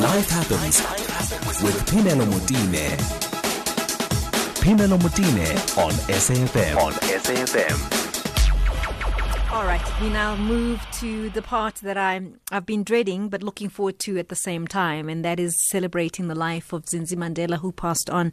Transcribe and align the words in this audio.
Life 0.00 0.30
happens 0.30 0.80
with 1.60 1.74
Phemelo 1.88 2.24
Motene. 2.26 2.96
Phemelo 4.60 4.96
Motene 4.96 5.76
on 5.76 5.90
SAFM. 6.08 6.76
On 6.76 6.92
SAFM. 6.92 8.07
All 9.50 9.64
right, 9.64 9.82
we 10.02 10.10
now 10.10 10.36
move 10.36 10.86
to 11.00 11.30
the 11.30 11.40
part 11.40 11.76
that 11.76 11.96
I'm, 11.96 12.38
I've 12.52 12.66
been 12.66 12.84
dreading 12.84 13.30
but 13.30 13.42
looking 13.42 13.70
forward 13.70 13.98
to 14.00 14.18
at 14.18 14.28
the 14.28 14.36
same 14.36 14.66
time, 14.66 15.08
and 15.08 15.24
that 15.24 15.40
is 15.40 15.56
celebrating 15.70 16.28
the 16.28 16.34
life 16.34 16.70
of 16.74 16.84
Zinzi 16.84 17.16
Mandela, 17.16 17.58
who 17.58 17.72
passed 17.72 18.10
on 18.10 18.30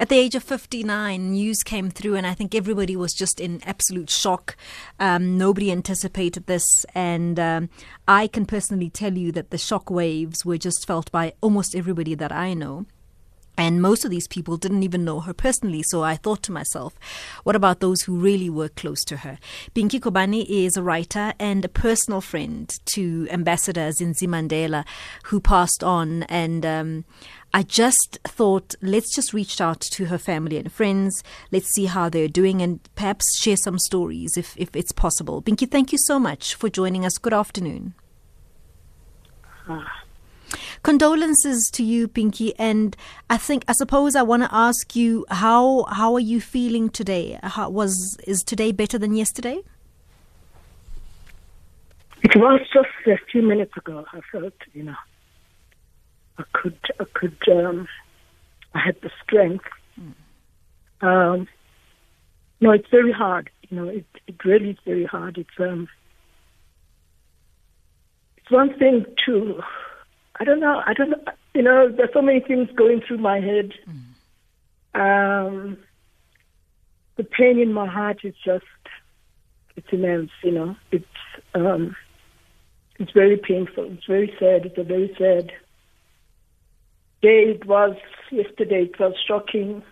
at 0.00 0.08
the 0.08 0.16
age 0.16 0.34
of 0.34 0.42
59. 0.42 1.30
News 1.30 1.62
came 1.62 1.90
through, 1.90 2.16
and 2.16 2.26
I 2.26 2.34
think 2.34 2.56
everybody 2.56 2.96
was 2.96 3.12
just 3.12 3.38
in 3.38 3.62
absolute 3.66 4.10
shock. 4.10 4.56
Um, 4.98 5.38
nobody 5.38 5.70
anticipated 5.70 6.46
this, 6.46 6.84
and 6.92 7.38
um, 7.38 7.70
I 8.08 8.26
can 8.26 8.44
personally 8.44 8.90
tell 8.90 9.16
you 9.16 9.30
that 9.32 9.50
the 9.50 9.58
shock 9.58 9.90
waves 9.90 10.44
were 10.44 10.58
just 10.58 10.88
felt 10.88 11.12
by 11.12 11.34
almost 11.40 11.76
everybody 11.76 12.16
that 12.16 12.32
I 12.32 12.54
know. 12.54 12.84
And 13.58 13.82
most 13.82 14.04
of 14.04 14.10
these 14.12 14.28
people 14.28 14.56
didn't 14.56 14.84
even 14.84 15.04
know 15.04 15.18
her 15.20 15.34
personally. 15.34 15.82
So 15.82 16.04
I 16.04 16.14
thought 16.14 16.44
to 16.44 16.52
myself, 16.52 16.94
what 17.42 17.56
about 17.56 17.80
those 17.80 18.02
who 18.02 18.16
really 18.16 18.48
were 18.48 18.68
close 18.68 19.04
to 19.06 19.18
her? 19.18 19.38
Pinky 19.74 19.98
Khoabane 19.98 20.46
is 20.48 20.76
a 20.76 20.82
writer 20.82 21.34
and 21.40 21.64
a 21.64 21.68
personal 21.68 22.20
friend 22.20 22.72
to 22.86 23.26
Ambassador 23.30 23.90
Zinzi 23.90 24.28
Mandela, 24.28 24.86
who 25.24 25.40
passed 25.40 25.82
on. 25.82 26.22
And 26.24 26.64
um, 26.64 27.04
I 27.52 27.64
just 27.64 28.20
thought, 28.24 28.76
let's 28.80 29.12
just 29.12 29.32
reach 29.32 29.60
out 29.60 29.80
to 29.80 30.04
her 30.06 30.18
family 30.18 30.56
and 30.56 30.72
friends. 30.72 31.24
Let's 31.50 31.68
see 31.74 31.86
how 31.86 32.08
they're 32.08 32.28
doing 32.28 32.62
and 32.62 32.78
perhaps 32.94 33.36
share 33.36 33.56
some 33.56 33.80
stories 33.80 34.36
if, 34.36 34.56
if 34.56 34.76
it's 34.76 34.92
possible. 34.92 35.42
Pinky, 35.42 35.66
thank 35.66 35.90
you 35.90 35.98
so 35.98 36.20
much 36.20 36.54
for 36.54 36.68
joining 36.68 37.04
us. 37.04 37.18
Good 37.18 37.34
afternoon. 37.34 37.94
Condolences 40.82 41.68
to 41.72 41.82
you, 41.82 42.08
Pinky, 42.08 42.54
and 42.58 42.96
I 43.28 43.36
think 43.36 43.64
I 43.68 43.72
suppose 43.72 44.16
I 44.16 44.22
want 44.22 44.42
to 44.42 44.48
ask 44.52 44.96
you 44.96 45.26
how 45.30 45.84
how 45.90 46.14
are 46.14 46.20
you 46.20 46.40
feeling 46.40 46.88
today? 46.88 47.38
How, 47.42 47.68
was 47.70 48.16
is 48.26 48.42
today 48.42 48.72
better 48.72 48.98
than 48.98 49.14
yesterday? 49.14 49.60
It 52.22 52.36
was 52.36 52.60
just 52.72 52.88
a 53.06 53.16
few 53.30 53.42
minutes 53.42 53.76
ago. 53.76 54.04
I 54.12 54.20
felt, 54.32 54.54
you 54.72 54.82
know, 54.82 54.96
I 56.36 56.42
could, 56.52 56.78
I 56.98 57.04
could, 57.14 57.38
um, 57.50 57.86
I 58.74 58.80
had 58.80 58.96
the 59.02 59.10
strength. 59.22 59.64
Um, 61.00 61.46
no, 62.60 62.72
it's 62.72 62.88
very 62.90 63.12
hard. 63.12 63.50
You 63.68 63.76
know, 63.76 63.88
it 63.88 64.06
it 64.26 64.44
really 64.44 64.70
is 64.70 64.78
very 64.84 65.04
hard. 65.04 65.38
It's 65.38 65.60
um, 65.60 65.88
it's 68.36 68.50
one 68.50 68.76
thing 68.78 69.04
to 69.26 69.62
I 70.40 70.44
don't 70.44 70.60
know. 70.60 70.82
I 70.86 70.94
don't 70.94 71.10
know. 71.10 71.22
You 71.54 71.62
know, 71.62 71.90
there's 71.90 72.12
so 72.12 72.22
many 72.22 72.40
things 72.40 72.68
going 72.76 73.00
through 73.06 73.18
my 73.18 73.40
head. 73.40 73.72
Mm. 74.94 75.46
Um, 75.46 75.78
the 77.16 77.24
pain 77.24 77.58
in 77.58 77.72
my 77.72 77.86
heart 77.86 78.20
is 78.24 78.34
just, 78.44 78.64
it's 79.76 79.88
immense, 79.90 80.30
you 80.42 80.52
know. 80.52 80.76
It's, 80.92 81.04
um, 81.54 81.96
it's 82.98 83.12
very 83.12 83.36
painful. 83.36 83.84
It's 83.92 84.06
very 84.06 84.32
sad. 84.38 84.66
It's 84.66 84.78
a 84.78 84.84
very 84.84 85.14
sad 85.18 85.52
day. 87.22 87.42
It 87.50 87.66
was 87.66 87.96
yesterday. 88.30 88.84
It 88.84 88.98
was 89.00 89.14
shocking. 89.26 89.82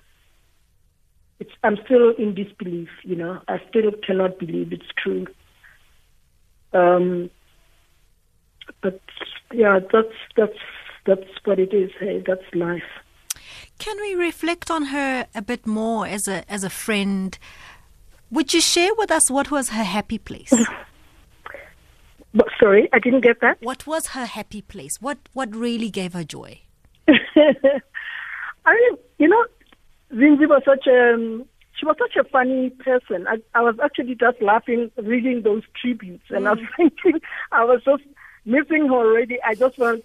It's, 1.40 1.52
I'm 1.64 1.76
still 1.84 2.10
in 2.10 2.34
disbelief, 2.34 2.88
you 3.02 3.16
know. 3.16 3.40
I 3.48 3.60
still 3.68 3.90
cannot 4.06 4.38
believe 4.38 4.72
it's 4.72 4.92
true. 4.96 5.26
Um, 6.72 7.30
but 8.82 9.00
yeah, 9.52 9.80
that's 9.92 10.14
that's 10.36 10.58
that's 11.06 11.28
what 11.44 11.58
it 11.58 11.72
is. 11.72 11.90
Hey, 11.98 12.22
that's 12.26 12.42
life. 12.54 12.82
Can 13.78 13.96
we 14.00 14.14
reflect 14.14 14.70
on 14.70 14.86
her 14.86 15.26
a 15.34 15.42
bit 15.42 15.66
more 15.66 16.06
as 16.06 16.28
a 16.28 16.50
as 16.50 16.64
a 16.64 16.70
friend? 16.70 17.38
Would 18.30 18.52
you 18.52 18.60
share 18.60 18.90
with 18.96 19.10
us 19.10 19.30
what 19.30 19.50
was 19.50 19.70
her 19.70 19.84
happy 19.84 20.18
place? 20.18 20.52
But, 22.36 22.48
sorry, 22.60 22.86
I 22.92 22.98
didn't 22.98 23.22
get 23.22 23.40
that. 23.40 23.56
What 23.62 23.86
was 23.86 24.08
her 24.08 24.26
happy 24.26 24.60
place? 24.60 25.00
What 25.00 25.16
what 25.32 25.56
really 25.56 25.88
gave 25.88 26.12
her 26.12 26.24
joy? 26.24 26.60
I 27.08 28.74
mean, 28.74 28.98
you 29.18 29.28
know, 29.28 29.44
Zinzi 30.12 30.46
was 30.46 30.62
such 30.66 30.86
a 30.86 31.14
um, 31.14 31.46
she 31.78 31.86
was 31.86 31.96
such 31.98 32.16
a 32.16 32.28
funny 32.28 32.70
person. 32.70 33.26
I, 33.26 33.36
I 33.54 33.62
was 33.62 33.76
actually 33.82 34.16
just 34.16 34.40
laughing 34.42 34.90
reading 34.96 35.42
those 35.42 35.62
tributes, 35.80 36.24
and 36.28 36.44
mm. 36.44 36.48
I 36.48 36.50
was 36.52 36.60
mm. 36.60 36.68
thinking 36.76 37.20
I 37.52 37.64
was 37.64 37.80
just 37.84 38.02
missing 38.46 38.88
her 38.88 38.94
already. 38.94 39.38
I 39.42 39.54
just 39.54 39.76
want, 39.78 40.04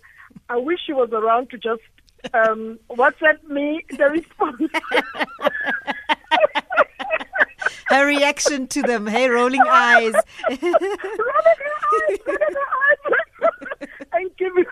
I 0.49 0.57
wish 0.57 0.79
she 0.85 0.93
was 0.93 1.11
around 1.11 1.49
to 1.51 1.57
just 1.57 1.81
um, 2.33 2.79
WhatsApp 2.89 3.41
me 3.47 3.85
the 3.89 4.05
response. 4.05 4.61
her 7.87 8.05
reaction 8.05 8.67
to 8.67 8.81
them, 8.81 9.07
hey, 9.07 9.29
rolling 9.29 9.61
eyes. 9.69 10.13
rolling 10.49 10.81
eyes, 12.81 12.99
and 14.13 14.29
giving. 14.37 14.65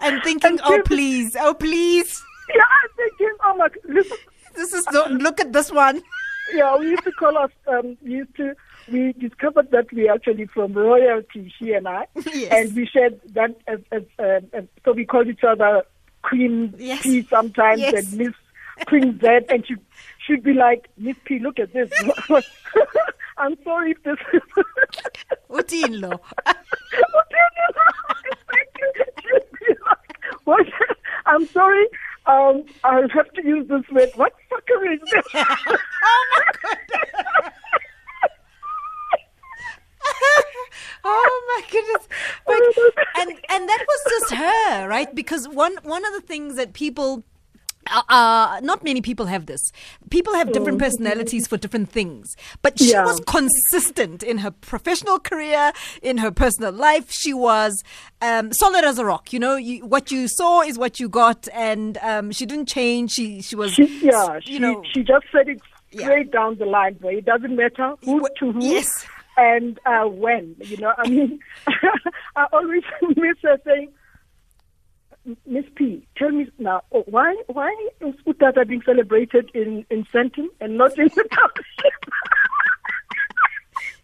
and 0.00 0.22
thinking, 0.22 0.50
and 0.50 0.60
oh, 0.64 0.82
please, 0.84 1.36
oh, 1.38 1.54
please. 1.54 2.22
Yeah, 2.54 2.62
I'm 2.62 2.90
thinking, 2.96 3.36
oh 3.44 3.56
my, 3.56 3.68
listen. 3.84 4.16
This 4.54 4.72
is, 4.72 4.86
look 5.10 5.40
at 5.40 5.52
this 5.52 5.70
one. 5.70 6.02
Yeah, 6.54 6.76
we 6.76 6.90
used 6.90 7.04
to 7.04 7.12
call 7.12 7.36
us, 7.36 7.50
um, 7.66 7.96
we 8.02 8.12
used 8.12 8.34
to, 8.36 8.54
we 8.90 9.12
discovered 9.12 9.70
that 9.70 9.92
we 9.92 10.08
actually 10.08 10.46
from 10.46 10.72
royalty, 10.72 11.52
she 11.58 11.72
and 11.72 11.88
I, 11.88 12.06
yes. 12.32 12.52
and 12.52 12.76
we 12.76 12.86
shared 12.86 13.20
that 13.34 13.56
as, 13.66 13.80
as, 13.92 14.02
uh, 14.18 14.40
as, 14.52 14.64
so 14.84 14.92
we 14.92 15.04
called 15.04 15.28
each 15.28 15.44
other 15.44 15.82
Queen 16.22 16.74
yes. 16.78 17.02
P 17.02 17.22
sometimes 17.22 17.80
yes. 17.80 17.94
and 17.94 18.18
Miss 18.18 18.34
Queen 18.86 19.18
Z, 19.20 19.26
and 19.48 19.66
she 19.66 19.74
she'd 20.26 20.42
be 20.42 20.52
like, 20.52 20.88
Miss 20.96 21.16
P, 21.24 21.38
look 21.38 21.58
at 21.58 21.72
this. 21.72 21.90
I'm 23.38 23.56
sorry 23.64 23.92
if 23.92 24.02
this 24.02 24.16
is. 24.32 24.42
Utinlo. 25.50 26.18
what? 30.44 30.66
I'm 31.26 31.46
sorry. 31.46 31.86
Um, 32.26 32.64
I'll 32.82 33.08
have 33.08 33.32
to 33.34 33.44
use 33.44 33.68
this 33.68 33.88
word. 33.90 34.10
What 34.16 34.34
fucker 34.50 34.94
is 34.94 35.00
this? 35.10 35.24
oh 35.34 36.26
my 36.36 36.44
goodness. 36.62 37.52
oh 41.04 41.54
my 41.56 41.70
goodness! 41.70 42.08
But, 42.46 42.60
and 43.16 43.30
and 43.50 43.68
that 43.68 43.84
was 43.86 44.00
just 44.10 44.34
her, 44.34 44.88
right? 44.88 45.14
Because 45.14 45.48
one 45.48 45.76
one 45.82 46.04
of 46.04 46.12
the 46.14 46.20
things 46.20 46.56
that 46.56 46.72
people. 46.72 47.24
Uh, 47.88 48.02
uh 48.08 48.60
not 48.64 48.82
many 48.82 49.00
people 49.00 49.26
have 49.26 49.46
this. 49.46 49.70
People 50.10 50.34
have 50.34 50.50
different 50.50 50.76
mm. 50.76 50.82
personalities 50.82 51.46
for 51.46 51.56
different 51.56 51.88
things. 51.88 52.36
But 52.60 52.80
she 52.80 52.90
yeah. 52.90 53.04
was 53.04 53.20
consistent 53.28 54.24
in 54.24 54.38
her 54.38 54.50
professional 54.50 55.20
career, 55.20 55.72
in 56.02 56.18
her 56.18 56.32
personal 56.32 56.72
life. 56.72 57.12
She 57.12 57.32
was 57.32 57.84
um, 58.20 58.52
solid 58.52 58.84
as 58.84 58.98
a 58.98 59.04
rock. 59.04 59.32
You 59.32 59.38
know, 59.38 59.54
you, 59.54 59.86
what 59.86 60.10
you 60.10 60.26
saw 60.26 60.62
is 60.62 60.76
what 60.76 60.98
you 60.98 61.08
got, 61.08 61.46
and 61.54 61.96
um, 61.98 62.32
she 62.32 62.44
didn't 62.44 62.66
change. 62.66 63.12
She 63.12 63.40
she 63.40 63.54
was, 63.54 63.74
she, 63.74 63.84
yeah, 64.00 64.34
you 64.34 64.40
she, 64.40 64.58
know, 64.58 64.82
she 64.92 65.04
just 65.04 65.26
said 65.30 65.48
it 65.48 65.60
straight 65.92 66.26
yeah. 66.26 66.32
down 66.32 66.58
the 66.58 66.66
line. 66.66 66.96
But 67.00 67.14
it 67.14 67.24
doesn't 67.24 67.54
matter 67.54 67.94
who 68.02 68.26
to 68.40 68.50
who. 68.50 68.64
Yes 68.64 69.06
and 69.36 69.78
uh, 69.86 70.04
when. 70.04 70.56
You 70.60 70.78
know, 70.78 70.92
I 70.96 71.08
mean, 71.08 71.38
I 72.36 72.46
always 72.52 72.82
miss 73.16 73.36
her 73.42 73.58
saying, 73.64 73.92
Miss 75.44 75.64
P, 75.74 76.06
tell 76.16 76.30
me 76.30 76.46
now, 76.58 76.82
oh, 76.92 77.02
why 77.06 77.34
why 77.48 77.74
is 78.00 78.14
Utata 78.26 78.66
being 78.66 78.82
celebrated 78.82 79.50
in 79.54 79.84
in 79.90 80.04
Sandton 80.14 80.46
and 80.60 80.78
not 80.78 80.96
in 80.98 81.08
the 81.08 81.28
township? 81.32 81.94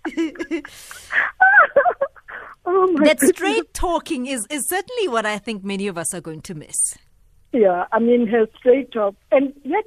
oh 2.66 2.97
that 3.04 3.21
goodness. 3.21 3.31
straight 3.37 3.72
talking 3.72 4.27
is 4.27 4.48
is 4.51 4.68
certainly 4.68 5.06
what 5.06 5.24
I 5.24 5.39
think 5.39 5.62
many 5.62 5.86
of 5.86 5.97
us 5.97 6.12
are 6.12 6.21
going 6.21 6.42
to 6.42 6.56
miss. 6.56 6.98
Yeah, 7.53 7.86
I 7.92 8.01
mean 8.01 8.27
her 8.27 8.48
straight 8.59 8.91
talk, 8.91 9.15
and 9.30 9.53
yet 9.62 9.84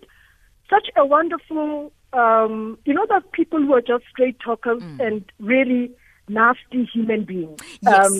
such 0.69 0.87
a 0.95 1.05
wonderful 1.05 1.91
um, 2.13 2.77
you 2.85 2.93
know, 2.93 3.05
that 3.09 3.31
people 3.31 3.59
who 3.59 3.73
are 3.73 3.81
just 3.81 4.05
straight 4.09 4.39
talkers 4.39 4.81
mm. 4.81 5.05
and 5.05 5.31
really 5.39 5.91
nasty 6.27 6.89
human 6.93 7.23
beings. 7.23 7.59
Yes. 7.81 8.05
Um, 8.05 8.13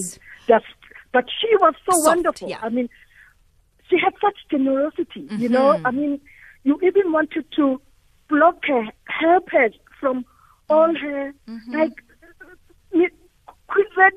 just, 0.48 0.66
but 1.12 1.26
she 1.42 1.56
was 1.58 1.74
so 1.90 1.98
Soft, 1.98 2.08
wonderful. 2.08 2.50
Yeah. 2.50 2.60
I 2.62 2.70
mean, 2.70 2.90
she 3.90 3.98
had 3.98 4.14
such 4.22 4.38
generosity. 4.50 5.28
Mm-hmm. 5.28 5.42
You 5.42 5.50
know, 5.50 5.74
mm-hmm. 5.74 5.88
I 5.88 5.92
mean, 5.92 6.22
you 6.64 6.80
even 6.84 7.12
wanted 7.12 7.46
to 7.56 7.82
block 8.30 8.64
her, 8.68 8.86
help 9.08 9.50
her 9.52 9.70
from 10.00 10.26
all 10.70 10.90
mm. 10.90 11.00
her 11.00 11.34
mm-hmm. 11.48 11.76
like. 11.76 11.94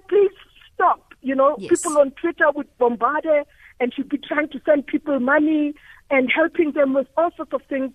Please 0.08 0.30
stop. 0.74 1.14
You 1.20 1.34
know, 1.34 1.56
yes. 1.58 1.70
people 1.70 1.98
on 1.98 2.12
Twitter 2.12 2.50
would 2.54 2.68
bombard 2.78 3.24
her, 3.24 3.44
and 3.80 3.92
she'd 3.92 4.08
be 4.08 4.18
trying 4.18 4.48
to 4.48 4.60
send 4.64 4.86
people 4.86 5.18
money 5.20 5.74
and 6.10 6.30
helping 6.34 6.72
them 6.72 6.94
with 6.94 7.06
all 7.16 7.30
sorts 7.36 7.52
of 7.52 7.62
things. 7.68 7.92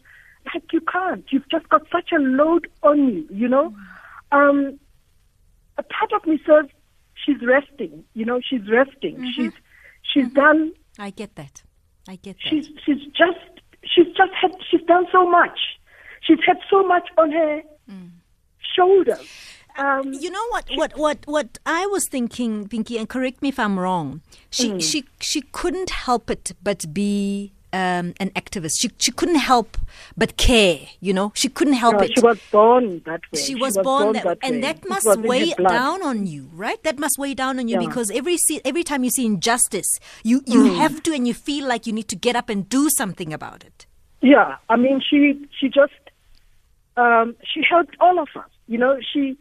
Like 0.54 0.72
you 0.74 0.81
can't. 0.81 1.24
You've 1.31 1.48
just 1.50 1.68
got 1.69 1.84
such 1.92 2.12
a 2.12 2.18
load 2.19 2.68
on 2.84 2.98
you, 3.10 3.28
you 3.31 3.48
know? 3.48 3.74
Um, 4.31 4.80
a 5.78 5.84
part 5.84 6.12
of 6.13 6.25
me 6.28 6.40
says 6.45 6.66
she's 7.25 7.38
resting. 7.45 8.04
You 8.13 8.25
know, 8.25 8.40
she's 8.48 8.68
resting. 8.69 9.16
Mm-hmm. 9.18 9.31
She's 9.36 9.51
she's 10.01 10.30
done. 10.34 10.74
I 11.00 11.10
get 11.12 11.36
that. 11.36 11.63
I 12.07 12.18
get 12.18 12.38
that. 12.38 12.50
She's 12.50 12.68
she's 12.86 13.04
just 13.07 13.40
she's 13.84 14.07
just 14.16 14.34
had 14.40 14.51
she's 14.69 14.81
done 14.81 15.06
so 15.12 15.30
much. 15.30 15.60
She's 16.22 16.40
had 16.46 16.57
so 16.69 16.86
much 16.88 17.07
on 17.18 17.31
her 17.31 17.62
Mm. 17.89 18.12
shoulders. 18.75 19.28
Um, 19.78 20.13
you 20.13 20.30
know 20.30 20.46
what 20.51 20.66
what 20.75 20.98
what 20.98 21.18
what 21.25 21.57
I 21.66 21.86
was 21.88 22.07
thinking, 22.07 22.68
Pinky, 22.69 22.98
and 22.98 23.10
correct 23.10 23.42
me 23.42 23.50
if 23.50 23.60
I'm 23.60 23.78
wrong. 23.80 24.22
She 24.50 24.69
Mm. 24.72 24.81
she 24.81 25.04
she 25.19 25.42
couldn't 25.42 25.89
help 25.89 26.30
it 26.30 26.54
but 26.63 26.94
be 26.94 27.51
um, 27.74 28.14
an 28.20 28.30
activist. 28.36 28.74
She 28.80 28.90
she 28.98 29.12
couldn't 29.12 29.42
help 29.52 29.78
but 30.16 30.38
care. 30.38 30.80
You 31.00 31.14
know, 31.14 31.31
she 31.36 31.50
couldn't 31.50 31.74
help 31.74 31.96
no, 31.96 32.00
it. 32.02 32.12
she 32.16 32.22
was 32.22 32.40
born 32.52 33.02
that 33.06 33.22
way. 33.31 33.42
She 33.42 33.56
was, 33.56 33.78
born, 33.78 34.14
that, 34.14 34.25
way. 34.25 34.36
and 34.44 34.64
that 34.64 34.88
must 34.88 35.06
was 35.08 35.18
weigh 35.18 35.54
down 35.68 36.04
on 36.04 36.28
you, 36.28 36.50
right? 36.54 36.81
That 36.84 37.00
must 37.00 37.18
weigh 37.18 37.34
down 37.34 37.60
on 37.60 37.68
you 37.68 37.80
Yeah. 37.80 37.88
because 37.88 38.12
every 38.12 38.38
see, 38.38 38.62
every 38.64 38.84
time 38.84 39.04
you 39.04 39.10
see 39.10 39.25
injustice, 39.25 40.00
you 40.24 40.42
you 40.46 40.64
Mm. 40.64 40.78
have 40.78 41.02
to, 41.04 41.14
and 41.14 41.28
you 41.28 41.34
feel 41.34 41.68
like 41.68 41.88
you 41.88 41.94
need 41.94 42.08
to 42.10 42.16
get 42.16 42.36
up 42.36 42.48
and 42.50 42.70
do 42.70 42.90
something 42.90 43.34
about 43.34 43.64
it. 43.64 43.86
Yeah, 44.22 44.56
I 44.70 44.75
mean, 44.78 45.02
she 45.02 45.20
she 45.60 45.68
just 45.68 45.94
um, 46.96 47.36
she 47.44 47.62
helped 47.68 47.96
all 48.00 48.20
of 48.20 48.30
us. 48.36 48.50
You 48.68 48.78
know, 48.78 49.00
she 49.12 49.36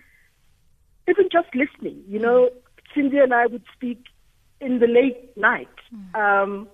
even 1.09 1.29
just 1.31 1.55
listening. 1.55 2.03
You 2.09 2.19
know, 2.19 2.51
Zinzi 2.95 3.23
and 3.23 3.35
I 3.35 3.47
would 3.47 3.63
speak 3.75 4.01
in 4.61 4.79
the 4.79 4.87
late 4.87 5.37
night, 5.37 5.69
um, 6.15 6.69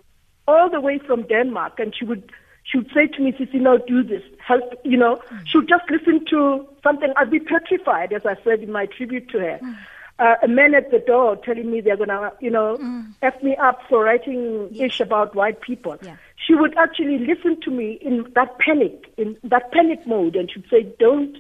all 0.55 0.71
the 0.71 0.81
way 0.81 0.99
from 0.99 1.23
Denmark, 1.35 1.79
and 1.85 1.95
she 1.99 2.05
would 2.11 2.33
she 2.71 2.79
would 2.79 2.91
say 2.95 3.07
to 3.19 3.23
me, 3.27 3.33
"Sissy, 3.33 3.61
no, 3.69 3.77
do 3.93 4.03
this. 4.15 4.23
Help." 4.47 4.75
You 4.95 4.99
know, 5.05 5.15
mm. 5.17 5.47
she 5.47 5.59
would 5.59 5.69
just 5.69 5.91
listen 5.97 6.25
to 6.33 6.41
something. 6.89 7.13
I'd 7.17 7.31
be 7.31 7.41
petrified, 7.53 8.13
as 8.13 8.27
I 8.27 8.37
said 8.45 8.61
in 8.67 8.73
my 8.81 8.87
tribute 8.99 9.29
to 9.37 9.39
her. 9.47 9.59
Mm. 9.63 9.77
Uh, 10.27 10.35
a 10.43 10.49
man 10.49 10.75
at 10.75 10.91
the 10.91 10.99
door 10.99 11.37
telling 11.49 11.71
me 11.73 11.81
they're 11.81 11.97
gonna, 11.97 12.33
you 12.41 12.51
know, 12.51 12.77
mm. 12.77 13.05
f 13.23 13.41
me 13.49 13.53
up 13.69 13.83
for 13.89 14.03
writing 14.05 14.45
ish 14.87 14.99
about 15.05 15.37
white 15.41 15.61
people 15.67 15.97
Yeah. 16.07 16.17
she 16.47 16.55
would 16.63 16.75
actually 16.85 17.19
listen 17.19 17.61
to 17.67 17.71
me 17.71 17.87
in 18.11 18.25
that 18.39 18.59
panic, 18.59 19.07
in 19.17 19.37
that 19.45 19.71
panic 19.77 20.07
mode, 20.15 20.35
and 20.41 20.51
she'd 20.55 20.69
say, 20.75 20.83
"Don't 21.05 21.39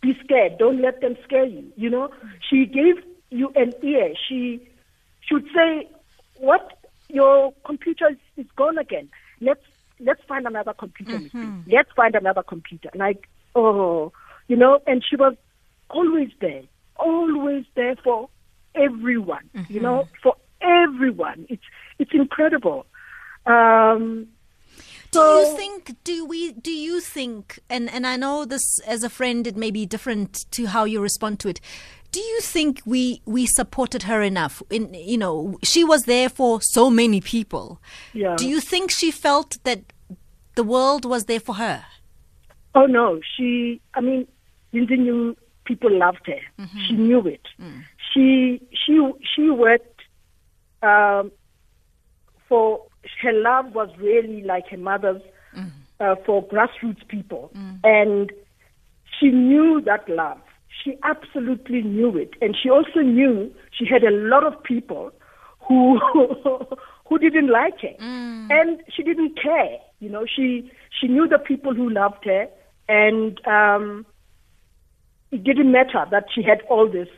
be 0.00 0.14
scared. 0.24 0.58
Don't 0.58 0.80
let 0.86 1.00
them 1.00 1.16
scare 1.24 1.48
you." 1.56 1.64
You 1.86 1.90
know, 1.96 2.04
she 2.50 2.64
gave 2.66 3.02
you 3.30 3.50
an 3.64 3.72
ear. 3.94 4.06
She 4.28 4.40
she 5.26 5.34
would 5.34 5.50
say, 5.58 5.88
"What? 6.38 6.78
Your 7.12 7.52
computer 7.64 8.08
is, 8.08 8.16
is 8.36 8.50
gone 8.56 8.78
again. 8.78 9.08
Let's 9.40 9.64
let's 10.00 10.22
find 10.24 10.46
another 10.46 10.72
computer. 10.72 11.18
Missy. 11.18 11.48
Let's 11.66 11.92
find 11.92 12.14
another 12.14 12.42
computer." 12.42 12.90
Like, 12.94 13.28
oh, 13.54 14.12
you 14.48 14.56
know, 14.56 14.80
and 14.86 15.04
she 15.08 15.16
was 15.16 15.34
always 15.90 16.30
there, 16.40 16.62
always 16.96 17.64
there 17.74 17.96
for 17.96 18.28
everyone. 18.74 19.48
You 19.68 19.80
know, 19.80 20.08
for 20.22 20.34
everyone. 20.60 21.46
It's 21.48 21.62
it's 21.98 22.12
incredible. 22.14 22.86
Um, 23.46 24.28
Do 25.10 25.20
you 25.20 25.56
think? 25.56 25.96
Do 26.04 26.24
we? 26.24 26.52
Do 26.52 26.70
you 26.70 27.00
think? 27.00 27.58
And 27.68 27.90
and 27.90 28.06
I 28.06 28.16
know 28.16 28.44
this 28.44 28.62
as 28.86 29.04
a 29.04 29.10
friend, 29.10 29.46
it 29.46 29.56
may 29.56 29.70
be 29.70 29.84
different 29.84 30.50
to 30.52 30.66
how 30.66 30.84
you 30.84 31.00
respond 31.00 31.40
to 31.40 31.48
it. 31.48 31.60
Do 32.12 32.20
you 32.20 32.40
think 32.40 32.82
we 32.84 33.22
we 33.24 33.46
supported 33.46 34.02
her 34.04 34.22
enough? 34.22 34.62
In 34.70 34.92
you 34.94 35.18
know, 35.18 35.58
she 35.62 35.82
was 35.82 36.04
there 36.04 36.28
for 36.28 36.60
so 36.60 36.90
many 36.90 37.20
people. 37.20 37.80
Yeah. 38.12 38.36
Do 38.36 38.46
you 38.48 38.60
think 38.60 38.90
she 38.90 39.10
felt 39.10 39.58
that 39.64 39.80
the 40.54 40.62
world 40.62 41.04
was 41.04 41.24
there 41.24 41.40
for 41.40 41.54
her? 41.54 41.84
Oh 42.74 42.86
no, 42.86 43.20
she. 43.36 43.80
I 43.94 44.00
mean, 44.00 44.26
Zinzi 44.72 44.98
knew 44.98 45.36
people 45.64 45.90
loved 45.90 46.26
her. 46.26 46.66
She 46.86 46.94
knew 46.94 47.26
it. 47.26 47.46
She 48.12 48.60
she 48.72 49.00
she 49.34 49.50
worked 49.50 50.00
um, 50.82 51.32
for 52.48 52.84
her 53.22 53.32
love 53.32 53.74
was 53.74 53.88
really 53.98 54.42
like 54.42 54.68
her 54.68 54.76
mother's 54.76 55.22
uh, 56.00 56.14
for 56.26 56.46
grassroots 56.46 57.06
people, 57.08 57.50
and 57.84 58.30
she 59.18 59.30
knew 59.30 59.80
that 59.86 60.06
love. 60.08 60.38
She 60.82 60.96
absolutely 61.04 61.82
knew 61.82 62.16
it, 62.16 62.30
and 62.40 62.56
she 62.60 62.68
also 62.70 63.00
knew 63.00 63.52
she 63.70 63.84
had 63.86 64.02
a 64.02 64.10
lot 64.10 64.44
of 64.44 64.60
people 64.62 65.12
who 65.60 65.98
who 67.08 67.18
didn't 67.18 67.48
like 67.50 67.80
her, 67.80 67.94
and 68.50 68.80
she 68.94 69.02
didn't 69.02 69.38
care. 69.40 69.78
You 70.00 70.08
know, 70.10 70.24
she 70.26 70.70
she 71.00 71.06
knew 71.08 71.28
the 71.28 71.38
people 71.38 71.74
who 71.74 71.88
loved 71.90 72.24
her, 72.24 72.48
and 72.88 73.40
um, 73.46 74.06
it 75.30 75.44
didn't 75.44 75.70
matter 75.72 76.04
that 76.10 76.24
she 76.34 76.42
had 76.42 76.62
all 76.68 76.88
this. 76.90 77.08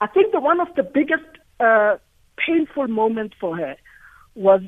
I 0.00 0.06
think 0.06 0.32
the 0.32 0.40
one 0.40 0.60
of 0.60 0.68
the 0.76 0.82
biggest 0.82 1.24
uh, 1.60 1.96
painful 2.36 2.88
moments 2.88 3.34
for 3.40 3.56
her 3.56 3.76
was 4.34 4.60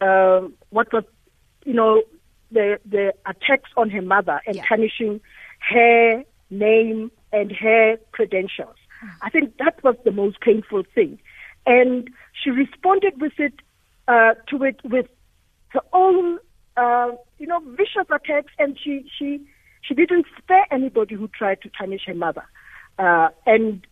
uh, 0.00 0.40
what 0.70 0.92
was, 0.92 1.04
you 1.64 1.72
know, 1.74 2.02
the 2.50 2.78
the 2.88 3.12
attacks 3.26 3.70
on 3.76 3.90
her 3.90 4.02
mother 4.02 4.40
and 4.46 4.56
Yeah. 4.56 4.64
tarnishing 4.68 5.20
her 5.70 6.22
name 6.50 7.10
and 7.32 7.52
her 7.52 7.96
credentials. 8.12 8.76
I 9.20 9.30
think 9.30 9.56
that 9.58 9.82
was 9.82 9.96
the 10.04 10.12
most 10.12 10.40
painful 10.40 10.84
thing, 10.94 11.18
and 11.66 12.08
she 12.40 12.50
responded 12.50 13.20
with 13.20 13.32
it 13.38 13.54
uh, 14.08 14.34
to 14.48 14.62
it 14.62 14.80
with 14.84 15.06
her 15.68 15.80
own, 15.92 16.38
uh, 16.76 17.10
you 17.38 17.46
know, 17.46 17.60
vicious 17.76 18.06
attacks, 18.10 18.52
and 18.58 18.78
she 18.82 19.04
she 19.18 19.40
she 19.82 19.94
didn't 19.94 20.26
spare 20.38 20.66
anybody 20.70 21.14
who 21.16 21.28
tried 21.28 21.60
to 21.62 21.70
tarnish 21.70 22.04
her 22.06 22.14
mother. 22.14 22.44
Uh, 22.98 23.28
and 23.46 23.86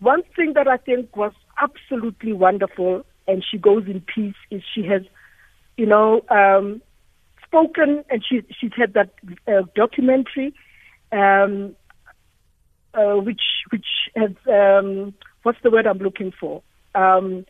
one 0.00 0.22
thing 0.36 0.52
that 0.54 0.68
I 0.68 0.76
think 0.76 1.16
was 1.16 1.32
absolutely 1.60 2.32
wonderful, 2.32 3.04
and 3.26 3.44
she 3.48 3.58
goes 3.58 3.86
in 3.86 4.00
peace, 4.02 4.36
is 4.50 4.62
she 4.72 4.84
has, 4.84 5.02
you 5.76 5.86
know, 5.86 6.22
um, 6.28 6.80
spoken, 7.44 8.04
and 8.10 8.24
she 8.28 8.42
she's 8.58 8.72
had 8.76 8.94
that 8.94 9.10
uh, 9.48 9.62
documentary, 9.74 10.54
um, 11.10 11.74
uh, 12.98 13.16
which 13.16 13.42
which 13.70 13.86
has 14.16 14.32
um, 14.48 15.14
what's 15.42 15.60
the 15.62 15.70
word 15.70 15.86
I'm 15.86 15.98
looking 15.98 16.32
for? 16.32 16.62
Um, 16.94 17.44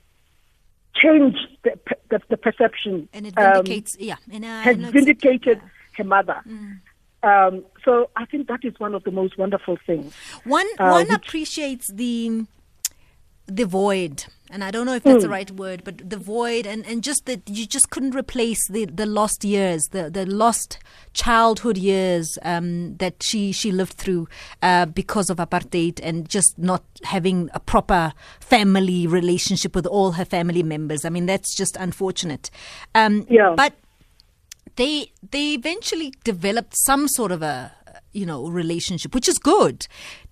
changed 0.94 1.38
the, 1.62 1.78
the, 2.10 2.20
the 2.28 2.36
perception. 2.36 3.08
And 3.12 3.26
it 3.28 3.38
um, 3.38 3.64
yeah. 3.98 4.16
And 4.30 4.44
I 4.44 4.62
has 4.62 4.76
vindicated 4.76 5.60
her 5.96 6.04
mother. 6.04 6.40
Um, 7.22 7.64
so 7.84 8.10
I 8.16 8.24
think 8.26 8.48
that 8.48 8.60
is 8.62 8.78
one 8.78 8.94
of 8.94 9.04
the 9.04 9.10
most 9.10 9.38
wonderful 9.38 9.78
things. 9.86 10.14
One 10.44 10.66
uh, 10.78 10.90
one 10.90 11.08
which- 11.08 11.16
appreciates 11.16 11.88
the 11.88 12.44
the 13.50 13.64
void, 13.64 14.26
and 14.50 14.62
I 14.62 14.70
don't 14.70 14.84
know 14.84 14.94
if 14.94 15.02
that's 15.02 15.16
Hmm. 15.16 15.22
the 15.22 15.28
right 15.30 15.50
word, 15.50 15.82
but 15.82 16.10
the 16.10 16.18
void, 16.18 16.66
and, 16.66 16.86
and 16.86 17.02
just 17.02 17.24
that 17.26 17.40
you 17.48 17.66
just 17.66 17.88
couldn't 17.90 18.14
replace 18.14 18.68
the, 18.68 18.84
the 18.84 19.06
lost 19.06 19.42
years, 19.42 19.88
the, 19.90 20.10
the 20.10 20.26
lost 20.26 20.78
childhood 21.14 21.78
years 21.78 22.38
um, 22.42 22.96
that 22.98 23.22
she 23.22 23.50
she 23.52 23.72
lived 23.72 23.94
through 23.94 24.28
uh, 24.62 24.84
because 24.86 25.30
of 25.30 25.38
apartheid, 25.38 25.98
and 26.02 26.28
just 26.28 26.58
not 26.58 26.84
having 27.04 27.48
a 27.54 27.60
proper 27.60 28.12
family 28.40 29.06
relationship 29.06 29.74
with 29.74 29.86
all 29.86 30.12
her 30.12 30.26
family 30.26 30.62
members. 30.62 31.04
I 31.06 31.08
mean, 31.08 31.24
that's 31.26 31.56
just 31.56 31.76
unfortunate. 31.76 32.50
Um, 32.94 33.26
Yeah. 33.30 33.54
but 33.56 33.72
they 34.76 35.10
they 35.30 35.54
eventually 35.54 36.12
developed 36.22 36.74
some 36.84 37.08
sort 37.08 37.32
of 37.32 37.42
a 37.42 37.72
you 38.12 38.24
know 38.26 38.46
relationship 38.48 39.14
which 39.14 39.28
is 39.28 39.38
good 39.38 39.86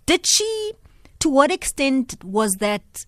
did 0.06 0.24
she 0.26 0.72
to 1.20 1.28
what 1.28 1.50
extent 1.50 2.22
was 2.24 2.54
that 2.54 3.06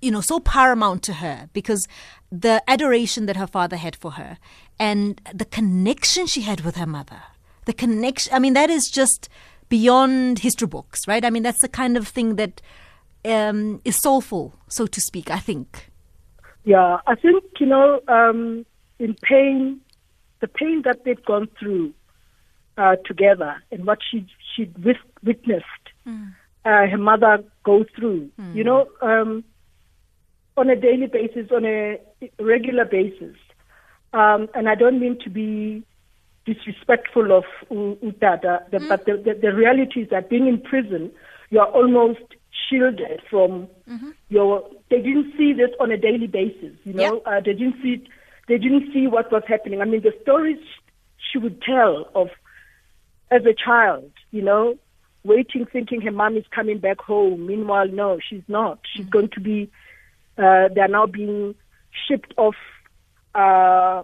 you 0.00 0.10
know 0.10 0.20
so 0.20 0.40
paramount 0.40 1.02
to 1.04 1.14
her? 1.14 1.48
Because 1.52 1.86
the 2.30 2.62
adoration 2.68 3.26
that 3.26 3.36
her 3.36 3.46
father 3.46 3.76
had 3.76 3.96
for 3.96 4.12
her 4.12 4.38
and 4.78 5.20
the 5.32 5.44
connection 5.44 6.26
she 6.26 6.40
had 6.40 6.62
with 6.62 6.74
her 6.74 6.86
mother 6.86 7.22
the 7.64 7.72
connection 7.72 8.34
i 8.34 8.40
mean 8.40 8.54
that 8.54 8.70
is 8.70 8.90
just 8.90 9.28
beyond 9.68 10.40
history 10.40 10.66
books 10.66 11.06
right? 11.06 11.24
I 11.24 11.30
mean 11.30 11.44
that's 11.44 11.60
the 11.60 11.68
kind 11.68 11.96
of 11.96 12.08
thing 12.08 12.34
that 12.36 12.60
um, 13.24 13.80
is 13.84 13.96
soulful 13.96 14.54
so 14.68 14.86
to 14.86 15.00
speak 15.00 15.30
i 15.30 15.38
think. 15.38 15.90
Yeah, 16.64 16.98
I 17.06 17.14
think 17.14 17.44
you 17.60 17.66
know, 17.66 18.00
um, 18.08 18.64
in 18.98 19.14
pain, 19.22 19.80
the 20.40 20.48
pain 20.48 20.82
that 20.84 21.04
they've 21.04 21.22
gone 21.24 21.48
through 21.58 21.92
uh, 22.78 22.96
together, 23.04 23.62
and 23.70 23.84
what 23.84 23.98
she 24.10 24.26
she 24.54 24.70
witnessed 25.22 25.64
uh, 26.64 26.86
her 26.86 26.98
mother 26.98 27.44
go 27.64 27.84
through, 27.96 28.30
you 28.54 28.64
know, 28.64 28.88
um, 29.02 29.44
on 30.56 30.70
a 30.70 30.76
daily 30.76 31.06
basis, 31.06 31.50
on 31.50 31.64
a 31.64 31.98
regular 32.40 32.84
basis. 32.84 33.36
Um, 34.12 34.48
and 34.54 34.68
I 34.68 34.74
don't 34.76 35.00
mean 35.00 35.18
to 35.24 35.30
be 35.30 35.82
disrespectful 36.46 37.32
of 37.36 37.44
Utata, 37.70 38.70
the, 38.70 38.78
but 38.88 39.04
the, 39.06 39.16
the, 39.16 39.34
the 39.40 39.52
reality 39.54 40.02
is 40.02 40.10
that 40.10 40.28
being 40.30 40.46
in 40.46 40.60
prison, 40.60 41.10
you 41.50 41.58
are 41.60 41.66
almost 41.68 42.20
shielded 42.68 43.20
from 43.28 43.68
your. 44.28 44.62
They 44.90 44.98
didn't 45.00 45.32
see 45.36 45.52
this 45.52 45.70
on 45.80 45.90
a 45.90 45.96
daily 45.96 46.26
basis, 46.28 46.76
you 46.84 46.92
know. 46.92 47.22
Uh, 47.26 47.40
they 47.40 47.52
didn't 47.52 47.76
see. 47.82 47.94
It, 47.94 48.02
they 48.46 48.58
didn't 48.58 48.92
see 48.92 49.06
what 49.06 49.32
was 49.32 49.42
happening. 49.48 49.80
I 49.80 49.86
mean, 49.86 50.02
the 50.02 50.12
stories 50.22 50.58
she 51.32 51.38
would 51.38 51.60
tell 51.62 52.08
of 52.14 52.28
as 53.30 53.42
a 53.46 53.54
child, 53.54 54.10
you 54.30 54.42
know, 54.42 54.76
waiting, 55.24 55.66
thinking 55.66 56.00
her 56.02 56.12
mom 56.12 56.36
is 56.36 56.44
coming 56.54 56.78
back 56.78 57.00
home. 57.00 57.46
Meanwhile, 57.46 57.88
no, 57.88 58.18
she's 58.28 58.42
not. 58.48 58.80
She's 58.92 59.02
mm-hmm. 59.02 59.10
going 59.10 59.28
to 59.30 59.40
be. 59.40 59.70
Uh, 60.36 60.68
they 60.74 60.80
are 60.80 60.88
now 60.88 61.06
being 61.06 61.54
shipped 62.08 62.34
off 62.36 62.56
uh, 63.34 64.02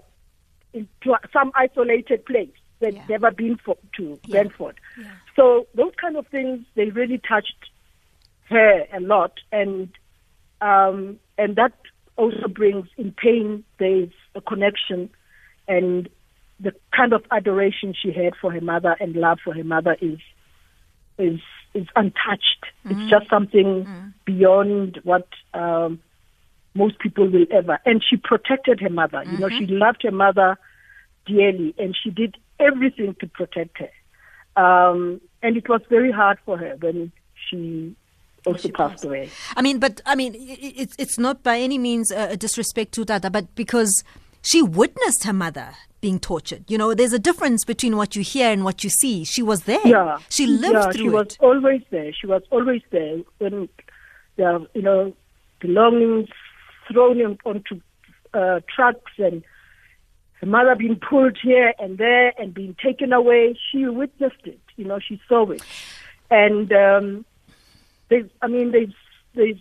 into 0.72 1.18
some 1.32 1.52
isolated 1.54 2.24
place 2.24 2.50
they've 2.80 2.94
yeah. 2.94 3.06
never 3.08 3.30
been 3.30 3.58
for, 3.64 3.76
to 3.96 4.18
yeah. 4.26 4.42
Brandfort. 4.42 4.74
Yeah. 4.98 5.12
So 5.36 5.66
those 5.74 5.92
kind 6.00 6.16
of 6.16 6.26
things 6.28 6.64
they 6.74 6.86
really 6.86 7.18
touched 7.18 7.70
her 8.48 8.86
a 8.92 9.00
lot, 9.00 9.32
and 9.52 9.88
um, 10.60 11.18
and 11.38 11.56
that 11.56 11.72
also 12.16 12.48
brings 12.48 12.88
in 12.96 13.12
pain. 13.12 13.64
There's 13.78 14.10
a 14.34 14.40
connection, 14.40 15.10
and 15.68 16.08
the 16.58 16.72
kind 16.94 17.12
of 17.12 17.24
adoration 17.30 17.94
she 18.00 18.12
had 18.12 18.34
for 18.40 18.52
her 18.52 18.60
mother 18.60 18.96
and 19.00 19.14
love 19.14 19.38
for 19.42 19.54
her 19.54 19.64
mother 19.64 19.96
is 20.00 20.18
is 21.20 21.40
is 21.74 21.86
untouched. 21.94 22.64
Mm-hmm. 22.84 23.00
It's 23.00 23.10
just 23.10 23.30
something 23.30 23.84
mm-hmm. 23.84 24.08
beyond 24.24 25.00
what 25.04 25.28
um, 25.54 26.00
most 26.74 26.98
people 26.98 27.28
will 27.28 27.46
ever. 27.50 27.78
And 27.86 28.02
she 28.08 28.16
protected 28.16 28.80
her 28.80 28.90
mother. 28.90 29.18
Mm-hmm. 29.18 29.32
You 29.32 29.38
know, 29.38 29.48
she 29.48 29.66
mm-hmm. 29.66 29.78
loved 29.78 30.02
her 30.02 30.10
mother 30.10 30.58
dearly, 31.26 31.74
and 31.78 31.96
she 32.00 32.10
did 32.10 32.36
everything 32.58 33.14
to 33.20 33.26
protect 33.26 33.78
her. 33.78 33.90
Um, 34.62 35.20
and 35.42 35.56
it 35.56 35.68
was 35.68 35.80
very 35.88 36.10
hard 36.10 36.38
for 36.44 36.58
her 36.58 36.76
when 36.80 37.12
she 37.48 37.94
also 38.46 38.68
she 38.68 38.72
passed, 38.72 38.92
passed 38.92 39.04
away. 39.04 39.30
I 39.56 39.62
mean, 39.62 39.78
but 39.78 40.00
I 40.06 40.14
mean, 40.14 40.34
it's 40.36 40.94
it's 40.98 41.18
not 41.18 41.42
by 41.42 41.58
any 41.58 41.78
means 41.78 42.10
a 42.10 42.36
disrespect 42.36 42.92
to 42.92 43.04
Tata, 43.04 43.30
but 43.30 43.54
because 43.54 44.02
she 44.42 44.62
witnessed 44.62 45.25
her 45.25 45.32
mother 45.32 45.75
being 46.00 46.18
tortured. 46.18 46.64
You 46.68 46.78
know, 46.78 46.94
there's 46.94 47.12
a 47.12 47.18
difference 47.18 47.64
between 47.64 47.97
what 47.97 48.16
you 48.16 48.23
hear 48.23 48.50
and 48.50 48.64
what 48.64 48.82
you 48.82 48.90
see. 48.90 49.25
She 49.25 49.42
was 49.42 49.64
there. 49.64 49.87
Yeah. 49.87 50.18
She 50.28 50.47
lived 50.47 50.75
yeah, 50.75 50.90
through 50.90 51.02
she 51.02 51.09
was 51.09 51.37
always 51.40 51.82
there. 51.90 52.12
She 52.12 52.26
was 52.26 52.42
always 52.50 52.82
there 52.90 53.18
when 53.38 53.68
the 54.37 54.66
you 54.75 54.82
know 54.82 55.14
belongings 55.61 56.28
thrown 56.90 57.38
onto 57.44 57.80
uh, 58.32 58.61
trucks 58.75 59.12
and 59.18 59.42
her 60.40 60.47
mother 60.47 60.75
being 60.75 60.97
pulled 60.97 61.37
here 61.42 61.75
and 61.78 61.99
there 61.99 62.32
and 62.38 62.54
being 62.54 62.75
taken 62.82 63.12
away. 63.12 63.59
She 63.70 63.85
witnessed 63.87 64.44
it. 64.44 64.61
You 64.76 64.87
know, 64.87 64.99
she 64.99 65.20
saw 65.28 65.50
it. 65.50 65.62
And 66.30 66.73
um, 66.73 67.25
there's, 68.09 68.30
I 68.40 68.47
mean, 68.47 68.70
there's, 68.70 68.94
there's 69.35 69.61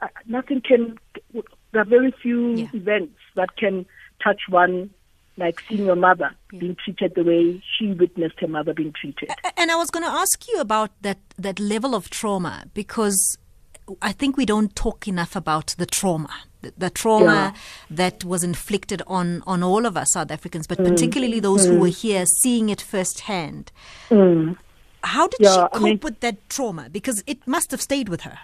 uh, 0.00 0.08
nothing 0.26 0.60
can. 0.60 0.98
There 1.72 1.82
are 1.82 1.86
very 1.86 2.12
few 2.22 2.54
yeah. 2.54 2.66
events 2.72 3.18
that 3.34 3.56
can 3.56 3.86
touch 4.22 4.42
one 4.48 4.90
like 5.38 5.62
seeing 5.68 5.86
your 5.86 5.96
mother 5.96 6.30
yeah. 6.52 6.60
being 6.60 6.76
treated 6.84 7.14
the 7.14 7.24
way 7.24 7.62
she 7.76 7.92
witnessed 7.92 8.38
her 8.40 8.48
mother 8.48 8.74
being 8.74 8.92
treated. 8.92 9.30
And 9.56 9.70
I 9.70 9.76
was 9.76 9.90
going 9.90 10.04
to 10.04 10.10
ask 10.10 10.46
you 10.48 10.60
about 10.60 10.90
that 11.02 11.18
that 11.38 11.58
level 11.58 11.94
of 11.94 12.10
trauma 12.10 12.64
because 12.74 13.38
I 14.00 14.12
think 14.12 14.36
we 14.36 14.46
don't 14.46 14.74
talk 14.76 15.08
enough 15.08 15.34
about 15.34 15.74
the 15.78 15.86
trauma. 15.86 16.30
The, 16.60 16.72
the 16.76 16.90
trauma 16.90 17.54
yeah. 17.54 17.60
that 17.90 18.24
was 18.24 18.44
inflicted 18.44 19.02
on, 19.06 19.42
on 19.46 19.62
all 19.62 19.84
of 19.84 19.96
us 19.96 20.12
South 20.12 20.30
Africans, 20.30 20.66
but 20.68 20.78
mm. 20.78 20.88
particularly 20.88 21.40
those 21.40 21.66
mm. 21.66 21.70
who 21.70 21.78
were 21.80 21.88
here 21.88 22.24
seeing 22.24 22.68
it 22.68 22.80
firsthand. 22.80 23.72
Mm. 24.10 24.56
How 25.02 25.26
did 25.26 25.40
yeah, 25.40 25.52
she 25.52 25.58
cope 25.58 25.70
I 25.72 25.78
mean, 25.80 26.00
with 26.00 26.20
that 26.20 26.48
trauma? 26.48 26.88
Because 26.88 27.24
it 27.26 27.44
must 27.46 27.72
have 27.72 27.82
stayed 27.82 28.08
with 28.08 28.20
her. 28.20 28.38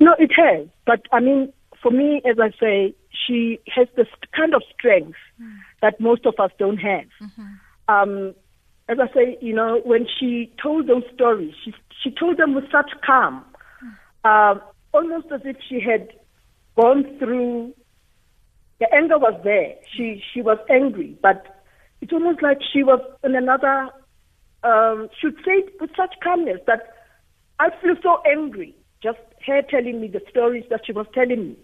No, 0.00 0.16
it 0.18 0.32
has. 0.34 0.66
But 0.84 1.02
I 1.12 1.20
mean, 1.20 1.52
for 1.82 1.90
me, 1.90 2.20
as 2.28 2.36
I 2.38 2.50
say, 2.58 2.94
she 3.26 3.58
has 3.74 3.88
this 3.96 4.06
kind 4.36 4.54
of 4.54 4.62
strength 4.76 5.18
mm. 5.40 5.56
that 5.82 6.00
most 6.00 6.26
of 6.26 6.34
us 6.38 6.50
don't 6.58 6.78
have. 6.78 7.06
Mm-hmm. 7.22 7.44
Um, 7.88 8.34
as 8.88 8.98
I 9.00 9.12
say, 9.14 9.38
you 9.40 9.54
know, 9.54 9.80
when 9.84 10.06
she 10.18 10.52
told 10.62 10.86
those 10.86 11.04
stories, 11.14 11.54
she 11.64 11.72
she 12.02 12.10
told 12.10 12.38
them 12.38 12.54
with 12.54 12.64
such 12.70 12.90
calm, 13.04 13.44
mm. 13.84 13.92
uh, 14.24 14.60
almost 14.92 15.26
as 15.32 15.40
if 15.44 15.56
she 15.68 15.80
had 15.80 16.08
gone 16.76 17.04
through. 17.18 17.74
The 18.80 18.92
anger 18.94 19.18
was 19.18 19.38
there. 19.44 19.74
She 19.94 20.22
she 20.32 20.40
was 20.40 20.58
angry, 20.70 21.16
but 21.22 21.62
it's 22.00 22.12
almost 22.12 22.42
like 22.42 22.58
she 22.72 22.82
was 22.82 23.00
in 23.24 23.34
another. 23.34 23.90
Um, 24.62 25.08
should 25.18 25.36
say 25.36 25.52
it 25.52 25.80
with 25.80 25.88
such 25.96 26.14
calmness 26.22 26.60
that 26.66 26.94
I 27.58 27.70
feel 27.80 27.94
so 28.02 28.18
angry 28.30 28.74
just 29.02 29.18
her 29.46 29.62
telling 29.62 30.00
me 30.00 30.08
the 30.08 30.20
stories 30.28 30.64
that 30.70 30.82
she 30.84 30.92
was 30.92 31.06
telling 31.14 31.48
me. 31.48 31.56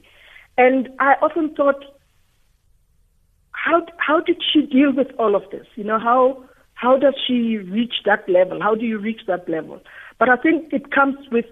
And 0.58 0.88
I 0.98 1.14
often 1.22 1.54
thought, 1.54 1.84
how 3.52 3.86
how 3.98 4.20
did 4.20 4.42
she 4.52 4.62
deal 4.62 4.92
with 4.94 5.08
all 5.18 5.34
of 5.34 5.42
this? 5.50 5.66
You 5.74 5.84
know, 5.84 5.98
how 5.98 6.44
how 6.74 6.98
does 6.98 7.14
she 7.26 7.56
reach 7.58 7.94
that 8.04 8.28
level? 8.28 8.60
How 8.60 8.74
do 8.74 8.84
you 8.84 8.98
reach 8.98 9.22
that 9.26 9.48
level? 9.48 9.80
But 10.18 10.28
I 10.28 10.36
think 10.36 10.72
it 10.72 10.90
comes 10.90 11.16
with 11.30 11.46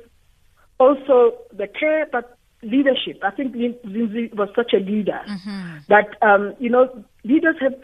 also 0.79 1.35
the 1.53 1.67
care, 1.67 2.07
but 2.11 2.39
leadership. 2.63 3.21
I 3.23 3.31
think 3.31 3.55
Zinzi 3.55 4.35
was 4.35 4.49
such 4.57 4.73
a 4.73 4.79
leader 4.79 5.21
mm-hmm. 5.29 5.79
that 5.89 6.17
um, 6.23 6.55
you 6.59 6.71
know 6.71 7.05
leaders 7.25 7.57
have 7.61 7.75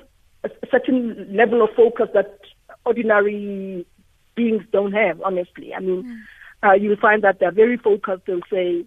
a 0.45 0.51
certain 0.71 1.37
level 1.37 1.63
of 1.63 1.71
focus 1.77 2.09
that 2.15 2.41
ordinary 2.87 3.87
beings 4.35 4.63
don't 4.73 4.93
have. 4.93 5.21
Honestly, 5.23 5.75
I 5.75 5.81
mean. 5.81 6.05
Mm 6.05 6.21
uh, 6.63 6.73
you'll 6.73 6.97
find 6.97 7.25
that 7.25 7.39
they're 7.41 7.53
very 7.53 7.77
focused. 7.77 8.27
They'll 8.27 8.41
say, 8.51 8.85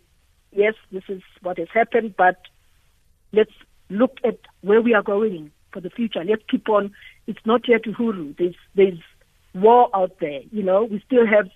yes, 0.56 0.74
this 0.92 1.04
is 1.10 1.22
what 1.42 1.58
has 1.58 1.68
happened, 1.74 2.16
but 2.18 2.38
let's 3.32 3.52
look 3.90 4.18
at 4.24 4.40
where 4.62 4.82
we 4.82 4.94
are 4.94 5.04
going 5.04 5.52
for 5.72 5.82
the 5.82 5.90
future. 5.90 6.24
Let's 6.24 6.44
keep 6.50 6.70
on. 6.70 6.94
It's 7.28 7.46
not 7.46 7.68
yet 7.68 7.84
Uhuru. 7.84 8.38
There's, 8.38 8.56
there's 8.76 9.00
war 9.54 9.90
out 9.94 10.20
there. 10.20 10.42
You 10.52 10.64
know, 10.64 10.84
we 10.84 11.02
still 11.06 11.26
have 11.26 11.50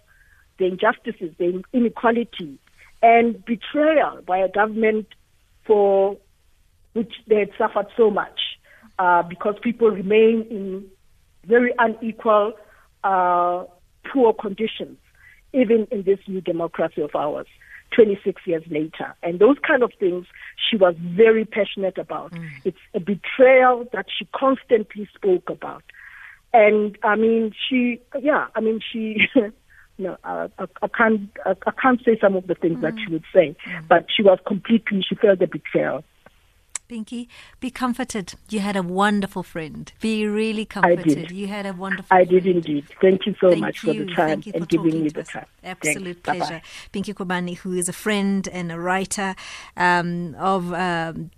the 0.57 0.65
injustices, 0.65 1.35
the 1.37 1.63
inequality, 1.73 2.59
and 3.01 3.43
betrayal 3.45 4.21
by 4.25 4.39
a 4.39 4.49
government 4.49 5.07
for 5.65 6.17
which 6.93 7.13
they 7.27 7.39
had 7.39 7.51
suffered 7.57 7.87
so 7.95 8.09
much 8.09 8.39
uh, 8.97 9.21
because 9.23 9.55
people 9.61 9.89
remain 9.89 10.45
in 10.49 10.85
very 11.45 11.73
unequal, 11.77 12.53
uh, 13.03 13.63
poor 14.11 14.33
conditions 14.33 14.97
even 15.53 15.87
in 15.91 16.03
this 16.03 16.19
new 16.27 16.41
democracy 16.41 17.01
of 17.01 17.15
ours. 17.15 17.47
26 17.91 18.41
years 18.45 18.63
later. 18.69 19.15
And 19.23 19.39
those 19.39 19.57
kind 19.65 19.83
of 19.83 19.91
things 19.99 20.25
she 20.69 20.77
was 20.77 20.95
very 20.99 21.45
passionate 21.45 21.97
about. 21.97 22.31
Mm. 22.31 22.49
It's 22.65 22.77
a 22.93 22.99
betrayal 22.99 23.87
that 23.93 24.05
she 24.15 24.27
constantly 24.33 25.09
spoke 25.15 25.49
about. 25.49 25.83
And 26.53 26.97
I 27.03 27.15
mean, 27.15 27.53
she, 27.69 28.01
yeah, 28.21 28.47
I 28.55 28.61
mean, 28.61 28.79
she, 28.91 29.27
no, 29.97 30.17
I, 30.23 30.49
I, 30.57 30.65
I 30.81 30.87
can't, 30.87 31.29
I, 31.45 31.55
I, 31.65 31.71
can't 31.71 32.03
say 32.03 32.17
some 32.19 32.35
of 32.35 32.47
the 32.47 32.55
things 32.55 32.77
mm. 32.77 32.81
that 32.81 32.93
she 33.03 33.11
would 33.11 33.25
say, 33.33 33.55
mm. 33.65 33.87
but 33.87 34.05
she 34.15 34.23
was 34.23 34.39
completely, 34.45 35.03
she 35.07 35.15
felt 35.15 35.39
the 35.39 35.47
betrayal. 35.47 36.03
Pinky, 36.87 37.27
be 37.59 37.69
comforted. 37.69 38.35
You 38.49 38.59
had 38.59 38.75
a 38.77 38.83
wonderful 38.83 39.43
friend. 39.43 39.91
Be 39.99 40.25
really 40.25 40.65
comforted. 40.65 40.99
I 40.99 41.03
did. 41.03 41.31
You 41.31 41.47
had 41.47 41.65
a 41.65 41.73
wonderful 41.73 42.07
I 42.15 42.23
friend. 42.23 42.43
did 42.43 42.55
indeed. 42.55 42.85
Thank 43.01 43.25
you 43.25 43.35
so 43.41 43.49
Thank 43.49 43.61
much 43.61 43.83
you. 43.83 43.93
for 43.93 44.05
the 44.05 44.13
time 44.13 44.43
and 44.53 44.69
giving 44.69 45.03
me 45.03 45.09
the 45.09 45.23
time. 45.23 45.45
Absolute 45.63 46.23
Thanks. 46.23 46.47
pleasure. 46.47 46.53
Bye-bye. 46.55 46.89
Pinky 46.93 47.13
Khoabane, 47.13 47.57
who 47.57 47.73
is 47.73 47.89
a 47.89 47.93
friend 47.93 48.47
and 48.47 48.71
a 48.71 48.79
writer 48.79 49.35
um, 49.75 50.35
of. 50.35 50.73
Um, 50.73 51.31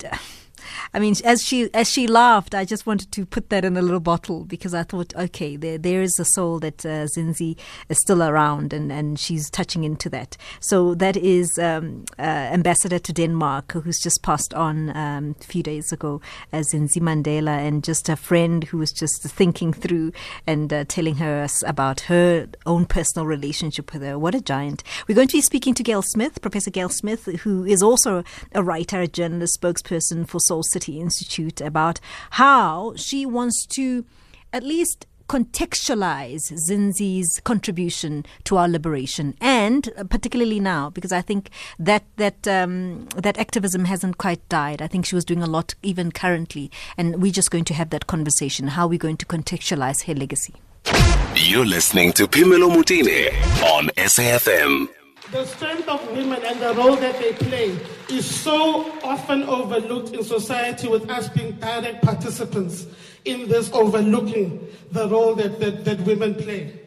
I 0.94 1.00
mean, 1.00 1.16
as 1.24 1.44
she 1.44 1.70
as 1.74 1.90
she 1.90 2.08
laughed, 2.08 2.56
I 2.56 2.66
just 2.66 2.86
wanted 2.86 3.12
to 3.12 3.26
put 3.26 3.50
that 3.50 3.66
in 3.66 3.78
a 3.78 3.82
little 3.82 4.00
bottle 4.00 4.46
because 4.46 4.74
I 4.74 4.84
thought, 4.84 5.16
okay, 5.16 5.56
there 5.56 5.78
there 5.78 6.02
is 6.02 6.20
a 6.20 6.26
soul 6.26 6.60
that 6.60 6.86
uh, 6.86 7.06
Zinzi 7.06 7.58
is 7.90 8.00
still 8.00 8.24
around, 8.24 8.74
and, 8.74 8.92
and 8.92 9.20
she's 9.20 9.50
touching 9.50 9.84
into 9.84 10.10
that. 10.10 10.38
So 10.60 10.96
that 10.96 11.18
is 11.18 11.58
um, 11.60 12.06
uh, 12.18 12.22
ambassador 12.22 13.00
to 13.00 13.14
Denmark, 13.14 13.72
who's 13.74 14.00
just 14.00 14.24
passed 14.24 14.54
on 14.54 14.96
um, 14.96 15.36
a 15.40 15.44
few 15.44 15.64
days 15.64 15.92
ago, 15.92 16.22
as 16.52 16.74
Zinzi 16.74 17.00
Mandela, 17.00 17.58
and 17.58 17.84
just 17.84 18.10
a 18.10 18.16
friend 18.16 18.64
who 18.66 18.78
was 18.78 18.92
just 18.92 19.24
thinking 19.24 19.74
through 19.74 20.12
and 20.48 20.72
uh, 20.72 20.86
telling 20.88 21.16
her 21.16 21.48
about 21.66 22.02
her 22.02 22.48
own 22.66 22.86
personal 22.86 23.26
relationship 23.26 23.94
with 23.94 24.02
her. 24.02 24.18
What 24.18 24.36
a 24.36 24.42
giant! 24.42 24.84
We're 25.08 25.16
going 25.16 25.28
to 25.28 25.38
be 25.38 25.42
speaking 25.42 25.74
to 25.76 25.84
Gail 25.84 26.02
Smith, 26.02 26.42
Professor 26.42 26.72
Gail 26.72 26.90
Smith, 26.90 27.26
who 27.42 27.66
is 27.66 27.84
also 27.84 28.24
a 28.54 28.64
writer, 28.64 29.02
a 29.02 29.08
journalist, 29.08 29.60
spokesperson 29.62 30.28
for 30.28 30.40
Soul 30.50 30.64
City 30.64 31.00
Institute 31.00 31.62
about 31.62 32.00
how 32.32 32.94
she 32.96 33.26
wants 33.26 33.68
to 33.68 34.04
at 34.52 34.64
least 34.64 35.06
contextualize 35.30 36.52
Zinzi's 36.68 37.40
contribution 37.44 38.26
to 38.46 38.58
our 38.58 38.68
liberation, 38.68 39.36
and 39.40 39.88
particularly 40.10 40.60
now, 40.60 40.90
because 40.90 41.12
I 41.12 41.22
think 41.22 41.52
that 41.78 42.04
that 42.18 42.48
um, 42.48 43.06
that 43.16 43.38
activism 43.38 43.86
hasn't 43.86 44.18
quite 44.18 44.42
died. 44.50 44.82
I 44.82 44.88
think 44.88 45.06
she 45.06 45.16
was 45.16 45.24
doing 45.24 45.44
a 45.44 45.48
lot 45.48 45.76
even 45.84 46.12
currently, 46.12 46.72
and 46.98 47.22
we're 47.22 47.32
just 47.32 47.52
going 47.52 47.66
to 47.66 47.76
have 47.76 47.92
that 47.92 48.08
conversation. 48.08 48.70
How 48.70 48.88
we're 48.88 48.92
we 48.92 48.98
going 48.98 49.18
to 49.18 49.26
contextualize 49.28 50.06
her 50.06 50.16
legacy? 50.16 50.56
You're 51.36 51.66
listening 51.66 52.12
to 52.14 52.28
Phemelo 52.28 52.68
Motene 52.76 53.30
on 53.76 53.90
SAFM 53.98 54.99
the 55.32 55.46
strength 55.46 55.88
of 55.88 56.06
women 56.12 56.42
and 56.44 56.60
the 56.60 56.74
role 56.74 56.96
that 56.96 57.20
they 57.20 57.34
play 57.34 57.78
is 58.10 58.26
so 58.26 58.92
often 59.04 59.44
overlooked 59.44 60.14
in 60.14 60.24
society 60.24 60.88
with 60.88 61.10
us 61.10 61.30
being 61.30 61.52
direct 61.54 62.02
participants 62.02 62.88
in 63.26 63.48
this 63.48 63.72
overlooking 63.74 64.68
the 64.92 65.08
role 65.10 65.36
that, 65.36 65.60
that, 65.60 65.86
that 65.86 66.00
women 66.02 66.34
play. 66.34 66.80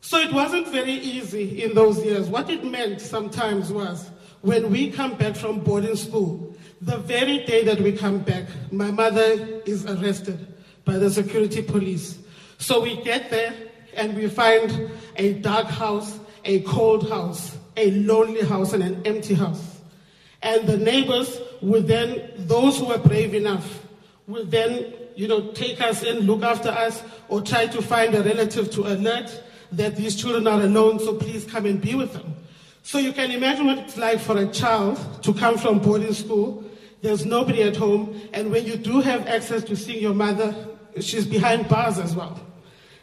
So 0.00 0.18
it 0.18 0.32
wasn't 0.32 0.68
very 0.68 0.94
easy 0.94 1.62
in 1.62 1.74
those 1.74 2.02
years. 2.04 2.28
What 2.28 2.48
it 2.48 2.64
meant 2.64 3.00
sometimes 3.00 3.70
was 3.70 4.10
when 4.40 4.70
we 4.70 4.90
come 4.90 5.14
back 5.16 5.36
from 5.36 5.60
boarding 5.60 5.96
school, 5.96 6.56
the 6.80 6.96
very 6.96 7.44
day 7.44 7.62
that 7.64 7.80
we 7.80 7.92
come 7.92 8.20
back, 8.20 8.44
my 8.72 8.90
mother 8.90 9.60
is 9.66 9.84
arrested 9.84 10.54
by 10.86 10.96
the 10.96 11.10
security 11.10 11.60
police. 11.60 12.18
So 12.56 12.80
we 12.80 13.02
get 13.02 13.30
there 13.30 13.54
and 13.94 14.16
we 14.16 14.28
find 14.28 14.90
a 15.16 15.34
dark 15.34 15.66
house, 15.66 16.18
a 16.44 16.60
cold 16.60 17.08
house, 17.08 17.56
a 17.76 17.90
lonely 17.92 18.42
house, 18.42 18.72
and 18.72 18.82
an 18.82 19.02
empty 19.06 19.34
house. 19.34 19.80
And 20.42 20.66
the 20.66 20.78
neighbors 20.78 21.40
would 21.60 21.86
then, 21.86 22.30
those 22.36 22.78
who 22.78 22.86
were 22.86 22.98
brave 22.98 23.34
enough, 23.34 23.86
would 24.26 24.50
then, 24.50 24.92
you 25.16 25.28
know, 25.28 25.50
take 25.52 25.80
us 25.80 26.02
in, 26.02 26.20
look 26.20 26.42
after 26.42 26.70
us, 26.70 27.02
or 27.28 27.42
try 27.42 27.66
to 27.66 27.82
find 27.82 28.14
a 28.14 28.22
relative 28.22 28.70
to 28.72 28.82
alert 28.82 29.42
that 29.72 29.96
these 29.96 30.16
children 30.16 30.46
are 30.46 30.60
alone, 30.60 30.98
so 30.98 31.14
please 31.14 31.44
come 31.44 31.66
and 31.66 31.80
be 31.80 31.94
with 31.94 32.12
them. 32.12 32.34
So 32.82 32.98
you 32.98 33.12
can 33.12 33.30
imagine 33.30 33.66
what 33.66 33.78
it's 33.78 33.96
like 33.96 34.18
for 34.18 34.38
a 34.38 34.46
child 34.46 34.98
to 35.22 35.34
come 35.34 35.58
from 35.58 35.78
boarding 35.78 36.14
school. 36.14 36.64
There's 37.02 37.24
nobody 37.24 37.62
at 37.62 37.76
home, 37.76 38.20
and 38.32 38.50
when 38.50 38.64
you 38.64 38.76
do 38.76 39.00
have 39.00 39.26
access 39.26 39.62
to 39.64 39.76
seeing 39.76 40.02
your 40.02 40.14
mother, 40.14 40.54
she's 41.00 41.26
behind 41.26 41.68
bars 41.68 41.98
as 41.98 42.16
well. 42.16 42.40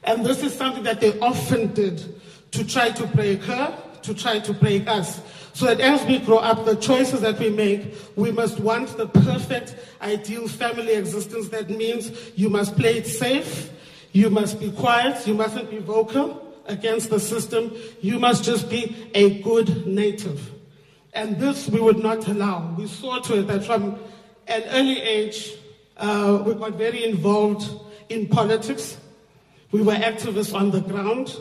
And 0.03 0.25
this 0.25 0.43
is 0.43 0.53
something 0.53 0.83
that 0.83 1.01
they 1.01 1.17
often 1.19 1.73
did 1.73 2.19
to 2.51 2.65
try 2.65 2.89
to 2.91 3.07
break 3.07 3.43
her, 3.43 3.77
to 4.03 4.13
try 4.13 4.39
to 4.39 4.53
break 4.53 4.87
us. 4.87 5.21
So 5.53 5.65
that 5.65 5.79
as 5.79 6.05
we 6.05 6.19
grow 6.19 6.37
up, 6.37 6.65
the 6.65 6.75
choices 6.75 7.21
that 7.21 7.39
we 7.39 7.49
make, 7.49 7.95
we 8.15 8.31
must 8.31 8.59
want 8.59 8.95
the 8.95 9.07
perfect, 9.07 9.75
ideal 10.01 10.47
family 10.47 10.93
existence. 10.93 11.49
That 11.49 11.69
means 11.69 12.11
you 12.35 12.49
must 12.49 12.75
play 12.75 12.97
it 12.97 13.07
safe, 13.07 13.71
you 14.11 14.29
must 14.29 14.59
be 14.59 14.71
quiet, 14.71 15.25
you 15.25 15.33
mustn't 15.33 15.71
be 15.71 15.79
vocal 15.79 16.55
against 16.67 17.09
the 17.09 17.19
system, 17.19 17.75
you 18.01 18.19
must 18.19 18.43
just 18.43 18.69
be 18.69 19.09
a 19.15 19.41
good 19.41 19.87
native. 19.87 20.51
And 21.13 21.39
this 21.39 21.67
we 21.67 21.79
would 21.79 22.03
not 22.03 22.27
allow. 22.27 22.75
We 22.77 22.85
saw 22.85 23.19
to 23.19 23.39
it 23.39 23.47
that 23.47 23.63
from 23.63 23.97
an 24.47 24.63
early 24.69 25.01
age, 25.01 25.55
uh, 25.97 26.43
we 26.45 26.53
got 26.53 26.73
very 26.73 27.03
involved 27.03 27.67
in 28.09 28.27
politics. 28.27 28.97
We 29.71 29.81
were 29.81 29.95
activists 29.95 30.53
on 30.53 30.71
the 30.71 30.81
ground. 30.81 31.35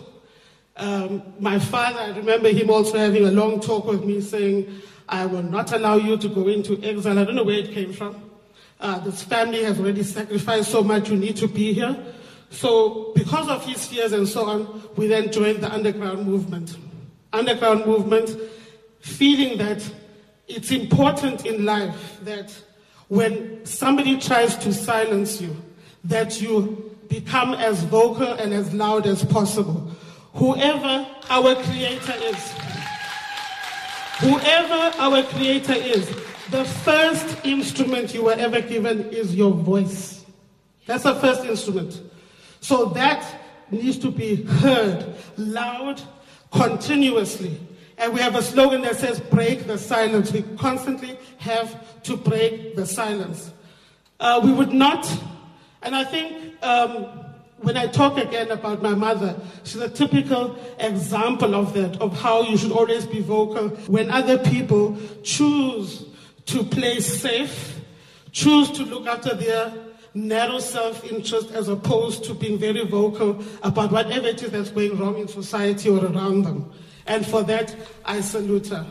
Um, 0.77 1.23
my 1.39 1.59
father, 1.59 2.01
I 2.01 2.09
remember 2.11 2.51
him 2.51 2.71
also 2.71 2.99
having 2.99 3.25
a 3.25 3.31
long 3.31 3.61
talk 3.61 3.87
with 3.87 4.05
me 4.05 4.21
saying, 4.21 4.83
I 5.09 5.25
will 5.25 5.43
not 5.43 5.73
allow 5.73 5.97
you 5.97 6.17
to 6.19 6.29
go 6.29 6.49
into 6.49 6.83
exile. 6.83 7.19
I 7.19 7.25
don't 7.25 7.35
know 7.35 7.45
where 7.45 7.59
it 7.59 7.73
came 7.73 7.93
from. 7.93 8.31
Uh, 8.79 8.99
this 8.99 9.23
family 9.23 9.63
has 9.65 9.81
already 9.81 10.03
sacrificed 10.03 10.71
so 10.71 10.83
much, 10.83 11.09
you 11.09 11.17
need 11.17 11.37
to 11.37 11.49
be 11.49 11.73
here. 11.73 11.97
So, 12.51 13.13
because 13.15 13.49
of 13.49 13.65
his 13.65 13.87
fears 13.87 14.13
and 14.13 14.29
so 14.29 14.45
on, 14.47 14.83
we 14.97 15.07
then 15.07 15.33
joined 15.33 15.61
the 15.61 15.73
underground 15.73 16.27
movement. 16.27 16.77
Underground 17.33 17.87
movement, 17.87 18.37
feeling 19.01 19.59
that 19.59 19.83
it's 20.47 20.71
important 20.71 21.47
in 21.47 21.65
life 21.65 22.21
that 22.23 22.55
when 23.09 23.65
somebody 23.65 24.19
tries 24.19 24.57
to 24.59 24.73
silence 24.73 25.41
you, 25.41 25.57
that 26.05 26.41
you 26.41 26.95
become 27.09 27.55
as 27.55 27.83
vocal 27.85 28.27
and 28.35 28.53
as 28.53 28.73
loud 28.75 29.07
as 29.07 29.25
possible. 29.25 29.91
Whoever 30.37 31.07
our 31.31 31.55
Creator 31.55 32.15
is, 32.19 32.53
whoever 34.21 34.93
our 34.99 35.23
Creator 35.23 35.73
is, 35.73 36.09
the 36.51 36.65
first 36.65 37.45
instrument 37.45 38.15
you 38.15 38.25
were 38.25 38.35
ever 38.35 38.61
given 38.61 39.09
is 39.11 39.35
your 39.35 39.51
voice. 39.51 40.25
That's 40.87 41.05
the 41.05 41.15
first 41.17 41.45
instrument. 41.45 42.01
So 42.61 42.87
that 42.87 43.25
needs 43.71 43.99
to 43.99 44.11
be 44.11 44.45
heard 44.45 45.15
loud, 45.37 46.03
continuously. 46.53 47.59
And 47.99 48.13
we 48.13 48.21
have 48.21 48.37
a 48.37 48.43
slogan 48.43 48.83
that 48.83 48.97
says, 48.97 49.21
break 49.21 49.67
the 49.67 49.79
silence. 49.79 50.33
We 50.33 50.43
constantly 50.59 51.19
have 51.39 52.03
to 52.03 52.17
break 52.17 52.77
the 52.77 52.87
silence. 52.87 53.53
Uh, 54.21 54.41
we 54.45 54.53
would 54.53 54.73
not, 54.73 55.11
and 55.83 55.97
I 55.97 56.05
think 56.05 56.63
um, 56.63 57.26
when 57.59 57.77
I 57.77 57.87
talk 57.87 58.19
again 58.19 58.51
about 58.51 58.83
my 58.83 58.95
mother, 58.95 59.39
she's 59.65 59.81
a 59.81 59.89
typical 59.89 60.59
example 60.79 61.55
of 61.55 61.73
that, 61.75 62.01
of 62.01 62.19
how 62.19 62.43
you 62.43 62.57
should 62.57 62.73
always 62.73 63.07
be 63.07 63.21
vocal 63.21 63.69
when 63.87 64.11
other 64.11 64.39
people 64.39 64.97
choose 65.23 66.07
to 66.47 66.63
play 66.63 67.01
safe, 67.01 67.81
choose 68.33 68.71
to 68.73 68.85
look 68.85 69.07
after 69.07 69.35
their 69.35 69.73
narrow 70.15 70.59
self 70.59 71.05
interest 71.05 71.51
as 71.53 71.69
opposed 71.69 72.25
to 72.25 72.35
being 72.35 72.59
very 72.59 72.87
vocal 72.87 73.43
about 73.63 73.91
whatever 73.91 74.29
it 74.29 74.43
is 74.43 74.51
that's 74.51 74.71
going 74.71 74.97
wrong 74.99 75.19
in 75.19 75.29
society 75.29 75.89
or 75.89 76.05
around 76.05 76.43
them. 76.43 76.71
And 77.07 77.25
for 77.25 77.43
that, 77.45 77.75
I 78.05 78.21
salute 78.21 78.69
her. 78.69 78.87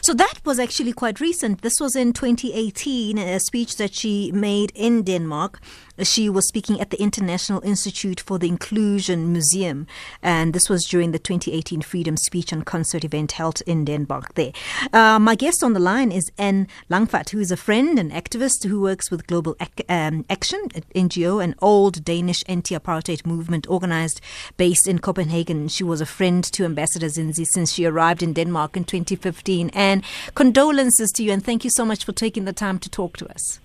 So 0.00 0.14
that 0.14 0.40
was 0.44 0.58
actually 0.58 0.92
quite 0.92 1.20
recent. 1.20 1.62
This 1.62 1.80
was 1.80 1.94
in 1.94 2.12
2018, 2.12 3.18
a 3.18 3.38
speech 3.40 3.76
that 3.76 3.94
she 3.94 4.32
made 4.32 4.72
in 4.74 5.02
Denmark. 5.02 5.60
She 6.02 6.28
was 6.30 6.46
speaking 6.46 6.80
at 6.80 6.90
the 6.90 7.00
International 7.02 7.60
Institute 7.64 8.20
for 8.20 8.38
the 8.38 8.48
Inclusion 8.48 9.32
Museum, 9.32 9.86
and 10.22 10.52
this 10.52 10.68
was 10.68 10.84
during 10.84 11.10
the 11.10 11.18
2018 11.18 11.82
Freedom 11.82 12.16
Speech 12.16 12.52
and 12.52 12.64
Concert 12.64 13.04
event 13.04 13.32
held 13.32 13.62
in 13.66 13.84
Denmark. 13.84 14.34
There, 14.34 14.52
uh, 14.92 15.18
my 15.18 15.34
guest 15.34 15.62
on 15.64 15.72
the 15.72 15.80
line 15.80 16.12
is 16.12 16.30
Anne 16.38 16.68
Langwadt, 16.88 17.30
who 17.30 17.40
is 17.40 17.50
a 17.50 17.56
friend 17.56 17.98
and 17.98 18.12
activist 18.12 18.64
who 18.64 18.80
works 18.80 19.10
with 19.10 19.26
Global 19.26 19.56
Ac- 19.60 19.84
um, 19.88 20.24
Action 20.30 20.68
NGO, 20.94 21.42
an 21.42 21.54
old 21.60 22.04
Danish 22.04 22.44
anti-apartheid 22.46 23.26
movement 23.26 23.66
organized 23.68 24.20
based 24.56 24.86
in 24.86 24.98
Copenhagen. 24.98 25.68
She 25.68 25.84
was 25.84 26.00
a 26.00 26.06
friend 26.06 26.44
to 26.44 26.64
Ambassador 26.64 27.06
Zinzi 27.06 27.46
since 27.46 27.72
she 27.72 27.84
arrived 27.84 28.22
in 28.22 28.32
Denmark 28.32 28.76
in 28.76 28.84
2015. 28.84 29.70
And 29.74 30.02
condolences 30.34 31.10
to 31.12 31.22
you, 31.22 31.32
and 31.32 31.44
thank 31.44 31.64
you 31.64 31.70
so 31.70 31.84
much 31.84 32.04
for 32.04 32.12
taking 32.12 32.44
the 32.44 32.52
time 32.52 32.78
to 32.78 32.88
talk 32.88 33.16
to 33.16 33.28
us. 33.28 33.60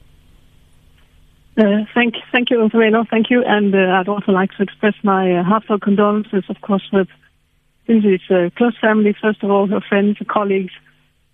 Uh, 1.56 1.86
thank, 1.94 2.16
thank 2.32 2.50
you, 2.50 2.58
Interveno. 2.58 3.08
Thank 3.08 3.30
you. 3.30 3.44
And 3.46 3.74
uh, 3.76 4.00
I'd 4.00 4.08
also 4.08 4.32
like 4.32 4.52
to 4.58 4.64
express 4.64 4.96
my 5.04 5.40
uh, 5.40 5.44
heartfelt 5.44 5.82
condolences, 5.82 6.44
of 6.50 6.60
course, 6.62 6.88
with 6.92 7.08
Zinzi's 7.88 8.22
uh, 8.30 8.50
close 8.58 8.76
family, 8.82 9.16
first 9.22 9.44
of 9.44 9.52
all, 9.52 9.68
her 9.68 9.82
friends, 9.88 10.18
her 10.18 10.26
colleagues, 10.26 10.74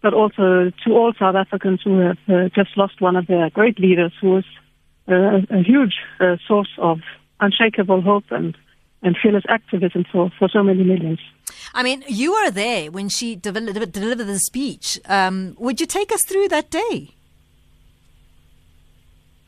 but 0.01 0.13
also 0.13 0.71
to 0.83 0.91
all 0.91 1.13
South 1.17 1.35
Africans 1.35 1.81
who 1.83 1.99
have 1.99 2.17
uh, 2.27 2.49
just 2.53 2.75
lost 2.75 2.99
one 2.99 3.15
of 3.15 3.27
their 3.27 3.49
great 3.49 3.79
leaders 3.79 4.11
who 4.19 4.31
was 4.31 4.45
uh, 5.07 5.39
a 5.49 5.63
huge 5.63 5.95
source 6.47 6.69
of 6.77 6.99
unshakable 7.39 8.01
hope 8.01 8.25
and, 8.29 8.57
and 9.01 9.15
fearless 9.21 9.43
activism 9.47 10.05
for, 10.11 10.31
for 10.37 10.49
so 10.49 10.63
many 10.63 10.83
millions. 10.83 11.19
I 11.73 11.83
mean, 11.83 12.03
you 12.07 12.33
were 12.33 12.51
there 12.51 12.91
when 12.91 13.09
she 13.09 13.35
delivered, 13.35 13.91
delivered 13.91 14.25
the 14.25 14.39
speech. 14.39 14.99
Um, 15.05 15.55
would 15.59 15.79
you 15.79 15.85
take 15.85 16.11
us 16.11 16.23
through 16.25 16.49
that 16.49 16.69
day? 16.69 17.11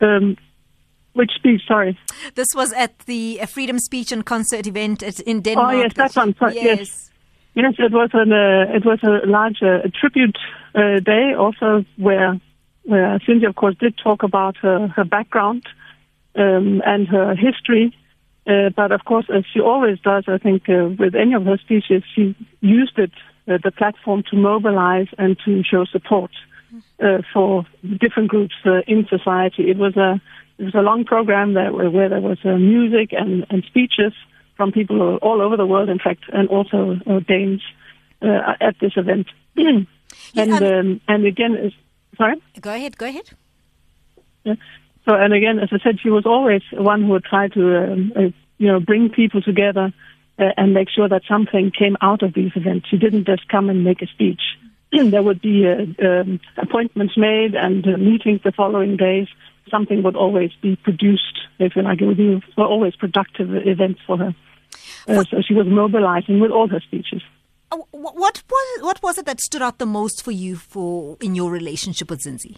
Um, 0.00 0.36
which 1.14 1.32
speech? 1.34 1.62
Sorry. 1.66 1.98
This 2.34 2.48
was 2.54 2.72
at 2.72 2.98
the 3.00 3.40
Freedom 3.46 3.78
Speech 3.78 4.12
and 4.12 4.24
Concert 4.24 4.66
event 4.66 5.02
in 5.02 5.40
Denmark. 5.42 5.74
Oh 5.74 5.78
yes, 5.82 5.92
that's 5.94 6.16
one. 6.16 6.34
Yes. 6.40 6.54
yes. 6.54 7.10
Yes, 7.54 7.74
it 7.78 7.92
was 7.92 8.10
an 8.14 8.32
uh, 8.32 8.74
it 8.74 8.84
was 8.84 8.98
a 9.02 9.26
large 9.26 9.62
uh, 9.62 9.86
tribute 10.00 10.38
uh, 10.74 11.00
day 11.00 11.34
also 11.34 11.84
where 11.98 12.40
where 12.84 13.18
Zinzi 13.18 13.46
of 13.46 13.56
course 13.56 13.76
did 13.78 13.94
talk 14.02 14.22
about 14.22 14.56
her 14.58 14.88
her 14.88 15.04
background 15.04 15.66
um, 16.34 16.80
and 16.86 17.06
her 17.08 17.34
history, 17.34 17.94
uh, 18.46 18.70
but 18.74 18.90
of 18.90 19.04
course 19.04 19.26
as 19.28 19.44
she 19.52 19.60
always 19.60 20.00
does, 20.00 20.24
I 20.28 20.38
think 20.38 20.66
uh, 20.70 20.88
with 20.98 21.14
any 21.14 21.34
of 21.34 21.44
her 21.44 21.58
speeches 21.58 22.02
she 22.14 22.34
used 22.60 22.98
it 22.98 23.12
uh, 23.48 23.58
the 23.62 23.70
platform 23.70 24.22
to 24.30 24.36
mobilize 24.36 25.08
and 25.18 25.36
to 25.44 25.62
show 25.62 25.84
support 25.84 26.30
for 27.34 27.66
different 28.00 28.30
groups 28.30 28.54
in 28.86 29.06
society. 29.06 29.68
It 29.68 29.76
was 29.76 29.94
a 29.94 30.22
it 30.62 30.66
was 30.66 30.74
a 30.76 30.80
long 30.80 31.04
program 31.04 31.54
that, 31.54 31.74
where 31.74 32.08
there 32.08 32.20
was 32.20 32.38
uh, 32.44 32.56
music 32.56 33.12
and, 33.12 33.44
and 33.50 33.64
speeches 33.64 34.12
from 34.56 34.70
people 34.70 35.16
all 35.16 35.42
over 35.42 35.56
the 35.56 35.66
world, 35.66 35.88
in 35.88 35.98
fact, 35.98 36.22
and 36.32 36.48
also 36.50 37.00
uh, 37.04 37.18
Danes 37.18 37.60
uh, 38.22 38.54
at 38.60 38.76
this 38.80 38.92
event. 38.96 39.26
and 39.56 39.88
um, 40.36 41.00
and 41.08 41.26
again, 41.26 41.72
sorry. 42.16 42.40
Go 42.60 42.72
ahead. 42.72 42.96
Go 42.96 43.06
ahead. 43.06 43.28
Yeah. 44.44 44.54
So 45.04 45.16
and 45.16 45.32
again, 45.32 45.58
as 45.58 45.70
I 45.72 45.78
said, 45.82 45.98
she 46.00 46.10
was 46.10 46.26
always 46.26 46.62
one 46.70 47.02
who 47.02 47.08
would 47.08 47.24
try 47.24 47.48
to 47.48 47.92
um, 47.92 48.12
uh, 48.14 48.20
you 48.58 48.68
know 48.68 48.78
bring 48.78 49.08
people 49.08 49.42
together 49.42 49.92
uh, 50.38 50.44
and 50.56 50.74
make 50.74 50.90
sure 50.90 51.08
that 51.08 51.22
something 51.28 51.72
came 51.76 51.96
out 52.00 52.22
of 52.22 52.34
these 52.34 52.52
events. 52.54 52.88
She 52.88 52.98
didn't 52.98 53.26
just 53.26 53.48
come 53.48 53.68
and 53.68 53.82
make 53.82 54.00
a 54.00 54.06
speech. 54.06 54.42
there 54.92 55.24
would 55.24 55.42
be 55.42 55.66
uh, 55.66 56.06
um, 56.06 56.38
appointments 56.56 57.16
made 57.16 57.56
and 57.56 57.84
meetings 57.98 58.42
the 58.44 58.52
following 58.52 58.96
days 58.96 59.26
something 59.70 60.02
would 60.02 60.16
always 60.16 60.50
be 60.60 60.76
produced, 60.76 61.38
if 61.58 61.76
you 61.76 61.82
like. 61.82 62.00
It 62.00 62.06
would 62.06 62.16
be 62.16 62.42
were 62.56 62.66
always 62.66 62.94
productive 62.96 63.48
events 63.54 64.00
for 64.06 64.18
her. 64.18 64.34
Uh, 65.08 65.24
so 65.24 65.42
she 65.46 65.54
was 65.54 65.66
mobilizing 65.66 66.40
with 66.40 66.50
all 66.50 66.68
her 66.68 66.80
speeches. 66.80 67.22
Uh, 67.70 67.78
what 67.90 68.42
was 68.48 68.66
what 68.80 69.02
was 69.02 69.18
it 69.18 69.26
that 69.26 69.40
stood 69.40 69.62
out 69.62 69.78
the 69.78 69.86
most 69.86 70.22
for 70.22 70.30
you 70.30 70.56
for 70.56 71.16
in 71.20 71.34
your 71.34 71.50
relationship 71.50 72.10
with 72.10 72.20
Zinzi? 72.20 72.56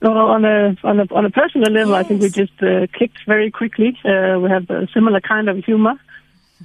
Well, 0.00 0.16
on 0.16 0.44
a 0.44 0.76
on 0.82 1.00
a 1.00 1.06
on 1.14 1.24
a 1.24 1.30
personal 1.30 1.72
level, 1.72 1.94
yes. 1.94 2.04
I 2.04 2.08
think 2.08 2.22
we 2.22 2.30
just 2.30 2.60
uh, 2.62 2.86
clicked 2.94 3.18
very 3.26 3.50
quickly. 3.50 3.96
Uh, 4.04 4.38
we 4.40 4.50
have 4.50 4.68
a 4.70 4.88
similar 4.92 5.20
kind 5.20 5.48
of 5.48 5.64
humor, 5.64 5.94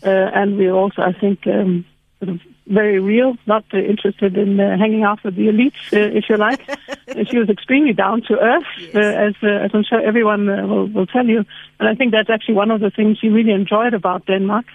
uh, 0.04 0.10
and 0.10 0.58
we 0.58 0.72
also, 0.72 1.04
I 1.04 1.14
think, 1.14 1.46
um, 1.46 1.86
sort 2.20 2.30
of 2.30 2.42
very 2.68 3.00
real, 3.00 3.38
not 3.46 3.64
uh, 3.74 3.78
interested 3.78 4.38
in 4.38 4.60
uh, 4.60 4.78
hanging 4.78 5.04
out 5.04 5.24
with 5.24 5.36
the 5.36 5.48
elites, 5.48 5.94
uh, 5.94 6.18
if 6.18 6.26
you 6.30 6.38
like. 6.38 6.62
she 7.30 7.38
was 7.38 7.50
extremely 7.50 7.94
down 7.94 8.22
to 8.24 8.38
earth, 8.40 8.64
yes. 8.80 8.96
Uh, 8.96 9.00
as, 9.00 9.34
uh, 9.44 9.66
as 9.66 9.72
I'm 9.74 9.84
sure 9.84 10.02
everyone 10.02 10.50
uh, 10.50 10.66
will, 10.66 10.88
will 10.88 11.06
tell 11.06 11.26
you. 11.26 11.46
And 11.80 11.88
I 11.88 11.96
think 11.96 12.12
that's 12.12 12.30
actually 12.30 12.56
one 12.56 12.72
of 12.72 12.82
the 12.82 12.90
things 12.90 13.20
she 13.20 13.30
really 13.30 13.52
enjoyed 13.52 13.94
about 13.94 14.26
Denmark. 14.26 14.66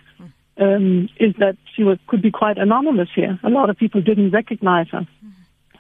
Um, 0.59 1.09
is 1.19 1.35
that 1.39 1.57
she 1.75 1.83
was, 1.83 1.99
could 2.07 2.21
be 2.21 2.31
quite 2.31 2.59
anonymous 2.59 3.09
here. 3.15 3.41
A 3.43 3.49
lot 3.49 3.71
of 3.71 3.79
people 3.79 4.03
didn't 4.03 4.33
recognize 4.33 4.87
her. 4.91 5.07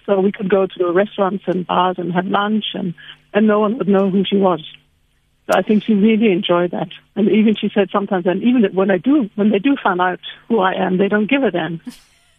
So 0.06 0.18
we 0.18 0.32
could 0.32 0.48
go 0.48 0.66
to 0.66 0.92
restaurants 0.92 1.44
and 1.46 1.66
bars 1.66 1.96
and 1.98 2.10
have 2.12 2.24
lunch, 2.24 2.64
and, 2.72 2.94
and 3.34 3.46
no 3.46 3.60
one 3.60 3.76
would 3.76 3.86
know 3.86 4.08
who 4.08 4.24
she 4.24 4.36
was. 4.36 4.64
So 5.46 5.54
I 5.58 5.62
think 5.62 5.82
she 5.84 5.94
really 5.94 6.30
enjoyed 6.30 6.70
that. 6.70 6.88
And 7.16 7.28
even 7.28 7.56
she 7.56 7.70
said 7.74 7.90
sometimes, 7.90 8.26
and 8.26 8.42
even 8.42 8.64
when 8.74 8.90
I 8.90 8.98
do, 8.98 9.28
when 9.34 9.50
they 9.50 9.58
do 9.58 9.76
find 9.82 10.00
out 10.00 10.20
who 10.48 10.60
I 10.60 10.74
am, 10.74 10.98
they 10.98 11.08
don't 11.08 11.28
give 11.28 11.42
a 11.42 11.50
damn. 11.50 11.80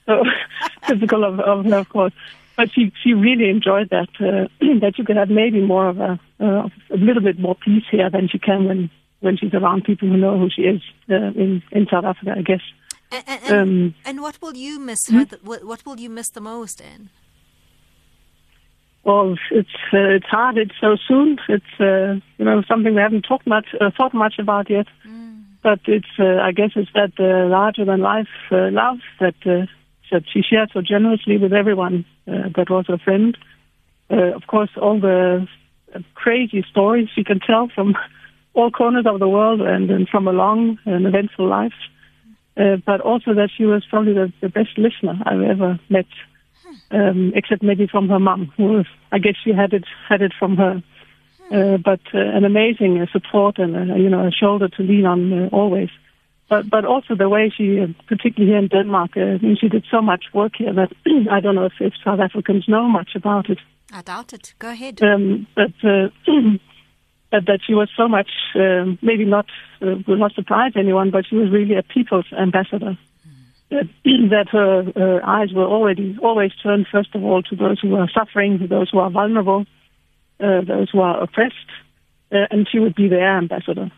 So 0.06 0.22
typical 0.88 1.24
of, 1.24 1.40
of 1.40 1.64
her, 1.64 1.78
of 1.78 1.88
course. 1.88 2.12
But 2.58 2.74
she 2.74 2.92
she 3.02 3.14
really 3.14 3.50
enjoyed 3.50 3.90
that 3.90 4.10
uh, 4.20 4.48
that 4.82 4.96
you 4.98 5.06
could 5.06 5.16
have 5.16 5.30
maybe 5.30 5.62
more 5.62 5.88
of 5.88 5.98
a 5.98 6.20
uh, 6.42 6.68
a 6.92 6.98
little 6.98 7.24
bit 7.24 7.40
more 7.40 7.56
peace 7.56 7.86
here 7.90 8.10
than 8.10 8.28
she 8.28 8.38
can 8.38 8.66
when 8.66 8.90
when 9.22 9.38
she's 9.38 9.54
around 9.54 9.86
people 9.86 10.10
who 10.10 10.18
know 10.18 10.38
who 10.38 10.50
she 10.50 10.64
is 10.64 10.82
uh, 11.10 11.16
in 11.16 11.64
in 11.72 11.88
South 11.90 12.04
Africa, 12.04 12.36
I 12.38 12.42
guess. 12.42 12.62
And, 13.12 13.24
and, 13.28 13.54
um, 13.54 13.96
and 14.06 14.22
what 14.22 14.42
will 14.42 14.56
you 14.56 14.80
miss? 14.80 15.00
Hmm? 15.08 15.24
What, 15.44 15.64
what 15.64 15.86
will 15.86 16.00
you 16.00 16.10
miss 16.10 16.30
the 16.30 16.42
most, 16.42 16.82
Anne? 16.82 17.10
Well, 19.04 19.36
it's 19.52 19.70
uh, 19.94 20.16
it's 20.16 20.28
hard. 20.28 20.58
It's 20.58 20.76
so 20.80 20.96
soon. 21.08 21.38
It's 21.50 21.66
uh, 21.80 22.22
you 22.38 22.46
know 22.46 22.64
something 22.68 22.96
we 22.96 23.02
haven't 23.02 23.24
talked 23.24 23.46
much 23.46 23.68
uh, 23.80 23.92
thought 23.96 24.14
much 24.14 24.36
about 24.40 24.70
yet. 24.70 24.88
Mm. 25.06 25.44
But 25.62 25.80
it's 25.88 26.08
uh, 26.20 26.40
I 26.42 26.52
guess 26.54 26.72
it's 26.76 26.92
that 26.94 27.12
uh, 27.20 27.50
larger 27.50 27.84
than 27.84 28.02
life 28.02 28.30
uh, 28.52 28.70
love 28.72 29.00
that 29.20 29.36
uh, 29.46 29.66
that 30.12 30.24
she 30.32 30.42
shared 30.42 30.72
so 30.74 30.82
generously 30.82 31.38
with 31.38 31.52
everyone 31.52 32.06
uh, 32.28 32.50
that 32.56 32.70
was 32.70 32.86
her 32.88 32.98
friend. 32.98 33.38
Uh, 34.10 34.36
of 34.36 34.48
course, 34.48 34.70
all 34.82 35.00
the 35.00 35.48
crazy 36.16 36.66
stories 36.70 37.10
she 37.14 37.24
can 37.24 37.40
tell 37.40 37.70
from 37.74 37.96
all 38.54 38.72
corners 38.72 39.06
of 39.06 39.20
the 39.20 39.28
world 39.28 39.62
and, 39.62 39.90
and 39.90 40.08
from 40.08 40.28
a 40.28 40.32
long 40.32 40.78
and 40.86 41.06
eventful 41.06 41.48
life. 41.48 41.74
Uh, 42.56 42.78
but 42.86 43.02
also 43.02 43.34
that 43.34 43.50
she 43.58 43.66
was 43.66 43.84
probably 43.90 44.14
the, 44.14 44.32
the 44.42 44.50
best 44.50 44.78
listener 44.78 45.16
I've 45.26 45.42
ever 45.42 45.80
met 45.90 46.06
um, 46.94 47.34
except 47.36 47.64
maybe 47.64 47.88
from 47.88 48.08
her 48.10 48.20
mum, 48.20 48.52
who 48.56 48.84
I 49.12 49.20
guess 49.20 49.36
she 49.44 49.52
had 49.52 49.74
it 49.74 49.86
had 50.08 50.22
it 50.22 50.34
from 50.38 50.58
her. 50.58 50.84
Uh, 51.52 51.78
but 51.78 52.00
uh, 52.14 52.20
an 52.20 52.46
amazing 52.46 53.02
uh, 53.02 53.06
support 53.12 53.58
and 53.60 53.92
uh, 53.92 53.96
you 53.96 54.10
know 54.10 54.26
a 54.26 54.32
shoulder 54.32 54.70
to 54.70 54.84
lean 54.84 55.06
on 55.06 55.34
uh, 55.34 55.50
always. 55.52 55.90
But 56.50 56.70
but 56.70 56.86
also 56.86 57.16
the 57.16 57.30
way 57.30 57.52
she, 57.56 57.80
uh, 57.80 57.88
particularly 58.08 58.52
here 58.52 58.60
in 58.60 58.68
Denmark, 58.68 59.12
I 59.18 59.38
mean, 59.42 59.58
she 59.60 59.70
did 59.70 59.86
so 59.90 60.02
much 60.02 60.26
work 60.34 60.54
here 60.58 60.74
that 60.74 60.92
I 61.32 61.40
don't 61.40 61.56
know 61.56 61.66
if, 61.66 61.74
if 61.80 61.94
South 62.04 62.20
Africans 62.20 62.66
know 62.68 62.88
much 62.88 63.12
about 63.16 63.50
it. 63.50 63.60
I 63.92 64.02
doubt 64.02 64.34
it. 64.34 64.54
Go 64.60 64.70
ahead. 64.70 65.02
Um, 65.04 65.48
but 65.56 65.72
but 67.32 67.46
that 67.46 67.60
she 67.66 67.74
was 67.74 67.90
so 67.98 68.08
much, 68.08 68.30
um, 68.56 68.98
maybe 69.02 69.26
not 69.26 69.48
will 69.82 70.18
not 70.18 70.34
surprise 70.34 70.74
anyone, 70.76 71.12
but 71.12 71.26
she 71.28 71.36
was 71.36 71.52
really 71.52 71.76
a 71.76 71.84
people's 71.84 72.32
ambassador 72.32 72.98
that, 73.74 73.90
that 74.30 74.48
her, 74.52 74.92
her 74.96 75.26
eyes 75.26 75.52
were 75.52 75.66
already 75.66 76.18
always 76.22 76.52
turned 76.62 76.88
first 76.92 77.14
of 77.16 77.24
all 77.24 77.42
to 77.44 77.56
those 77.56 77.80
who 77.80 77.96
are 77.96 78.10
suffering, 78.10 78.60
to 78.60 78.68
those 78.68 78.90
who 78.90 79.00
are 79.00 79.10
vulnerable, 79.10 79.66
uh, 80.40 80.62
those 80.62 80.90
who 80.92 81.02
are 81.02 81.22
oppressed, 81.22 81.72
uh, 82.32 82.46
and 82.52 82.68
she 82.70 82.80
would 82.80 82.96
be 82.96 83.08
their 83.08 83.38
ambassador. 83.38 83.92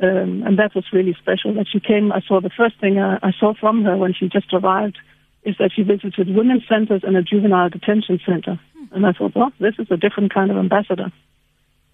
Um, 0.00 0.42
and 0.44 0.58
that 0.58 0.74
was 0.74 0.84
really 0.92 1.16
special 1.20 1.54
that 1.54 1.66
she 1.70 1.80
came. 1.80 2.12
I 2.12 2.20
saw 2.26 2.40
the 2.40 2.50
first 2.50 2.80
thing 2.80 2.98
I, 2.98 3.18
I 3.22 3.32
saw 3.38 3.54
from 3.54 3.84
her 3.84 3.96
when 3.96 4.12
she 4.12 4.28
just 4.28 4.52
arrived 4.52 4.98
is 5.44 5.56
that 5.58 5.70
she 5.74 5.82
visited 5.82 6.34
women's 6.34 6.66
centers 6.68 7.02
and 7.04 7.16
a 7.16 7.22
juvenile 7.22 7.68
detention 7.68 8.18
center. 8.26 8.58
And 8.92 9.06
I 9.06 9.12
thought, 9.12 9.34
well, 9.34 9.52
this 9.60 9.74
is 9.78 9.88
a 9.90 9.96
different 9.96 10.32
kind 10.32 10.50
of 10.50 10.56
ambassador. 10.56 11.12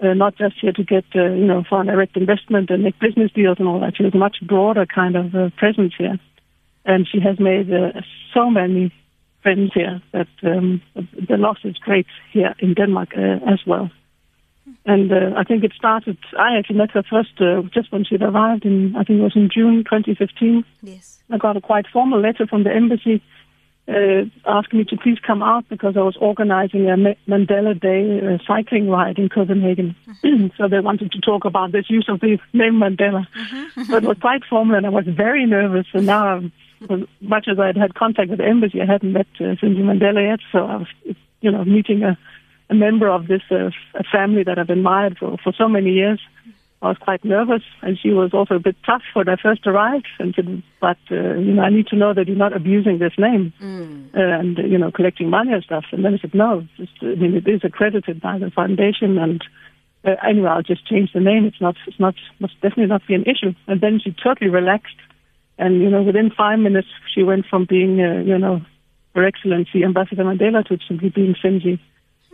Uh, 0.02 0.14
not 0.14 0.34
just 0.36 0.56
here 0.58 0.72
to 0.72 0.82
get, 0.82 1.04
uh, 1.14 1.24
you 1.24 1.44
know, 1.44 1.62
foreign 1.68 1.88
direct 1.88 2.16
investment 2.16 2.70
and 2.70 2.82
make 2.82 2.98
business 2.98 3.30
deals 3.32 3.58
and 3.58 3.68
all 3.68 3.80
that. 3.80 3.96
She 3.96 4.02
was 4.02 4.14
a 4.14 4.18
much 4.18 4.38
broader 4.40 4.86
kind 4.86 5.14
of 5.14 5.34
uh, 5.34 5.50
presence 5.58 5.92
here 5.98 6.18
and 6.84 7.06
she 7.06 7.20
has 7.20 7.38
made 7.38 7.72
uh, 7.72 8.00
so 8.34 8.50
many 8.50 8.92
friends 9.42 9.72
here 9.74 10.02
that 10.12 10.28
um, 10.42 10.82
the 10.94 11.36
loss 11.36 11.58
is 11.64 11.76
great 11.78 12.06
here 12.32 12.54
in 12.58 12.74
Denmark 12.74 13.10
uh, 13.16 13.38
as 13.50 13.60
well. 13.66 13.90
And 14.86 15.12
uh, 15.12 15.32
I 15.36 15.44
think 15.44 15.64
it 15.64 15.72
started. 15.76 16.16
I 16.38 16.56
actually 16.56 16.76
met 16.76 16.90
her 16.92 17.02
first 17.02 17.40
uh, 17.40 17.62
just 17.74 17.92
when 17.92 18.04
she 18.04 18.16
arrived 18.16 18.64
in. 18.64 18.94
I 18.96 19.04
think 19.04 19.20
it 19.20 19.22
was 19.22 19.36
in 19.36 19.50
June 19.52 19.84
2015. 19.84 20.64
Yes. 20.82 21.22
I 21.30 21.38
got 21.38 21.56
a 21.56 21.60
quite 21.60 21.86
formal 21.92 22.20
letter 22.20 22.46
from 22.46 22.64
the 22.64 22.72
embassy 22.72 23.22
uh, 23.88 24.24
asking 24.46 24.78
me 24.78 24.84
to 24.84 24.96
please 24.96 25.18
come 25.26 25.42
out 25.42 25.68
because 25.68 25.96
I 25.96 26.00
was 26.00 26.16
organizing 26.20 26.88
a 26.88 26.96
Mandela 27.28 27.78
Day 27.78 28.20
uh, 28.20 28.38
cycling 28.46 28.88
ride 28.88 29.18
in 29.18 29.28
Copenhagen. 29.28 29.96
Mm-hmm. 30.06 30.46
so 30.56 30.68
they 30.68 30.80
wanted 30.80 31.12
to 31.12 31.20
talk 31.20 31.44
about 31.44 31.72
this 31.72 31.90
use 31.90 32.06
of 32.08 32.20
the 32.20 32.38
name 32.52 32.74
Mandela. 32.74 33.26
So 33.86 33.96
it 33.96 34.04
was 34.04 34.18
quite 34.20 34.44
formal, 34.48 34.76
and 34.76 34.86
I 34.86 34.90
was 34.90 35.06
very 35.06 35.44
nervous. 35.46 35.86
And 35.92 36.06
now 36.06 36.26
I'm 36.26 36.52
as 36.88 37.00
much 37.20 37.46
as 37.50 37.58
I'd 37.58 37.76
had 37.76 37.94
contact 37.94 38.30
with 38.30 38.38
the 38.38 38.46
embassy, 38.46 38.80
I 38.80 38.86
hadn't 38.86 39.12
met 39.12 39.26
uh, 39.38 39.54
Zinzi 39.60 39.82
Mandela 39.82 40.26
yet. 40.26 40.40
So 40.52 40.64
I 40.64 40.76
was, 40.76 40.88
you 41.40 41.50
know, 41.50 41.64
meeting 41.64 42.02
a, 42.02 42.18
a 42.70 42.74
member 42.74 43.08
of 43.08 43.26
this 43.26 43.42
uh, 43.50 43.70
a 43.94 44.04
family 44.10 44.44
that 44.44 44.58
I've 44.58 44.70
admired 44.70 45.18
for, 45.18 45.36
for 45.42 45.52
so 45.52 45.68
many 45.68 45.90
years. 45.90 46.20
I 46.82 46.88
was 46.88 46.96
quite 46.96 47.22
nervous, 47.26 47.62
and 47.82 47.98
she 47.98 48.08
was 48.08 48.32
also 48.32 48.54
a 48.54 48.58
bit 48.58 48.74
tough 48.86 49.02
when 49.12 49.28
I 49.28 49.36
first 49.36 49.66
arrived. 49.66 50.08
And 50.18 50.34
said, 50.34 50.62
"But 50.80 50.96
uh, 51.10 51.34
you 51.34 51.52
know, 51.52 51.62
I 51.62 51.68
need 51.68 51.88
to 51.88 51.96
know 51.96 52.14
that 52.14 52.26
you're 52.26 52.36
not 52.36 52.56
abusing 52.56 52.98
this 52.98 53.12
name 53.18 53.52
mm. 53.60 54.14
uh, 54.14 54.40
and 54.40 54.56
you 54.56 54.78
know, 54.78 54.90
collecting 54.90 55.28
money 55.28 55.52
and 55.52 55.62
stuff." 55.62 55.84
And 55.92 56.04
then 56.04 56.14
I 56.14 56.18
said, 56.18 56.32
"No, 56.32 56.66
just, 56.78 56.92
I 57.02 57.16
mean, 57.16 57.34
it 57.36 57.46
is 57.46 57.60
accredited 57.64 58.22
by 58.22 58.38
the 58.38 58.50
foundation, 58.50 59.18
and 59.18 59.44
uh, 60.06 60.16
anyway, 60.26 60.48
I'll 60.48 60.62
just 60.62 60.86
change 60.86 61.12
the 61.12 61.20
name. 61.20 61.44
It's 61.44 61.60
not, 61.60 61.76
it's 61.86 62.00
not, 62.00 62.14
must 62.38 62.54
definitely 62.62 62.86
not 62.86 63.06
be 63.06 63.14
an 63.14 63.24
issue." 63.24 63.52
And 63.66 63.82
then 63.82 64.00
she 64.02 64.12
totally 64.12 64.48
relaxed 64.48 64.96
and, 65.60 65.80
you 65.82 65.90
know, 65.90 66.02
within 66.02 66.30
five 66.30 66.58
minutes, 66.58 66.88
she 67.12 67.22
went 67.22 67.44
from 67.50 67.66
being, 67.74 68.00
uh, 68.00 68.20
you 68.30 68.38
know, 68.38 68.60
Her 69.14 69.24
Excellency 69.26 69.84
Ambassador 69.84 70.24
Mandela 70.24 70.64
to 70.66 70.78
simply 70.88 71.10
being 71.10 71.34
Zinzi, 71.42 71.78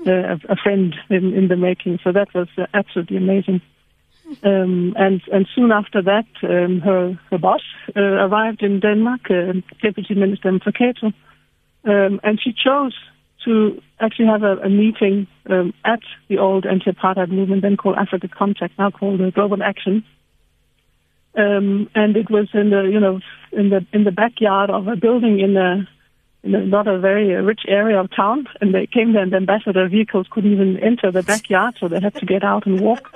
uh, 0.06 0.36
a 0.48 0.56
friend 0.62 0.94
in, 1.10 1.34
in 1.34 1.48
the 1.48 1.56
making. 1.56 1.98
So 2.04 2.12
that 2.12 2.28
was 2.34 2.48
uh, 2.56 2.66
absolutely 2.72 3.16
amazing. 3.16 3.60
Um, 4.42 4.94
and 4.98 5.22
and 5.32 5.46
soon 5.54 5.70
after 5.70 6.02
that, 6.02 6.26
um, 6.42 6.80
her 6.80 7.16
her 7.30 7.38
boss 7.38 7.62
uh, 7.96 8.00
arrived 8.00 8.60
in 8.60 8.80
Denmark, 8.80 9.30
uh, 9.30 9.52
Deputy 9.80 10.14
Minister 10.14 10.50
Mfeketo, 10.50 11.12
um, 11.84 12.20
and 12.24 12.40
she 12.42 12.52
chose 12.52 12.94
to 13.44 13.80
actually 14.00 14.26
have 14.26 14.42
a, 14.42 14.56
a 14.58 14.68
meeting 14.68 15.28
um, 15.48 15.72
at 15.84 16.00
the 16.28 16.38
old 16.38 16.66
anti-apartheid 16.66 17.30
movement, 17.30 17.62
then 17.62 17.76
called 17.76 17.96
Africa 17.96 18.28
Contact, 18.28 18.76
now 18.78 18.90
called 18.90 19.20
uh, 19.20 19.30
Global 19.30 19.58
Aktion, 19.58 20.02
um, 21.36 21.90
and 21.94 22.16
it 22.16 22.30
was 22.30 22.48
in 22.54 22.70
the 22.70 22.82
you 22.82 23.00
know 23.00 23.20
in 23.52 23.70
the 23.70 23.86
in 23.92 24.04
the 24.04 24.12
backyard 24.12 24.70
of 24.70 24.88
a 24.88 24.96
building 24.96 25.40
in 25.40 25.56
a, 25.56 25.88
in 26.42 26.54
a 26.54 26.64
not 26.64 26.88
a 26.88 26.98
very 26.98 27.34
rich 27.42 27.62
area 27.68 28.00
of 28.00 28.14
town. 28.14 28.46
And 28.60 28.74
they 28.74 28.86
came 28.86 29.12
there, 29.12 29.22
and 29.22 29.32
the 29.32 29.36
ambassador 29.36 29.88
vehicles 29.88 30.26
couldn't 30.30 30.52
even 30.52 30.78
enter 30.78 31.10
the 31.10 31.22
backyard, 31.22 31.76
so 31.78 31.88
they 31.88 32.00
had 32.00 32.14
to 32.14 32.26
get 32.26 32.42
out 32.42 32.66
and 32.66 32.80
walk. 32.80 33.14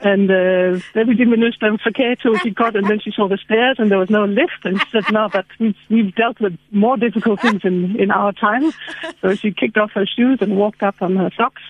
And 0.00 0.30
uh, 0.30 0.80
Deputy 0.94 1.24
Minister 1.24 1.70
Mfeketo, 1.70 2.40
she 2.40 2.50
got, 2.50 2.76
and 2.76 2.86
then 2.86 3.00
she 3.00 3.10
saw 3.10 3.26
the 3.26 3.38
stairs, 3.38 3.76
and 3.78 3.90
there 3.90 3.98
was 3.98 4.10
no 4.10 4.24
lift, 4.24 4.64
and 4.64 4.80
she 4.80 4.86
said, 4.90 5.12
"No, 5.12 5.28
but 5.28 5.46
we've, 5.58 5.76
we've 5.90 6.14
dealt 6.14 6.40
with 6.40 6.56
more 6.70 6.96
difficult 6.96 7.40
things 7.40 7.62
in 7.64 7.96
in 7.98 8.10
our 8.12 8.32
time." 8.32 8.72
So 9.20 9.34
she 9.34 9.50
kicked 9.50 9.76
off 9.76 9.90
her 9.92 10.06
shoes 10.06 10.38
and 10.40 10.56
walked 10.56 10.82
up 10.82 11.02
on 11.02 11.16
her 11.16 11.30
socks. 11.36 11.62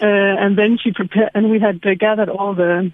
Uh, 0.00 0.06
and 0.06 0.56
then 0.56 0.78
she 0.82 0.92
prepared, 0.92 1.30
and 1.34 1.50
we 1.50 1.58
had 1.58 1.84
uh, 1.84 1.94
gathered 1.94 2.28
all 2.28 2.54
the 2.54 2.92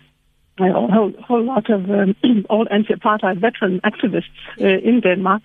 a 0.59 0.73
whole, 0.73 1.13
whole 1.27 1.45
lot 1.45 1.69
of 1.71 1.91
um, 1.91 2.17
old 2.51 2.69
anti-apartheid 2.71 3.41
veteran 3.41 3.81
activists 3.81 4.25
uh, 4.61 4.67
in 4.67 5.01
Denmark. 5.01 5.43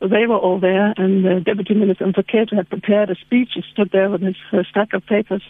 They 0.00 0.26
were 0.26 0.36
all 0.36 0.60
there, 0.60 0.92
and 0.96 1.24
the 1.24 1.40
Deputy 1.40 1.74
Minister 1.74 2.04
Mfeketo 2.06 2.54
had 2.54 2.68
prepared 2.68 3.10
a 3.10 3.14
speech. 3.16 3.50
He 3.54 3.62
stood 3.72 3.90
there 3.92 4.10
with 4.10 4.20
his 4.20 4.36
uh, 4.52 4.62
stack 4.70 4.92
of 4.92 5.06
papers. 5.06 5.42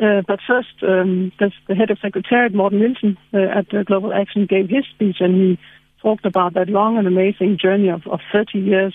Uh, 0.00 0.22
but 0.26 0.40
first, 0.46 0.82
um, 0.82 1.32
the 1.38 1.74
head 1.74 1.90
of 1.90 1.98
Secretariat, 2.00 2.54
Morten 2.54 2.80
Nielsen, 2.80 3.18
uh, 3.32 3.38
at 3.38 3.86
Global 3.86 4.10
Aktion, 4.10 4.48
gave 4.48 4.68
his 4.68 4.84
speech, 4.94 5.16
and 5.20 5.34
he 5.34 5.58
talked 6.00 6.24
about 6.24 6.54
that 6.54 6.68
long 6.68 6.98
and 6.98 7.06
amazing 7.06 7.58
journey 7.60 7.88
of, 7.88 8.06
of 8.06 8.20
30 8.32 8.58
years 8.58 8.94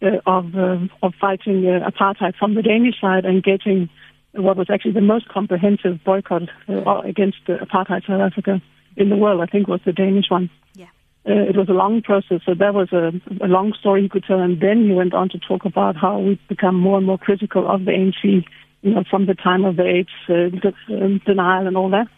uh, 0.00 0.20
of 0.26 0.54
uh, 0.54 0.78
of 1.02 1.12
fighting 1.20 1.62
apartheid 1.62 2.36
from 2.36 2.54
the 2.54 2.62
Danish 2.62 3.00
side 3.00 3.24
and 3.24 3.42
getting 3.42 3.88
what 4.32 4.56
was 4.56 4.68
actually 4.70 4.92
the 4.92 5.00
most 5.00 5.28
comprehensive 5.28 6.02
boycott 6.04 6.42
uh, 6.68 7.00
against 7.00 7.38
apartheid 7.46 8.06
South 8.06 8.20
Africa 8.20 8.60
in 8.96 9.08
the 9.08 9.16
world, 9.16 9.40
I 9.40 9.46
think, 9.46 9.68
was 9.68 9.80
the 9.84 9.92
Danish 9.92 10.26
one. 10.28 10.50
Yeah. 10.74 10.86
Uh, 11.26 11.48
it 11.48 11.56
was 11.56 11.68
a 11.68 11.72
long 11.72 12.02
process, 12.02 12.40
so 12.44 12.54
that 12.54 12.74
was 12.74 12.92
a, 12.92 13.12
a, 13.44 13.48
long 13.48 13.72
story 13.78 14.02
he 14.02 14.08
could 14.08 14.24
tell. 14.24 14.40
And 14.40 14.60
then 14.60 14.84
he 14.84 14.94
went 14.94 15.14
on 15.14 15.28
to 15.30 15.38
talk 15.38 15.64
about 15.64 15.96
how 15.96 16.18
we've 16.18 16.48
become 16.48 16.74
more 16.74 16.98
and 16.98 17.06
more 17.06 17.18
critical 17.18 17.68
of 17.70 17.84
the 17.84 17.92
ANC, 17.92 18.44
you 18.82 18.94
know, 18.94 19.04
from 19.10 19.26
the 19.26 19.34
time 19.34 19.64
of 19.64 19.76
the 19.76 19.86
AIDS 19.86 20.08
uh, 20.28 20.94
um, 20.94 21.20
denial 21.26 21.66
and 21.66 21.76
all 21.76 21.90
that. 21.90 22.08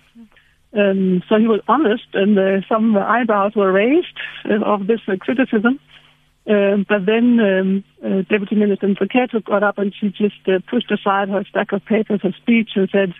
Um, 0.72 1.22
so 1.28 1.36
he 1.36 1.48
was 1.48 1.60
honest, 1.66 2.06
and 2.14 2.38
uh, 2.38 2.66
some 2.68 2.96
eyebrows 2.96 3.52
were 3.56 3.72
raised 3.72 4.18
uh, 4.48 4.64
of 4.64 4.86
this 4.86 5.00
uh, 5.08 5.16
criticism. 5.18 5.80
Um, 6.50 6.84
but 6.88 7.06
then 7.06 7.38
um, 7.38 7.84
uh, 8.04 8.22
Deputy 8.28 8.56
Minister 8.56 8.88
Mfeketo 8.88 9.44
got 9.44 9.62
up 9.62 9.78
and 9.78 9.94
she 9.94 10.08
just 10.08 10.48
uh, 10.48 10.58
pushed 10.68 10.90
aside 10.90 11.28
her 11.28 11.44
stack 11.48 11.70
of 11.70 11.84
papers, 11.84 12.22
her 12.24 12.34
speech, 12.42 12.70
and 12.74 12.88
said, 12.90 13.14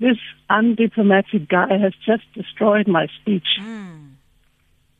"This 0.00 0.16
undiplomatic 0.48 1.48
guy 1.48 1.76
has 1.76 1.92
just 2.06 2.24
destroyed 2.32 2.88
my 2.88 3.08
speech." 3.20 3.60
Mm. 3.60 4.12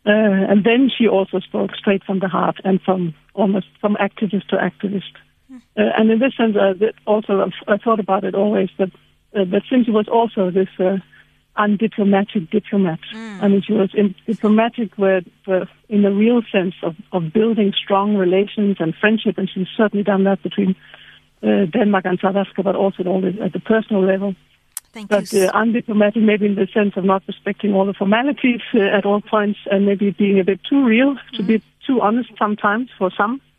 Uh, 0.05 0.51
and 0.51 0.65
then 0.65 0.91
she 0.95 1.09
also 1.09 1.39
spoke 1.39 1.71
straight 1.75 2.05
from 2.05 2.19
the 2.19 2.29
heart 2.29 2.57
and 2.63 2.79
from 2.83 3.15
almost 3.33 3.69
from 3.81 3.97
activist 3.97 4.49
to 4.49 4.57
activist. 4.57 5.15
Mm. 5.51 5.63
and 5.77 6.11
in 6.11 6.19
this 6.19 6.37
sense, 6.37 6.57
uh, 6.57 6.75
also 7.07 7.51
I 7.69 7.79
thought 7.79 8.01
about 8.01 8.25
it 8.25 8.35
always 8.35 8.69
that 8.79 8.91
uh, 9.35 9.45
that 9.45 9.63
Zinzi 9.71 9.91
was 9.91 10.09
also 10.09 10.51
this 10.51 10.69
undiplomatic 11.57 12.51
diplomat. 12.51 13.01
Mm. 13.15 13.43
I 13.43 13.49
mean, 13.49 13.63
she 13.63 13.73
was 13.73 13.91
in, 13.95 14.15
diplomatic 14.27 14.97
where, 14.97 15.23
where, 15.45 15.69
in 15.89 16.03
the 16.03 16.11
real 16.11 16.43
sense 16.51 16.75
of, 16.83 16.97
of 17.13 17.33
building 17.33 17.73
strong 17.73 18.17
relations 18.17 18.77
and 18.81 18.95
friendship, 18.95 19.39
and 19.39 19.51
she's 19.53 19.69
certainly 19.77 20.03
done 20.05 20.25
that 20.25 20.43
between 20.43 20.75
uh, 21.43 21.67
Denmark 21.67 22.05
and 22.07 22.19
South 22.21 22.37
Africa, 22.37 22.63
but 22.63 22.77
also 22.77 23.03
at, 23.03 23.07
all 23.07 23.21
the, 23.21 23.35
at 23.43 23.53
the 23.53 23.61
personal 23.61 24.03
level. 24.03 24.35
Thank 24.93 25.09
but 25.09 25.33
uh, 25.35 25.51
undiplomatic, 25.53 26.23
maybe 26.23 26.47
in 26.47 26.55
the 26.55 26.69
sense 26.73 26.97
of 26.97 27.05
not 27.05 27.23
respecting 27.27 27.73
all 27.73 27.87
the 27.87 27.95
formalities 27.95 28.61
uh, 28.75 28.81
at 28.81 29.07
all 29.07 29.21
points, 29.21 29.59
and 29.71 29.87
maybe 29.87 30.11
being 30.11 30.39
a 30.39 30.45
bit 30.45 30.61
too 30.69 30.85
real, 30.85 31.15
mm. 31.15 31.37
to 31.37 31.43
be 31.43 31.63
too 31.87 32.01
honest 32.01 32.31
sometimes 32.39 32.91
for 32.99 33.11
some. 33.11 33.41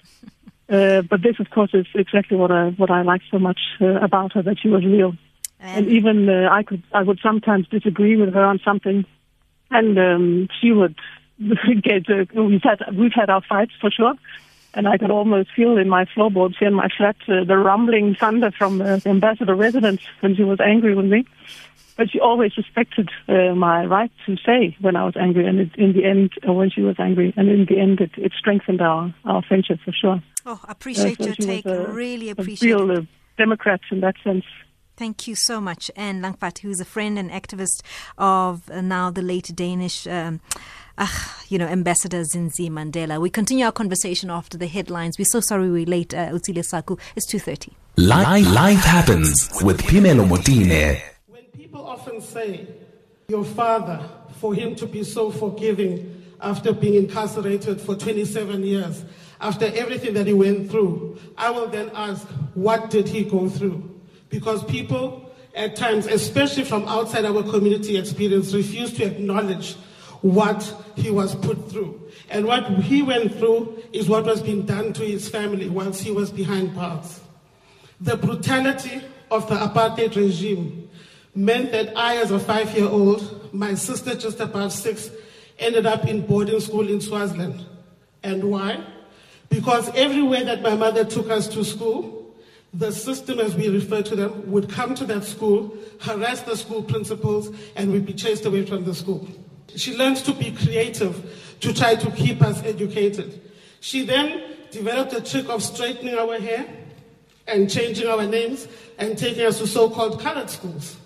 Uh, 0.69 1.01
but 1.01 1.21
this, 1.21 1.35
of 1.41 1.49
course, 1.49 1.71
is 1.73 1.85
exactly 1.93 2.37
what 2.37 2.49
I 2.49 2.69
what 2.69 2.89
I 2.89 3.01
like 3.01 3.21
so 3.29 3.37
much 3.37 3.59
uh, 3.81 3.99
about 3.99 4.31
her 4.31 4.41
that 4.41 4.57
she 4.59 4.69
was 4.69 4.83
real. 4.83 5.13
And, 5.63 5.87
and 5.87 5.95
even 5.95 6.29
uh, 6.29 6.49
I 6.51 6.61
could, 6.63 6.83
I 6.91 7.03
would 7.03 7.19
sometimes 7.23 7.69
disagree 7.69 8.17
with 8.17 8.33
her 8.33 8.43
on 8.43 8.59
something, 8.65 9.05
and 9.71 9.97
um, 9.97 10.49
she 10.59 10.73
would 10.73 10.95
get. 11.81 12.09
Uh, 12.09 12.25
we've 12.35 12.61
had 12.61 12.79
we've 12.93 13.13
had 13.13 13.29
our 13.29 13.41
fights 13.41 13.71
for 13.79 13.89
sure, 13.89 14.13
and 14.73 14.89
I 14.89 14.97
could 14.97 15.09
almost 15.09 15.51
feel 15.55 15.77
in 15.77 15.87
my 15.87 16.03
floorboards 16.03 16.57
here 16.59 16.67
in 16.67 16.73
my 16.73 16.89
flat 16.97 17.15
uh, 17.29 17.45
the 17.45 17.57
rumbling 17.57 18.13
thunder 18.13 18.51
from 18.51 18.81
uh, 18.81 18.97
the 18.97 19.09
ambassador 19.09 19.55
residence 19.55 20.01
when 20.19 20.35
she 20.35 20.43
was 20.43 20.59
angry 20.59 20.95
with 20.95 21.05
me. 21.05 21.25
But 21.95 22.11
she 22.11 22.19
always 22.19 22.57
respected 22.57 23.09
uh, 23.29 23.55
my 23.55 23.85
right 23.85 24.11
to 24.25 24.35
say 24.45 24.75
when 24.81 24.97
I 24.97 25.05
was 25.05 25.15
angry, 25.15 25.47
and 25.47 25.61
it, 25.61 25.75
in 25.77 25.93
the 25.93 26.03
end, 26.03 26.31
or 26.45 26.57
when 26.57 26.71
she 26.71 26.81
was 26.81 26.97
angry, 26.99 27.33
and 27.37 27.47
in 27.47 27.65
the 27.65 27.79
end, 27.79 28.01
it, 28.01 28.11
it 28.17 28.33
strengthened 28.37 28.81
our 28.81 29.15
our 29.23 29.41
friendship 29.43 29.79
for 29.85 29.93
sure. 29.93 30.21
Oh, 30.45 30.59
I 30.65 30.73
appreciate 30.73 31.21
uh, 31.21 31.23
so 31.23 31.27
your 31.27 31.35
take. 31.35 31.65
A, 31.67 31.87
really 31.87 32.31
appreciate. 32.31 32.69
A 32.69 32.75
real 32.85 32.97
uh, 32.97 33.01
Democrat 33.37 33.79
in 33.91 34.01
that 34.01 34.15
sense. 34.25 34.43
Thank 34.95 35.27
you 35.27 35.35
so 35.35 35.59
much. 35.59 35.89
And 35.95 36.23
Langwadt, 36.23 36.59
who's 36.59 36.79
a 36.79 36.85
friend 36.85 37.17
and 37.17 37.31
activist 37.31 37.81
of 38.17 38.69
uh, 38.69 38.81
now 38.81 39.09
the 39.09 39.21
late 39.21 39.51
Danish. 39.55 40.07
Um, 40.07 40.41
uh, 40.95 41.07
you 41.49 41.57
know, 41.57 41.65
Ambassador 41.65 42.21
Zinzi 42.21 42.69
Mandela. 42.69 43.19
We 43.19 43.31
continue 43.31 43.65
our 43.65 43.71
conversation 43.71 44.29
after 44.29 44.59
the 44.59 44.67
headlines. 44.67 45.17
We're 45.17 45.25
so 45.25 45.39
sorry 45.39 45.71
we're 45.71 45.87
late, 45.87 46.13
uh, 46.13 46.29
Utile 46.31 46.63
Saku. 46.63 46.97
It's 47.15 47.25
2.30. 47.33 47.73
Life, 47.97 48.53
life 48.53 48.79
happens 48.79 49.49
with 49.63 49.81
Phemelo 49.81 50.27
Motene. 50.27 51.01
When 51.27 51.43
people 51.45 51.83
often 51.85 52.21
say, 52.21 52.67
your 53.27 53.43
father, 53.43 54.07
for 54.39 54.53
him 54.53 54.75
to 54.75 54.85
be 54.85 55.03
so 55.03 55.31
forgiving 55.31 56.23
after 56.41 56.73
being 56.73 56.95
incarcerated 56.95 57.81
for 57.81 57.95
27 57.95 58.63
years, 58.63 59.03
after 59.41 59.65
everything 59.73 60.13
that 60.13 60.27
he 60.27 60.33
went 60.33 60.69
through, 60.69 61.17
I 61.37 61.49
will 61.49 61.67
then 61.67 61.89
ask, 61.95 62.27
what 62.53 62.89
did 62.89 63.07
he 63.07 63.23
go 63.23 63.49
through? 63.49 63.92
Because 64.33 64.63
people 64.63 65.31
at 65.53 65.75
times, 65.75 66.07
especially 66.07 66.63
from 66.63 66.87
outside 66.87 67.23
our 67.23 67.43
community 67.43 67.97
experience, 67.97 68.51
refuse 68.51 68.91
to 68.93 69.03
acknowledge 69.05 69.75
what 70.21 70.75
he 70.95 71.11
was 71.11 71.35
put 71.35 71.69
through. 71.69 72.01
And 72.31 72.47
what 72.47 72.67
he 72.79 73.03
went 73.03 73.35
through 73.35 73.83
is 73.93 74.09
what 74.09 74.25
was 74.25 74.41
being 74.41 74.65
done 74.65 74.91
to 74.93 75.03
his 75.03 75.29
family 75.29 75.69
whilst 75.69 76.01
he 76.01 76.09
was 76.09 76.31
behind 76.31 76.75
bars. 76.75 77.19
The 78.01 78.17
brutality 78.17 79.03
of 79.29 79.47
the 79.47 79.55
apartheid 79.55 80.15
regime 80.15 80.89
meant 81.35 81.71
that 81.73 81.95
I, 81.95 82.17
as 82.17 82.31
a 82.31 82.39
five 82.39 82.75
year 82.75 82.87
old, 82.87 83.53
my 83.53 83.75
sister, 83.75 84.15
just 84.15 84.39
about 84.39 84.71
six, 84.71 85.11
ended 85.59 85.85
up 85.85 86.07
in 86.07 86.25
boarding 86.25 86.59
school 86.59 86.89
in 86.89 87.01
Swaziland. 87.01 87.63
And 88.23 88.45
why? 88.45 88.83
Because 89.49 89.89
everywhere 89.89 90.43
that 90.45 90.63
my 90.63 90.75
mother 90.75 91.05
took 91.05 91.29
us 91.29 91.47
to 91.49 91.63
school, 91.63 92.22
the 92.73 92.91
system, 92.91 93.39
as 93.39 93.55
we 93.55 93.69
refer 93.69 94.01
to 94.01 94.15
them, 94.15 94.51
would 94.51 94.69
come 94.69 94.95
to 94.95 95.05
that 95.05 95.23
school, 95.23 95.77
harass 95.99 96.41
the 96.41 96.57
school 96.57 96.81
principals, 96.81 97.55
and 97.75 97.91
we'd 97.91 98.05
be 98.05 98.13
chased 98.13 98.45
away 98.45 98.65
from 98.65 98.83
the 98.83 98.95
school. 98.95 99.27
She 99.75 99.95
learned 99.95 100.17
to 100.17 100.33
be 100.33 100.51
creative 100.51 101.55
to 101.59 101.73
try 101.73 101.95
to 101.95 102.11
keep 102.11 102.41
us 102.41 102.63
educated. 102.63 103.41
She 103.79 104.05
then 104.05 104.55
developed 104.71 105.13
a 105.13 105.21
trick 105.21 105.49
of 105.49 105.61
straightening 105.61 106.17
our 106.17 106.39
hair 106.39 106.65
and 107.47 107.69
changing 107.69 108.07
our 108.07 108.25
names 108.25 108.67
and 108.97 109.17
taking 109.17 109.45
us 109.45 109.59
to 109.59 109.67
so 109.67 109.89
called 109.89 110.19
colored 110.19 110.49
schools. 110.49 110.97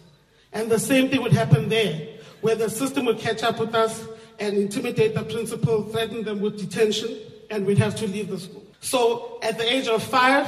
And 0.54 0.72
the 0.72 0.80
same 0.80 1.10
thing 1.10 1.22
would 1.22 1.34
happen 1.34 1.68
there, 1.68 2.08
where 2.42 2.56
the 2.56 2.70
system 2.70 3.06
would 3.06 3.20
catch 3.20 3.44
up 3.44 3.60
with 3.60 3.76
us 3.76 4.06
and 4.40 4.56
intimidate 4.58 5.16
the 5.16 5.24
principal, 5.24 5.84
threaten 5.84 6.24
them 6.24 6.40
with 6.40 6.58
detention, 6.58 7.18
and 7.50 7.66
we'd 7.66 7.78
have 7.78 7.96
to 7.98 8.08
leave 8.08 8.30
the 8.30 8.40
school. 8.40 8.64
So 8.80 9.40
at 9.42 9.58
the 9.58 9.72
age 9.72 9.88
of 9.88 10.02
five, 10.04 10.48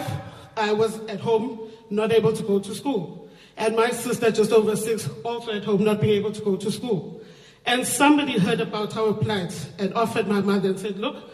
I 0.60 0.74
was 0.74 1.00
at 1.06 1.20
home, 1.20 1.60
not 1.90 2.12
able 2.12 2.34
to 2.34 2.44
go 2.44 2.60
to 2.60 2.76
school. 2.76 3.30
And 3.58 3.76
my 3.76 3.92
sister, 3.92 4.32
just 4.32 4.52
over 4.52 4.76
six, 4.76 5.10
also 5.24 5.52
at 5.52 5.64
home, 5.64 5.84
not 5.84 6.02
being 6.02 6.14
able 6.14 6.32
to 6.32 6.42
go 6.42 6.56
to 6.56 6.72
school. 6.72 7.22
And 7.66 7.86
somebody 7.86 8.38
heard 8.38 8.62
about 8.62 8.96
our 8.96 9.14
plight 9.14 9.54
and 9.78 9.94
offered 9.94 10.28
my 10.28 10.42
mother 10.42 10.70
and 10.70 10.80
said, 10.80 10.98
Look, 10.98 11.30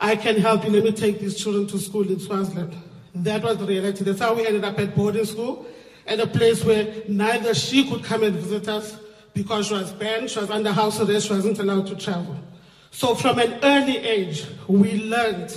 I 0.00 0.16
can 0.16 0.36
help 0.36 0.64
you. 0.64 0.70
Let 0.70 0.84
me 0.84 0.92
take 0.92 1.20
these 1.20 1.36
children 1.36 1.66
to 1.68 1.78
school 1.78 2.08
in 2.08 2.20
Swaziland. 2.20 2.76
That 3.14 3.42
was 3.42 3.58
the 3.58 3.66
reality. 3.66 4.04
That's 4.04 4.20
how 4.20 4.34
we 4.34 4.46
ended 4.46 4.64
up 4.64 4.78
at 4.78 4.94
boarding 4.94 5.24
school, 5.24 5.66
at 6.06 6.20
a 6.20 6.26
place 6.26 6.64
where 6.64 7.02
neither 7.08 7.54
she 7.54 7.88
could 7.88 8.04
come 8.04 8.22
and 8.22 8.34
visit 8.34 8.68
us 8.68 8.96
because 9.34 9.68
she 9.68 9.74
was 9.74 9.92
banned, 9.92 10.30
she 10.30 10.40
was 10.40 10.50
under 10.50 10.72
house 10.72 11.00
arrest, 11.00 11.28
she 11.28 11.32
wasn't 11.32 11.58
allowed 11.58 11.86
to 11.86 11.96
travel. 11.96 12.36
So 12.90 13.14
from 13.14 13.38
an 13.38 13.60
early 13.62 13.98
age, 13.98 14.46
we 14.66 15.04
learned 15.04 15.56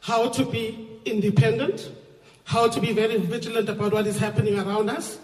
how 0.00 0.28
to 0.30 0.44
be 0.44 1.00
independent, 1.04 1.92
how 2.48 2.66
to 2.66 2.80
be 2.80 2.94
very 2.94 3.18
vigilant 3.18 3.68
about 3.68 3.92
what 3.92 4.06
is 4.06 4.18
happening 4.18 4.58
around 4.58 4.88
us, 4.88 5.18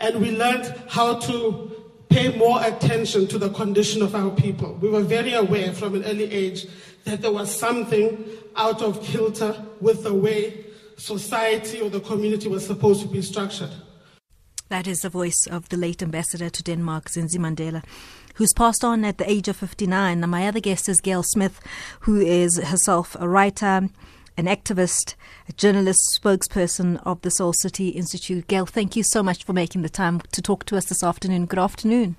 and 0.00 0.18
we 0.22 0.30
learned 0.30 0.74
how 0.88 1.18
to 1.18 1.70
pay 2.08 2.34
more 2.38 2.64
attention 2.64 3.26
to 3.26 3.36
the 3.36 3.50
condition 3.50 4.00
of 4.00 4.14
our 4.14 4.30
people. 4.30 4.72
We 4.80 4.88
were 4.88 5.02
very 5.02 5.34
aware 5.34 5.74
from 5.74 5.94
an 5.96 6.04
early 6.04 6.32
age 6.32 6.66
that 7.04 7.20
there 7.20 7.30
was 7.30 7.54
something 7.54 8.24
out 8.56 8.80
of 8.80 9.02
kilter 9.02 9.54
with 9.82 10.02
the 10.02 10.14
way 10.14 10.64
society 10.96 11.82
or 11.82 11.90
the 11.90 12.00
community 12.00 12.48
was 12.48 12.66
supposed 12.66 13.02
to 13.02 13.08
be 13.08 13.20
structured. 13.20 13.70
That 14.70 14.86
is 14.86 15.00
the 15.00 15.10
voice 15.10 15.46
of 15.50 15.68
the 15.68 15.76
late 15.76 16.02
ambassador 16.02 16.48
to 16.48 16.62
Denmark, 16.62 17.10
Zinzi 17.10 17.36
Mandela 17.36 17.82
who's 18.36 18.54
passed 18.54 18.82
on 18.82 19.04
at 19.04 19.18
the 19.18 19.30
age 19.30 19.46
of 19.46 19.56
59. 19.56 20.22
And 20.22 20.30
my 20.30 20.48
other 20.48 20.60
guest 20.60 20.88
is 20.88 21.02
Gail 21.02 21.22
Smith, 21.22 21.60
who 22.00 22.18
is 22.18 22.58
herself 22.58 23.14
a 23.20 23.28
writer, 23.28 23.90
an 24.36 24.46
activist, 24.46 25.14
a 25.48 25.52
journalist, 25.52 26.20
spokesperson 26.22 27.00
of 27.04 27.20
the 27.22 27.30
Soul 27.30 27.52
City 27.52 27.88
Institute. 27.88 28.46
Gail, 28.46 28.66
thank 28.66 28.96
you 28.96 29.02
so 29.02 29.22
much 29.22 29.44
for 29.44 29.52
making 29.52 29.82
the 29.82 29.88
time 29.88 30.20
to 30.32 30.42
talk 30.42 30.64
to 30.66 30.76
us 30.76 30.86
this 30.86 31.02
afternoon. 31.02 31.46
Good 31.46 31.58
afternoon. 31.58 32.16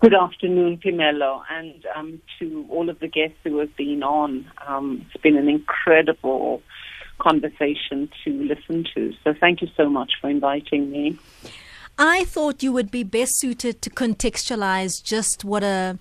Good 0.00 0.14
afternoon, 0.14 0.78
Phemelo, 0.78 1.42
and 1.48 1.86
um, 1.94 2.20
to 2.38 2.66
all 2.68 2.90
of 2.90 2.98
the 2.98 3.06
guests 3.06 3.38
who 3.44 3.58
have 3.58 3.76
been 3.76 4.02
on. 4.02 4.50
Um, 4.66 5.06
it's 5.06 5.22
been 5.22 5.36
an 5.36 5.48
incredible 5.48 6.60
conversation 7.20 8.10
to 8.24 8.30
listen 8.42 8.84
to. 8.94 9.12
So 9.22 9.32
thank 9.38 9.62
you 9.62 9.68
so 9.76 9.88
much 9.88 10.12
for 10.20 10.28
inviting 10.28 10.90
me. 10.90 11.18
I 11.98 12.24
thought 12.24 12.62
you 12.62 12.72
would 12.72 12.90
be 12.90 13.04
best 13.04 13.38
suited 13.38 13.80
to 13.82 13.90
contextualize 13.90 15.02
just 15.04 15.44
what 15.44 15.62
a 15.62 15.98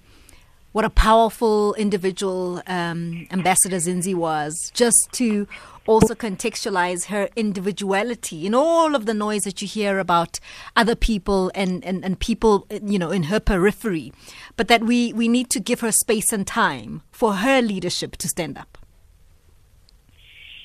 what 0.71 0.85
a 0.85 0.89
powerful 0.89 1.73
individual 1.75 2.61
um, 2.67 3.27
Ambassador 3.31 3.77
Zinzi 3.77 4.15
was, 4.15 4.71
just 4.73 5.09
to 5.13 5.47
also 5.87 6.13
contextualize 6.13 7.05
her 7.05 7.27
individuality 7.35 8.45
in 8.45 8.53
all 8.53 8.95
of 8.95 9.05
the 9.05 9.13
noise 9.13 9.41
that 9.41 9.61
you 9.61 9.67
hear 9.67 9.99
about 9.99 10.39
other 10.75 10.95
people 10.95 11.51
and, 11.55 11.83
and, 11.83 12.05
and 12.05 12.19
people, 12.19 12.67
you 12.83 12.99
know, 12.99 13.11
in 13.11 13.23
her 13.23 13.39
periphery. 13.39 14.13
But 14.55 14.67
that 14.67 14.83
we, 14.83 15.11
we 15.13 15.27
need 15.27 15.49
to 15.49 15.59
give 15.59 15.81
her 15.81 15.91
space 15.91 16.31
and 16.31 16.45
time 16.45 17.01
for 17.11 17.35
her 17.35 17.61
leadership 17.61 18.15
to 18.17 18.27
stand 18.27 18.57
up. 18.57 18.77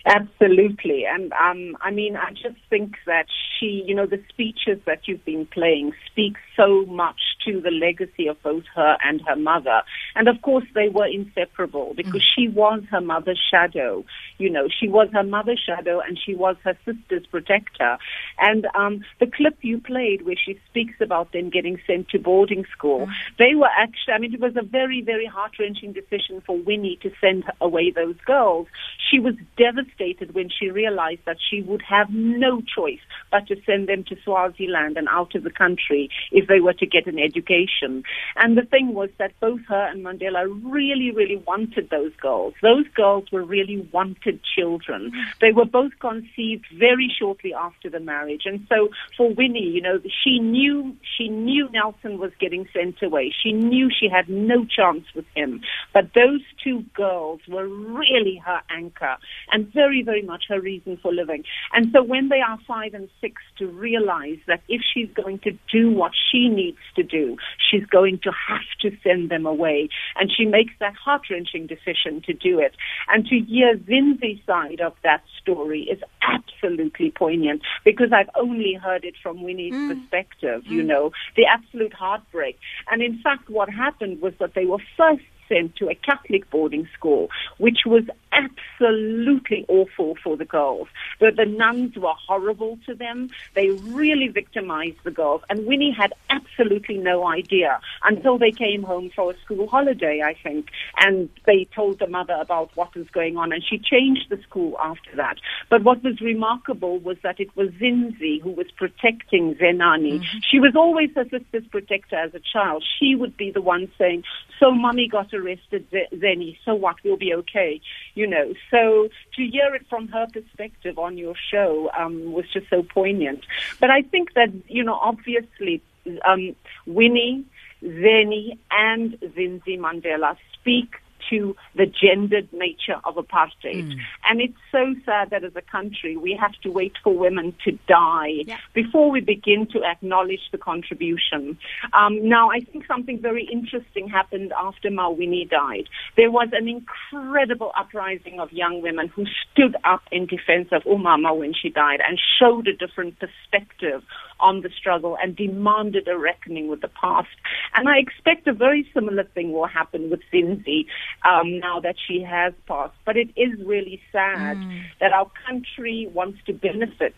Absolutely. 0.05 1.05
And 1.05 1.33
um, 1.33 1.77
I 1.81 1.91
mean, 1.91 2.17
I 2.17 2.31
just 2.31 2.61
think 2.71 2.95
that 3.07 3.27
she, 3.59 3.83
you 3.87 3.95
know, 3.95 4.07
the 4.07 4.23
speeches 4.29 4.79
that 4.87 5.09
you've 5.09 5.25
been 5.25 5.47
playing 5.47 5.93
speak 6.07 6.37
so 6.57 6.85
much 6.87 7.21
to 7.45 7.61
the 7.61 7.71
legacy 7.71 8.27
of 8.27 8.43
both 8.43 8.65
her 8.75 8.97
and 9.05 9.21
her 9.27 9.37
mother. 9.37 9.83
And 10.15 10.29
of 10.29 10.43
course, 10.43 10.65
they 10.75 10.89
were 10.89 11.07
inseparable 11.07 11.95
because 11.95 12.23
mm. 12.23 12.35
she 12.35 12.49
was 12.49 12.83
her 12.91 13.01
mother's 13.01 13.41
shadow. 13.51 14.05
You 14.39 14.51
know, 14.51 14.69
she 14.69 14.89
was 14.89 15.09
her 15.13 15.23
mother's 15.23 15.63
shadow 15.65 16.01
and 16.01 16.19
she 16.19 16.35
was 16.35 16.57
her 16.65 16.77
sister's 16.85 17.27
protector. 17.27 17.99
And 18.39 18.67
um, 18.75 19.05
the 19.21 19.27
clip 19.27 19.59
you 19.63 19.81
played 19.81 20.27
where 20.27 20.37
she 20.37 20.59
speaks 20.69 20.95
about 21.01 21.33
them 21.33 21.51
getting 21.51 21.79
sent 21.87 22.09
to 22.11 22.19
boarding 22.19 22.65
school, 22.77 23.07
mm. 23.07 23.13
they 23.39 23.55
were 23.55 23.71
actually, 23.77 24.15
I 24.15 24.19
mean, 24.19 24.35
it 24.35 24.41
was 24.41 24.57
a 24.57 24.63
very, 24.63 25.03
very 25.03 25.27
heart 25.27 25.53
wrenching 25.59 25.93
decision 25.93 26.43
for 26.45 26.57
Winnie 26.57 26.99
to 27.03 27.11
send 27.21 27.45
away 27.61 27.91
those 27.91 28.17
girls. 28.27 28.67
She 29.11 29.21
was 29.21 29.35
devastated 29.57 30.35
when 30.35 30.49
she 30.51 30.71
realized 30.71 31.21
that 31.27 31.37
she 31.49 31.63
would 31.63 31.83
have 31.83 32.11
no 32.11 32.63
choice 32.63 33.01
but 33.31 33.47
to 33.49 33.57
send 33.65 33.89
them 33.89 34.05
to 34.05 34.17
Swaziland 34.25 34.97
and 34.97 35.09
out 35.09 35.35
of 35.35 35.45
the 35.45 35.51
country 35.51 36.11
if 36.33 36.46
they 36.49 36.61
were 36.61 36.73
to 36.75 36.87
get 36.87 37.07
an 37.07 37.19
education. 37.19 38.03
And 38.37 38.57
the 38.57 38.63
thing 38.63 38.95
was 38.95 39.11
that 39.19 39.33
both 39.41 39.61
her 39.69 39.87
and 39.87 40.05
Mandela 40.05 40.47
really, 40.65 41.11
really 41.11 41.43
wanted 41.47 41.91
those 41.91 42.13
girls. 42.21 42.55
Those 42.63 42.87
girls 42.95 43.25
were 43.33 43.45
really 43.45 43.89
wanted 43.93 44.41
children. 44.57 45.13
They 45.41 45.53
were 45.53 45.65
both 45.65 45.93
conceived 46.01 46.67
very 46.79 47.13
shortly 47.19 47.55
after 47.55 47.91
the 47.91 48.01
marriage. 48.01 48.43
And 48.45 48.67
so 48.69 48.89
for 49.17 49.33
Winnie, 49.33 49.61
you 49.63 49.81
know, 49.81 50.01
she 50.25 50.39
knew, 50.39 50.97
she 51.17 51.29
knew 51.29 51.69
Nelson 51.71 52.19
was 52.19 52.33
getting 52.39 52.69
sent 52.73 53.03
away. 53.03 53.33
She 53.43 53.53
knew 53.53 53.91
she 53.91 54.09
had 54.09 54.29
no 54.29 54.65
chance 54.65 55.05
with 55.15 55.27
him. 55.35 55.63
But 55.93 56.15
those 56.15 56.43
two 56.63 56.85
girls 56.95 57.41
were 57.49 57.67
really 57.67 58.41
her 58.45 58.61
anchor 58.71 59.17
and 59.51 59.73
very, 59.73 60.03
very 60.03 60.23
much 60.23 60.45
her 60.49 60.61
reason 60.61 60.99
for 61.03 61.13
living. 61.13 61.45
And 61.73 61.91
so 61.93 62.03
when 62.03 62.29
they 62.29 62.41
are 62.41 62.59
five 62.67 62.95
and 62.95 63.09
six 63.21 63.43
to 63.59 63.67
realize 63.67 64.39
that 64.47 64.63
if 64.69 64.83
she's 64.93 65.11
going 65.15 65.39
to 65.41 65.53
do 65.73 65.91
what 65.91 66.13
she 66.31 66.36
needs 66.49 66.79
to 66.95 67.03
do, 67.03 67.37
she's 67.59 67.85
going 67.87 68.19
to 68.23 68.31
have 68.49 68.67
to 68.81 68.97
send 69.03 69.31
them 69.31 69.47
away. 69.47 69.89
And 70.17 70.31
she 70.35 70.45
makes 70.45 70.73
that 70.81 70.95
heart 70.95 71.23
wrenching 71.31 71.67
decision 71.67 72.23
to 72.27 72.33
do 72.33 72.59
it. 72.59 72.75
And 73.09 73.27
to 73.27 73.39
hear 73.41 73.77
Zinzi's 73.77 74.45
side 74.47 74.81
of 74.81 74.95
that 75.03 75.23
story 75.41 75.83
is 75.83 76.01
absolutely 76.23 77.11
poignant 77.11 77.63
because 77.85 78.13
I've 78.13 78.31
only 78.35 78.75
heard 78.75 79.05
it 79.05 79.15
from 79.23 79.43
Winnie's 79.43 79.75
mm. 79.75 79.95
perspective, 79.95 80.63
you 80.67 80.83
mm. 80.83 80.87
know, 80.87 81.13
the 81.37 81.45
absolute 81.47 81.93
heartbreak. 81.93 82.59
And 82.91 83.03
in 83.03 83.19
fact, 83.23 83.49
what 83.49 83.69
happened 83.69 84.21
was 84.21 84.35
that 84.41 84.55
they 84.55 84.67
were 84.67 84.83
first 84.97 85.23
sent 85.49 85.77
to 85.77 85.89
a 85.89 85.95
Catholic 85.95 86.49
boarding 86.51 86.89
school, 86.97 87.29
which 87.59 87.81
was 87.87 88.05
absolutely 88.33 89.65
awful 89.69 90.17
for 90.23 90.37
the 90.37 90.45
girls. 90.45 90.89
The, 91.21 91.31
the 91.31 91.47
nuns 91.47 91.97
were 91.97 92.15
horrible 92.27 92.79
to 92.87 92.95
them. 92.95 93.31
They 93.55 93.71
really 93.71 94.29
victimized 94.29 94.99
the 95.05 95.11
girls. 95.11 95.43
And 95.49 95.67
Winnie 95.67 95.95
had 95.97 96.13
absolutely 96.29 96.99
no 96.99 97.27
idea 97.27 97.81
until 98.05 98.39
they 98.39 98.51
came 98.51 98.83
home 98.83 99.11
for 99.15 99.31
a 99.33 99.39
school 99.41 99.67
holiday, 99.67 100.23
I 100.25 100.35
think. 100.35 100.69
And 100.99 101.31
they 101.47 101.67
told 101.75 101.99
the 101.99 102.07
mother 102.07 102.37
about 102.39 102.71
what 102.77 102.95
was 102.95 103.09
going 103.11 103.37
on. 103.37 103.53
And 103.53 103.65
she 103.65 103.79
changed 103.79 104.27
the 104.29 104.41
school 104.43 104.77
after 104.79 105.17
that. 105.17 105.39
But 105.71 105.83
what 105.83 106.03
was 106.03 106.21
remarkable 106.21 106.99
was 106.99 107.17
that 107.23 107.41
it 107.41 107.55
was 107.57 107.71
Zinzi 107.71 108.43
who 108.43 108.51
was 108.51 108.71
protecting 108.77 109.55
Zenani. 109.55 110.21
Mm-hmm. 110.21 110.39
She 110.51 110.61
was 110.61 110.77
always 110.77 111.11
her 111.15 111.25
sister's 111.25 111.67
protector 111.71 112.17
as 112.17 112.35
a 112.35 112.41
child. 112.41 112.85
She 112.99 113.15
would 113.15 113.37
be 113.37 113.51
the 113.51 113.63
one 113.63 113.91
saying, 113.99 114.25
so 114.61 114.71
mommy 114.71 115.09
got 115.09 115.33
arrested, 115.37 115.87
Zeni, 116.15 116.57
so 116.65 116.75
what, 116.75 116.97
we'll 117.05 117.17
be 117.17 117.35
okay. 117.35 117.81
You 118.15 118.27
know. 118.27 118.55
So 118.71 119.09
to 119.37 119.47
hear 119.47 119.75
it 119.75 119.87
from 119.89 120.09
her 120.09 120.27
perspective 120.33 120.99
on 120.99 121.19
your 121.19 121.35
show 121.51 121.91
um, 121.99 122.33
was 122.33 122.47
just 122.53 122.69
so 122.71 122.83
poignant. 122.83 123.45
But 123.81 123.91
I 123.91 124.03
think 124.03 124.35
that, 124.35 124.53
you 124.69 124.83
know, 124.83 124.95
obviously 124.95 125.83
um, 126.25 126.55
Winnie, 126.87 127.45
Zeni, 127.83 128.59
and 128.71 129.13
Zinzi 129.37 129.79
Mandela 129.79 130.37
speak 130.55 130.97
to 131.31 131.57
the 131.75 131.87
gendered 131.87 132.53
nature 132.53 133.01
of 133.05 133.17
apartheid. 133.17 133.93
Mm. 133.93 133.97
And 134.29 134.41
it's 134.41 134.59
so 134.73 134.95
sad 135.05 135.31
that 135.31 135.45
as 135.45 135.53
a 135.57 135.63
country 135.63 136.17
we 136.17 136.37
have 136.41 136.53
to 136.63 136.71
wait 136.71 136.93
for 137.03 137.17
women 137.17 137.55
to 137.65 137.73
die 137.89 138.45
yeah. 138.47 138.59
before 138.75 139.11
we 139.11 139.21
begin 139.21 139.67
to 139.73 139.85
acknowledge 139.85 140.41
the 140.53 140.59
contribution. 140.59 141.59
Um, 141.93 142.29
now, 142.29 142.51
I 142.51 142.61
think 142.61 142.87
something 142.87 143.21
very 143.21 143.49
interesting 143.51 144.09
happened 144.09 144.53
after 144.53 144.91
Ma 144.91 145.11
Winnie 145.11 145.49
died. 145.51 145.89
There 146.17 146.31
was 146.31 146.49
an 146.53 146.69
incredible 146.69 147.73
uprising 147.79 148.41
of 148.41 148.53
young 148.53 148.83
women 148.83 149.09
who 149.09 149.25
stood 149.51 149.77
up 149.85 150.03
in 150.11 150.27
defense 150.27 150.69
of 150.73 150.83
Umama 150.83 151.37
when 151.37 151.53
she 151.55 151.69
died 151.71 152.01
and 152.07 152.21
showed 152.39 152.67
a 152.69 152.75
different 152.75 153.19
perspective 153.19 154.03
on 154.41 154.63
the 154.63 154.71
struggle 154.71 155.17
and 155.23 155.37
demanded 155.37 156.09
a 156.09 156.19
reckoning 156.19 156.69
with 156.69 156.81
the 156.81 156.89
past. 156.89 157.29
And 157.75 157.89
I 157.89 157.99
expect 157.99 158.47
a 158.47 158.53
very 158.53 158.89
similar 158.95 159.25
thing 159.25 159.53
will 159.53 159.67
happen 159.67 160.11
with 160.11 160.21
Zinzi 160.33 160.87
um, 161.29 161.59
now 161.59 161.81
that 161.81 161.97
she 162.07 162.23
has 162.23 162.53
passed. 162.67 162.95
But 163.05 163.17
it 163.17 163.29
is 163.37 163.59
really 163.65 164.01
sad 164.13 164.57
mm. 164.57 164.83
that 165.01 165.13
our 165.13 165.31
country 165.47 166.09
wants 166.13 166.39
to 166.47 166.53
benefit 166.53 167.15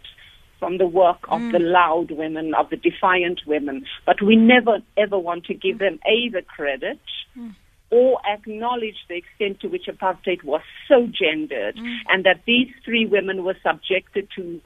from 0.58 0.78
the 0.78 0.86
work 0.86 1.20
of 1.28 1.40
mm. 1.40 1.52
the 1.52 1.60
loud 1.60 2.10
women, 2.10 2.54
of 2.54 2.70
the 2.70 2.76
defiant 2.76 3.42
women, 3.46 3.84
but 4.04 4.20
we 4.20 4.34
never 4.34 4.78
ever 4.96 5.18
want 5.18 5.44
to 5.44 5.54
give 5.54 5.78
them 5.78 5.98
a 6.06 6.28
the 6.30 6.42
credit. 6.42 7.00
Mm 7.36 7.54
or 7.90 8.18
acknowledge 8.26 8.96
the 9.08 9.16
extent 9.16 9.60
to 9.60 9.68
which 9.68 9.86
apartheid 9.86 10.44
was 10.44 10.60
so 10.86 11.06
gendered 11.06 11.76
mm. 11.76 11.96
and 12.08 12.24
that 12.24 12.42
these 12.46 12.68
three 12.84 13.06
women 13.06 13.44
were 13.44 13.56
subjected 13.62 14.28
to 14.36 14.60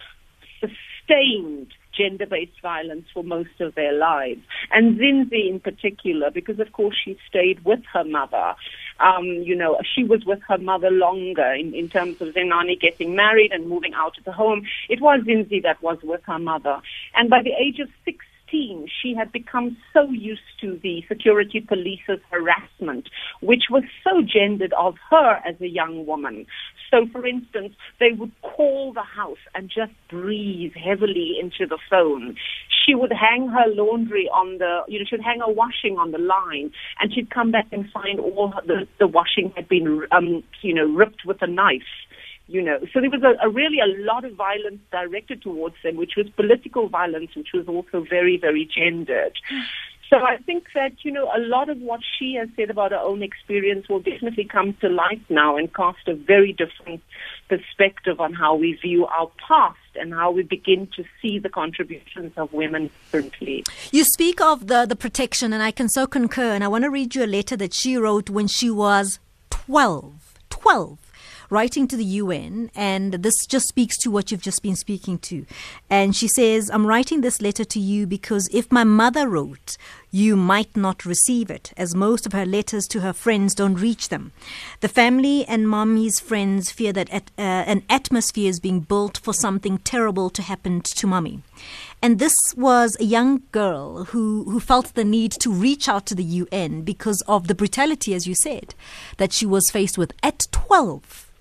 sustained 0.61 1.73
gender-based 1.97 2.61
violence 2.63 3.07
for 3.13 3.23
most 3.23 3.61
of 3.61 3.75
their 3.75 3.93
lives. 3.93 4.41
And 4.71 4.99
Zinzi 4.99 5.49
in 5.49 5.61
particular, 5.61 6.31
because 6.31 6.59
of 6.61 6.73
course 6.73 6.97
she 7.05 7.19
stayed 7.29 7.65
with 7.65 7.81
her 7.93 8.05
mother. 8.05 8.55
Um, 9.01 9.25
you 9.25 9.57
know, 9.57 9.79
she 9.95 10.05
was 10.05 10.25
with 10.25 10.41
her 10.49 10.59
mother 10.59 10.91
longer 10.91 11.53
in, 11.53 11.75
in 11.75 11.89
terms 11.89 12.17
of 12.21 12.29
Zenani 12.29 12.81
getting 12.81 13.17
married 13.17 13.53
and 13.53 13.69
moving 13.69 13.95
out 13.95 14.19
of 14.19 14.25
the 14.25 14.33
home. 14.33 14.63
It 14.89 15.01
was 15.01 15.21
Zinzi 15.27 15.63
that 15.63 15.83
was 15.83 15.99
with 16.03 16.23
her 16.25 16.39
mother. 16.39 16.81
And 17.15 17.29
by 17.29 17.43
the 17.43 17.53
age 17.53 17.79
of 17.81 17.89
she 18.53 19.15
had 19.17 19.33
become 19.33 19.77
so 19.93 20.11
used 20.11 20.41
to 20.61 20.79
the 20.83 21.03
security 21.09 21.61
police's 21.61 22.23
harassment, 22.31 23.09
which 23.41 23.65
was 23.71 23.83
so 24.05 24.23
gendered 24.23 24.73
of 24.75 24.95
her 25.11 25.41
as 25.47 25.57
a 25.61 25.67
young 25.67 26.07
woman. 26.07 26.47
So, 26.91 27.07
for 27.11 27.27
instance, 27.27 27.75
they 27.99 28.11
would 28.13 28.33
call 28.43 28.93
the 28.93 29.03
house 29.03 29.39
and 29.55 29.69
just 29.69 29.93
breathe 30.11 30.73
heavily 30.75 31.37
into 31.41 31.67
the 31.67 31.79
phone. 31.89 32.37
She 32.85 32.95
would 32.95 33.13
hang 33.13 33.49
her 33.49 33.67
laundry 33.69 34.29
on 34.29 34.59
the, 34.59 34.83
you 34.89 34.99
know, 34.99 35.05
she'd 35.09 35.23
hang 35.23 35.41
her 35.41 35.53
washing 35.53 35.97
on 35.99 36.11
the 36.11 36.19
line, 36.19 36.71
and 37.01 37.13
she'd 37.15 37.31
come 37.31 37.51
back 37.51 37.67
and 37.73 37.91
find 37.91 38.21
all 38.21 38.53
the, 38.67 38.87
the 38.99 39.07
washing 39.07 39.53
had 39.57 39.69
been, 39.69 40.03
um, 40.13 40.43
you 40.61 40.75
know, 40.75 40.87
ripped 40.87 41.25
with 41.25 41.41
a 41.41 41.47
knife 41.47 41.83
you 42.47 42.63
know. 42.63 42.79
So 42.93 43.01
there 43.01 43.11
was 43.11 43.23
a, 43.23 43.47
a, 43.47 43.51
really 43.51 43.79
a 43.81 44.03
lot 44.03 44.25
of 44.25 44.35
violence 44.35 44.81
directed 44.91 45.43
towards 45.43 45.77
them, 45.83 45.97
which 45.97 46.13
was 46.17 46.29
political 46.31 46.89
violence, 46.89 47.35
which 47.35 47.53
was 47.55 47.67
also 47.69 48.05
very, 48.09 48.37
very 48.37 48.65
gendered. 48.65 49.37
So 50.13 50.19
I 50.19 50.37
think 50.37 50.67
that, 50.75 50.93
you 51.05 51.11
know, 51.11 51.31
a 51.35 51.41
lot 51.41 51.71
of 51.71 51.79
what 51.79 52.01
she 52.19 52.35
has 52.35 52.47
said 52.55 52.69
about 52.69 52.91
her 52.91 52.99
own 52.99 53.23
experience 53.23 53.89
will 53.89 54.01
definitely 54.01 54.45
come 54.45 54.75
to 54.83 54.91
light 54.91 55.23
now 55.31 55.57
and 55.57 55.73
cast 55.73 56.07
a 56.07 56.15
very 56.15 56.53
different 56.53 57.01
perspective 57.49 58.21
on 58.21 58.35
how 58.35 58.55
we 58.55 58.75
view 58.75 59.07
our 59.07 59.31
past 59.49 59.79
and 59.95 60.13
how 60.13 60.31
we 60.31 60.43
begin 60.43 60.87
to 60.97 61.05
see 61.23 61.39
the 61.39 61.49
contributions 61.49 62.31
of 62.37 62.53
women 62.53 62.91
differently. 63.11 63.65
You 63.91 64.05
speak 64.05 64.43
of 64.43 64.67
the, 64.67 64.85
the 64.85 64.97
protection, 64.97 65.55
and 65.55 65.63
I 65.63 65.71
can 65.71 65.89
so 65.89 66.07
concur. 66.07 66.53
And 66.53 66.63
I 66.63 66.69
want 66.69 66.85
to 66.85 66.91
read 66.91 67.15
you 67.15 67.25
a 67.25 67.27
letter 67.27 67.57
that 67.57 67.73
she 67.73 67.97
wrote 67.97 68.29
when 68.29 68.49
she 68.49 68.71
was 68.71 69.19
12. 69.49 70.35
12 70.51 70.99
writing 71.53 71.87
to 71.87 71.97
the 71.99 72.05
UN, 72.05 72.71
and 72.75 73.13
this 73.13 73.45
just 73.47 73.69
speaks 73.69 73.99
to 73.99 74.11
what 74.11 74.31
you've 74.31 74.41
just 74.41 74.63
been 74.63 74.75
speaking 74.75 75.19
to. 75.19 75.45
And 75.91 76.17
she 76.17 76.27
says, 76.27 76.71
I'm 76.71 76.87
writing 76.87 77.21
this 77.21 77.43
letter 77.43 77.65
to 77.65 77.79
you 77.79 78.07
because 78.07 78.49
if 78.53 78.73
my 78.73 78.85
mother 78.85 79.29
wrote, 79.29 79.77
you 80.11 80.35
might 80.35 80.75
not 80.77 81.05
receive 81.05 81.51
it, 81.51 81.73
as 81.77 81.95
most 81.95 82.25
of 82.25 82.33
her 82.33 82.47
letters 82.47 82.87
to 82.87 83.01
her 83.01 83.13
friends 83.13 83.55
don't 83.55 83.75
reach 83.75 84.09
them. 84.09 84.33
The 84.81 84.89
family 84.89 85.45
and 85.47 85.69
mommy's 85.69 86.21
friends 86.21 86.71
fear 86.71 86.93
that 86.95 87.11
at, 87.11 87.31
uh, 87.39 87.43
an 87.43 87.83
atmosphere 87.91 88.49
is 88.49 88.59
being 88.59 88.81
built 88.81 89.19
for 89.19 89.35
something 89.35 89.77
terrible 89.79 90.31
to 90.31 90.43
happen 90.43 90.81
to 90.81 91.07
mommy. 91.07 91.43
And 92.01 92.19
this 92.19 92.35
was 92.57 92.97
a 92.99 93.05
young 93.05 93.43
girl 93.53 94.05
who, 94.05 94.45
who 94.45 94.59
felt 94.59 94.95
the 94.95 95.05
need 95.05 95.33
to 95.33 95.53
reach 95.53 95.89
out 95.89 96.07
to 96.07 96.15
the 96.15 96.25
UN 96.25 96.83
because 96.83 97.23
of 97.29 97.47
the 97.47 97.55
brutality, 97.55 98.15
as 98.15 98.27
you 98.27 98.35
said, 98.35 98.75
that 99.19 99.33
she 99.33 99.45
was 99.45 99.71
faced 99.71 99.99
with 99.99 100.15
at 100.23 100.47
12. 100.51 101.32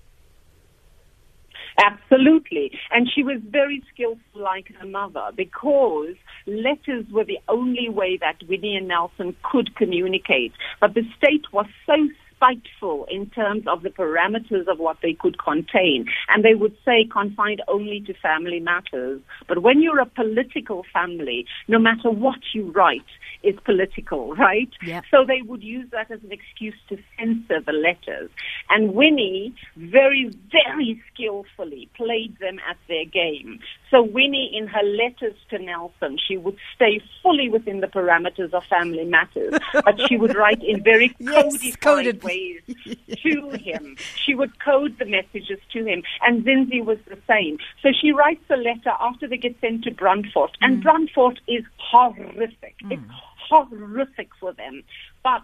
Absolutely. 1.78 2.72
And 2.90 3.08
she 3.12 3.22
was 3.22 3.40
very 3.48 3.82
skillful 3.92 4.20
like 4.34 4.72
her 4.78 4.86
mother 4.86 5.30
because 5.36 6.14
letters 6.46 7.04
were 7.10 7.24
the 7.24 7.38
only 7.48 7.88
way 7.88 8.18
that 8.18 8.46
Winnie 8.48 8.76
and 8.76 8.88
Nelson 8.88 9.34
could 9.42 9.74
communicate. 9.76 10.52
But 10.80 10.94
the 10.94 11.02
state 11.16 11.44
was 11.52 11.66
so 11.86 11.94
spiteful 12.42 13.06
in 13.10 13.30
terms 13.30 13.64
of 13.68 13.82
the 13.82 13.90
parameters 13.90 14.66
of 14.66 14.78
what 14.78 14.96
they 15.02 15.14
could 15.14 15.38
contain. 15.38 16.06
And 16.28 16.44
they 16.44 16.54
would 16.54 16.76
say 16.84 17.06
confined 17.10 17.62
only 17.68 18.00
to 18.06 18.14
family 18.14 18.60
matters. 18.60 19.20
But 19.48 19.62
when 19.62 19.80
you're 19.80 20.00
a 20.00 20.06
political 20.06 20.84
family, 20.92 21.46
no 21.68 21.78
matter 21.78 22.10
what 22.10 22.40
you 22.52 22.72
write, 22.72 23.00
is 23.42 23.56
political, 23.64 24.34
right? 24.34 24.70
Yeah. 24.82 25.02
So 25.10 25.24
they 25.26 25.42
would 25.42 25.62
use 25.62 25.88
that 25.90 26.10
as 26.10 26.22
an 26.22 26.32
excuse 26.32 26.74
to 26.88 26.98
censor 27.18 27.60
the 27.60 27.72
letters. 27.72 28.30
And 28.70 28.94
Winnie 28.94 29.54
very, 29.76 30.30
very 30.50 31.02
skillfully 31.12 31.88
played 31.96 32.38
them 32.38 32.58
at 32.68 32.76
their 32.88 33.04
game. 33.04 33.60
So 33.90 34.02
Winnie, 34.02 34.50
in 34.56 34.66
her 34.68 34.82
letters 34.82 35.36
to 35.50 35.58
Nelson, 35.58 36.18
she 36.26 36.36
would 36.36 36.56
stay 36.74 37.00
fully 37.22 37.48
within 37.48 37.80
the 37.80 37.86
parameters 37.86 38.52
of 38.52 38.64
family 38.64 39.04
matters, 39.04 39.54
but 39.72 40.00
she 40.08 40.16
would 40.16 40.34
write 40.34 40.62
in 40.62 40.82
very 40.82 41.14
Yes, 41.18 41.76
codified 41.76 41.80
coded. 41.80 42.22
ways 42.22 42.60
to 43.22 43.50
him. 43.50 43.96
She 44.24 44.34
would 44.34 44.58
code 44.60 44.98
the 44.98 45.04
messages 45.04 45.58
to 45.72 45.84
him, 45.84 46.02
and 46.22 46.44
Zinzi 46.44 46.84
was 46.84 46.98
the 47.06 47.18
same. 47.28 47.58
So 47.82 47.90
she 47.92 48.12
writes 48.12 48.44
a 48.50 48.56
letter 48.56 48.92
after 49.00 49.28
they 49.28 49.36
get 49.36 49.60
sent 49.60 49.84
to 49.84 49.90
Brandfort, 49.90 50.50
and 50.60 50.82
mm. 50.82 50.84
Brandfort 50.84 51.38
is 51.46 51.64
horrific. 51.78 52.76
It's 52.90 53.02
mm. 53.02 53.10
Horrific 53.52 54.28
for 54.40 54.52
them, 54.52 54.82
but. 55.22 55.42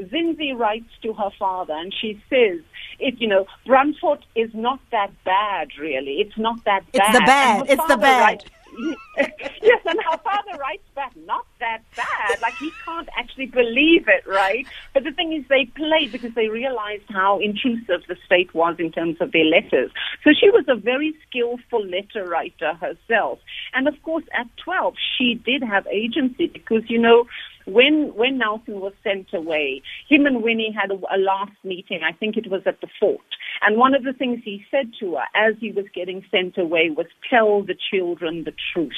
Zinzi 0.00 0.56
writes 0.56 0.88
to 1.02 1.12
her 1.12 1.28
father 1.38 1.74
and 1.74 1.92
she 1.92 2.18
says, 2.30 2.60
it, 2.98 3.20
you 3.20 3.28
know, 3.28 3.44
Brandfort 3.66 4.22
is 4.34 4.48
not 4.54 4.80
that 4.92 5.10
bad, 5.24 5.68
really. 5.78 6.22
It's 6.22 6.38
not 6.38 6.64
that 6.64 6.90
bad. 6.92 7.04
It's 7.04 7.18
the 7.18 7.24
bad. 7.26 7.66
It's 7.68 7.86
the 7.86 7.96
bad. 7.98 8.20
writes- 8.22 8.44
yes, 9.62 9.80
and 9.86 9.98
her 10.10 10.18
father 10.18 10.58
writes 10.58 10.84
back, 10.94 11.12
not 11.26 11.46
that 11.60 11.82
bad. 11.96 12.40
Like 12.40 12.54
he 12.58 12.72
can't 12.84 13.08
actually 13.16 13.46
believe 13.46 14.06
it, 14.08 14.26
right? 14.26 14.66
But 14.94 15.04
the 15.04 15.12
thing 15.12 15.32
is, 15.32 15.44
they 15.48 15.66
played 15.76 16.12
because 16.12 16.34
they 16.34 16.48
realized 16.48 17.04
how 17.08 17.38
intrusive 17.40 18.02
the 18.08 18.16
state 18.26 18.54
was 18.54 18.76
in 18.78 18.92
terms 18.92 19.16
of 19.20 19.32
their 19.32 19.44
letters. 19.44 19.90
So 20.24 20.30
she 20.38 20.50
was 20.50 20.64
a 20.68 20.76
very 20.76 21.14
skillful 21.28 21.84
letter 21.84 22.28
writer 22.28 22.74
herself. 22.74 23.38
And 23.74 23.88
of 23.88 24.00
course, 24.02 24.24
at 24.38 24.46
12, 24.64 24.94
she 25.18 25.34
did 25.34 25.62
have 25.62 25.86
agency 25.86 26.46
because, 26.46 26.82
you 26.88 26.98
know, 26.98 27.26
when 27.72 28.12
when 28.14 28.38
Nelson 28.38 28.80
was 28.80 28.92
sent 29.02 29.32
away, 29.32 29.82
him 30.08 30.26
and 30.26 30.42
Winnie 30.42 30.72
had 30.72 30.90
a, 30.90 30.94
a 31.14 31.18
last 31.18 31.52
meeting. 31.64 32.00
I 32.04 32.12
think 32.12 32.36
it 32.36 32.50
was 32.50 32.62
at 32.66 32.80
the 32.80 32.88
fort. 32.98 33.20
And 33.62 33.76
one 33.76 33.94
of 33.94 34.04
the 34.04 34.12
things 34.12 34.40
he 34.44 34.64
said 34.70 34.92
to 35.00 35.16
her 35.16 35.24
as 35.34 35.54
he 35.60 35.70
was 35.72 35.86
getting 35.94 36.24
sent 36.30 36.58
away 36.58 36.90
was, 36.90 37.06
"Tell 37.28 37.62
the 37.62 37.76
children 37.90 38.44
the 38.44 38.54
truth." 38.72 38.92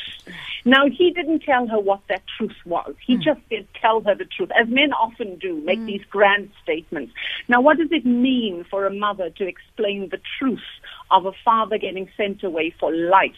Now 0.65 0.87
he 0.89 1.11
didn't 1.11 1.41
tell 1.41 1.67
her 1.67 1.81
what 1.81 2.01
that 2.09 2.23
truth 2.39 2.57
was. 2.65 2.95
He 3.05 3.17
hmm. 3.17 3.23
just 3.23 3.41
said, 3.49 3.67
"Tell 3.81 4.01
her 4.03 4.15
the 4.15 4.25
truth," 4.25 4.51
as 4.59 4.69
men 4.69 4.93
often 4.93 5.39
do, 5.39 5.61
make 5.65 5.79
hmm. 5.79 5.87
these 5.87 6.05
grand 6.11 6.51
statements. 6.63 7.13
Now, 7.49 7.61
what 7.61 7.79
does 7.79 7.91
it 7.91 8.07
mean 8.07 8.65
for 8.71 8.87
a 8.87 8.95
mother 8.95 9.31
to 9.31 9.47
explain 9.47 10.09
the 10.09 10.21
truth 10.39 10.61
of 11.11 11.27
a 11.27 11.33
father 11.45 11.79
getting 11.79 12.09
sent 12.17 12.43
away 12.45 12.75
for 12.79 12.95
life? 12.95 13.33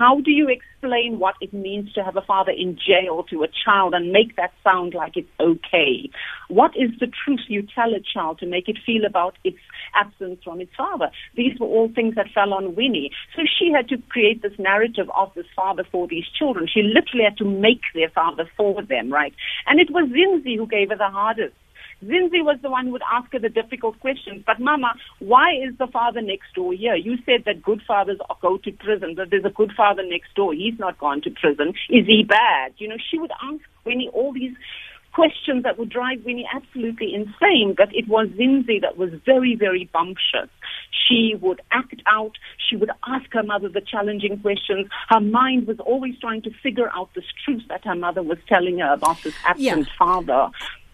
How 0.00 0.18
do 0.18 0.30
you 0.30 0.48
explain 0.48 1.18
what 1.18 1.34
it 1.42 1.52
means 1.52 1.92
to 1.92 2.02
have 2.02 2.16
a 2.16 2.22
father 2.22 2.52
in 2.52 2.74
jail 2.74 3.22
to 3.24 3.42
a 3.42 3.48
child 3.48 3.92
and 3.92 4.14
make 4.14 4.34
that 4.36 4.50
sound 4.64 4.94
like 4.94 5.14
it's 5.14 5.28
okay? 5.38 6.08
What 6.48 6.70
is 6.74 6.88
the 6.98 7.12
truth 7.22 7.40
you 7.48 7.66
tell 7.74 7.92
a 7.92 8.00
child 8.00 8.38
to 8.38 8.46
make 8.46 8.66
it 8.66 8.78
feel 8.86 9.04
about 9.04 9.36
its 9.44 9.58
absence 9.94 10.40
from 10.42 10.62
its 10.62 10.72
father? 10.74 11.10
These 11.36 11.60
were 11.60 11.66
all 11.66 11.90
things 11.94 12.14
that 12.14 12.28
fell 12.34 12.54
on 12.54 12.74
Winnie. 12.74 13.10
So 13.36 13.42
she 13.42 13.70
had 13.76 13.90
to 13.90 13.98
create 14.08 14.40
this 14.40 14.58
narrative 14.58 15.10
of 15.14 15.34
this 15.34 15.44
father 15.54 15.84
for 15.92 16.08
these 16.08 16.24
children. 16.38 16.66
She 16.66 16.80
literally 16.80 17.24
had 17.24 17.36
to 17.36 17.44
make 17.44 17.82
their 17.94 18.08
father 18.08 18.48
for 18.56 18.82
them, 18.82 19.12
right? 19.12 19.34
And 19.66 19.80
it 19.80 19.90
was 19.90 20.08
Zinzi 20.08 20.56
who 20.56 20.66
gave 20.66 20.88
her 20.88 20.96
the 20.96 21.10
hardest. 21.10 21.52
Zinzi 22.04 22.42
was 22.42 22.58
the 22.62 22.70
one 22.70 22.86
who 22.86 22.92
would 22.92 23.02
ask 23.12 23.30
her 23.32 23.38
the 23.38 23.48
difficult 23.48 23.98
questions. 24.00 24.42
But 24.46 24.58
Mama, 24.60 24.94
why 25.18 25.52
is 25.52 25.76
the 25.78 25.86
father 25.86 26.22
next 26.22 26.54
door 26.54 26.72
here? 26.72 26.94
You 26.94 27.16
said 27.26 27.44
that 27.46 27.62
good 27.62 27.82
fathers 27.86 28.18
go 28.40 28.56
to 28.58 28.72
prison, 28.72 29.14
but 29.16 29.30
there's 29.30 29.44
a 29.44 29.50
good 29.50 29.72
father 29.76 30.02
next 30.02 30.34
door. 30.34 30.54
He's 30.54 30.78
not 30.78 30.98
gone 30.98 31.20
to 31.22 31.30
prison. 31.30 31.74
Is 31.90 32.06
he 32.06 32.24
bad? 32.26 32.72
You 32.78 32.88
know, 32.88 32.96
she 33.10 33.18
would 33.18 33.32
ask 33.42 33.60
Winnie 33.84 34.08
all 34.12 34.32
these 34.32 34.54
questions 35.12 35.64
that 35.64 35.78
would 35.78 35.90
drive 35.90 36.24
Winnie 36.24 36.48
absolutely 36.54 37.14
insane, 37.14 37.74
but 37.76 37.94
it 37.94 38.08
was 38.08 38.28
Zinzi 38.28 38.80
that 38.80 38.96
was 38.96 39.10
very, 39.26 39.56
very 39.56 39.90
bumptious. 39.92 40.48
She 41.08 41.34
would 41.40 41.60
act 41.72 42.00
out. 42.06 42.32
She 42.68 42.76
would 42.76 42.90
ask 43.06 43.26
her 43.32 43.42
mother 43.42 43.68
the 43.68 43.80
challenging 43.80 44.38
questions. 44.38 44.86
Her 45.08 45.20
mind 45.20 45.66
was 45.66 45.80
always 45.80 46.18
trying 46.20 46.42
to 46.42 46.50
figure 46.62 46.90
out 46.94 47.10
this 47.14 47.24
truth 47.44 47.62
that 47.68 47.84
her 47.84 47.96
mother 47.96 48.22
was 48.22 48.38
telling 48.48 48.78
her 48.78 48.92
about 48.92 49.20
this 49.22 49.34
absent 49.44 49.88
Yeah. 49.88 49.94
father. 49.98 50.50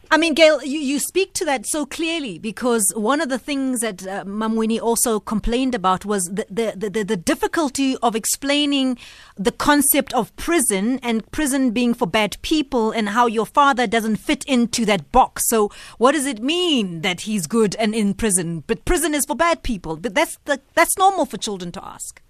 I 0.09 0.18
mean, 0.18 0.34
Gail, 0.34 0.62
you, 0.62 0.78
you 0.78 1.00
speak 1.00 1.32
to 1.34 1.44
that 1.46 1.66
so 1.66 1.84
clearly 1.84 2.38
because 2.38 2.92
one 2.94 3.20
of 3.20 3.28
the 3.28 3.38
things 3.38 3.80
that 3.80 4.07
uh, 4.07 4.24
Mam'Winnie 4.24 4.80
also 4.80 5.18
complained 5.18 5.74
about 5.74 6.04
was 6.04 6.26
the, 6.26 6.46
the, 6.48 6.88
the, 6.88 7.02
the 7.02 7.16
difficulty 7.16 7.96
of 8.02 8.14
explaining 8.14 8.98
the 9.36 9.50
concept 9.50 10.14
of 10.14 10.34
prison 10.36 11.00
and 11.02 11.28
prison 11.32 11.72
being 11.72 11.92
for 11.92 12.07
bad 12.07 12.36
people 12.42 12.92
and 12.92 13.09
how 13.11 13.26
your 13.26 13.46
father 13.46 13.86
doesn't 13.86 14.16
fit 14.16 14.44
into 14.44 14.84
that 14.84 15.11
box. 15.11 15.48
So, 15.48 15.72
what 15.98 16.12
does 16.12 16.26
it 16.26 16.40
mean 16.40 17.00
that 17.00 17.22
he's 17.22 17.48
good 17.48 17.74
and 17.76 17.94
in 17.94 18.14
prison? 18.14 18.62
But 18.66 18.84
prison 18.84 19.12
is 19.12 19.24
for 19.26 19.34
bad 19.34 19.64
people. 19.64 19.96
But 19.96 20.14
that's 20.14 20.38
the, 20.44 20.61
that's 20.74 20.96
normal 20.96 21.26
for 21.26 21.36
children 21.36 21.72
to 21.72 21.84
ask. 21.84 22.22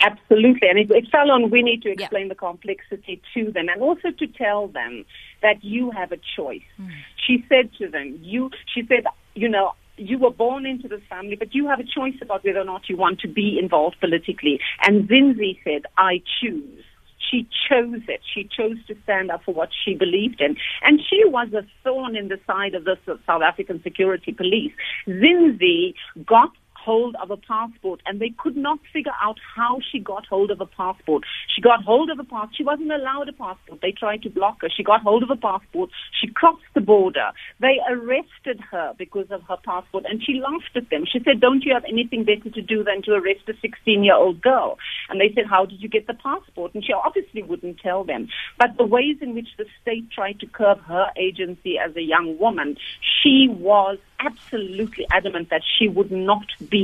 Absolutely. 0.00 0.68
And 0.68 0.78
it, 0.78 0.90
it 0.90 1.08
fell 1.10 1.30
on 1.30 1.50
Winnie 1.50 1.78
to 1.78 1.88
Yeah. 1.88 1.94
explain 1.94 2.28
the 2.28 2.34
complexity 2.34 3.20
to 3.34 3.50
them 3.50 3.68
and 3.68 3.80
also 3.80 4.10
to 4.10 4.26
tell 4.26 4.68
them 4.68 5.04
that 5.42 5.64
you 5.64 5.90
have 5.90 6.12
a 6.12 6.18
choice. 6.36 6.62
Hmm. 6.76 6.88
She 7.26 7.44
said 7.48 7.70
to 7.78 7.88
them, 7.88 8.18
you, 8.22 8.50
she 8.72 8.84
said, 8.86 9.04
you 9.34 9.48
know, 9.48 9.72
you 9.96 10.18
were 10.18 10.30
born 10.30 10.66
into 10.66 10.88
this 10.88 11.00
family, 11.08 11.36
but 11.36 11.54
you 11.54 11.66
have 11.68 11.80
a 11.80 11.84
choice 11.84 12.14
about 12.20 12.44
whether 12.44 12.60
or 12.60 12.64
not 12.64 12.88
you 12.88 12.96
want 12.96 13.20
to 13.20 13.28
be 13.28 13.58
involved 13.58 13.96
politically. 14.00 14.60
And 14.82 15.08
Zinzi 15.08 15.58
said, 15.64 15.86
I 15.96 16.22
choose. 16.40 16.84
She 17.30 17.48
chose 17.68 18.02
it. 18.06 18.20
She 18.32 18.44
chose 18.44 18.76
to 18.86 18.94
stand 19.02 19.30
up 19.30 19.42
for 19.44 19.52
what 19.54 19.70
she 19.84 19.94
believed 19.94 20.40
in. 20.40 20.56
And 20.82 21.00
she 21.00 21.24
was 21.24 21.48
a 21.54 21.66
thorn 21.82 22.14
in 22.14 22.28
the 22.28 22.38
side 22.46 22.74
of 22.74 22.84
the 22.84 22.96
South 23.26 23.42
African 23.42 23.82
security 23.82 24.32
police. 24.32 24.72
Zinzi 25.08 25.94
got 26.24 26.50
hold 26.86 27.16
of 27.20 27.32
a 27.32 27.36
passport 27.36 28.00
and 28.06 28.20
they 28.20 28.32
could 28.38 28.56
not 28.56 28.78
figure 28.92 29.18
out 29.20 29.38
how 29.56 29.80
she 29.90 29.98
got 29.98 30.24
hold 30.26 30.52
of 30.52 30.60
a 30.60 30.66
passport. 30.66 31.24
She 31.52 31.60
got 31.60 31.82
hold 31.82 32.10
of 32.10 32.18
a 32.20 32.24
passport. 32.24 32.54
She 32.56 32.62
wasn't 32.62 32.92
allowed 32.92 33.28
a 33.28 33.32
passport. 33.32 33.80
They 33.82 33.90
tried 33.90 34.22
to 34.22 34.30
block 34.30 34.58
her. 34.62 34.68
She 34.74 34.84
got 34.84 35.02
hold 35.02 35.24
of 35.24 35.30
a 35.30 35.36
passport. 35.36 35.90
She 36.20 36.28
crossed 36.28 36.70
the 36.74 36.80
border. 36.80 37.30
They 37.60 37.78
arrested 37.90 38.60
her 38.70 38.94
because 38.96 39.26
of 39.30 39.42
her 39.48 39.58
passport 39.64 40.04
and 40.08 40.22
she 40.22 40.40
laughed 40.40 40.76
at 40.76 40.88
them. 40.90 41.04
She 41.12 41.18
said, 41.24 41.40
don't 41.40 41.64
you 41.64 41.74
have 41.74 41.84
anything 41.88 42.22
better 42.24 42.50
to 42.50 42.62
do 42.62 42.84
than 42.84 43.02
to 43.02 43.14
arrest 43.14 43.48
a 43.48 43.54
16 43.60 44.04
year 44.04 44.14
old 44.14 44.40
girl? 44.40 44.78
And 45.10 45.20
they 45.20 45.32
said, 45.34 45.46
how 45.50 45.66
did 45.66 45.82
you 45.82 45.88
get 45.88 46.06
the 46.06 46.14
passport? 46.14 46.72
And 46.74 46.84
she 46.84 46.92
obviously 46.92 47.42
wouldn't 47.42 47.80
tell 47.80 48.04
them. 48.04 48.28
But 48.58 48.76
the 48.78 48.86
ways 48.86 49.16
in 49.20 49.34
which 49.34 49.48
the 49.58 49.66
state 49.82 50.08
tried 50.12 50.38
to 50.40 50.46
curb 50.46 50.80
her 50.82 51.10
agency 51.16 51.78
as 51.78 51.96
a 51.96 52.02
young 52.02 52.38
woman, 52.38 52.76
she 53.22 53.48
was 53.50 53.98
absolutely 54.20 55.06
adamant 55.12 55.50
that 55.50 55.62
she 55.78 55.88
would 55.88 56.10
not 56.10 56.46
be, 56.68 56.75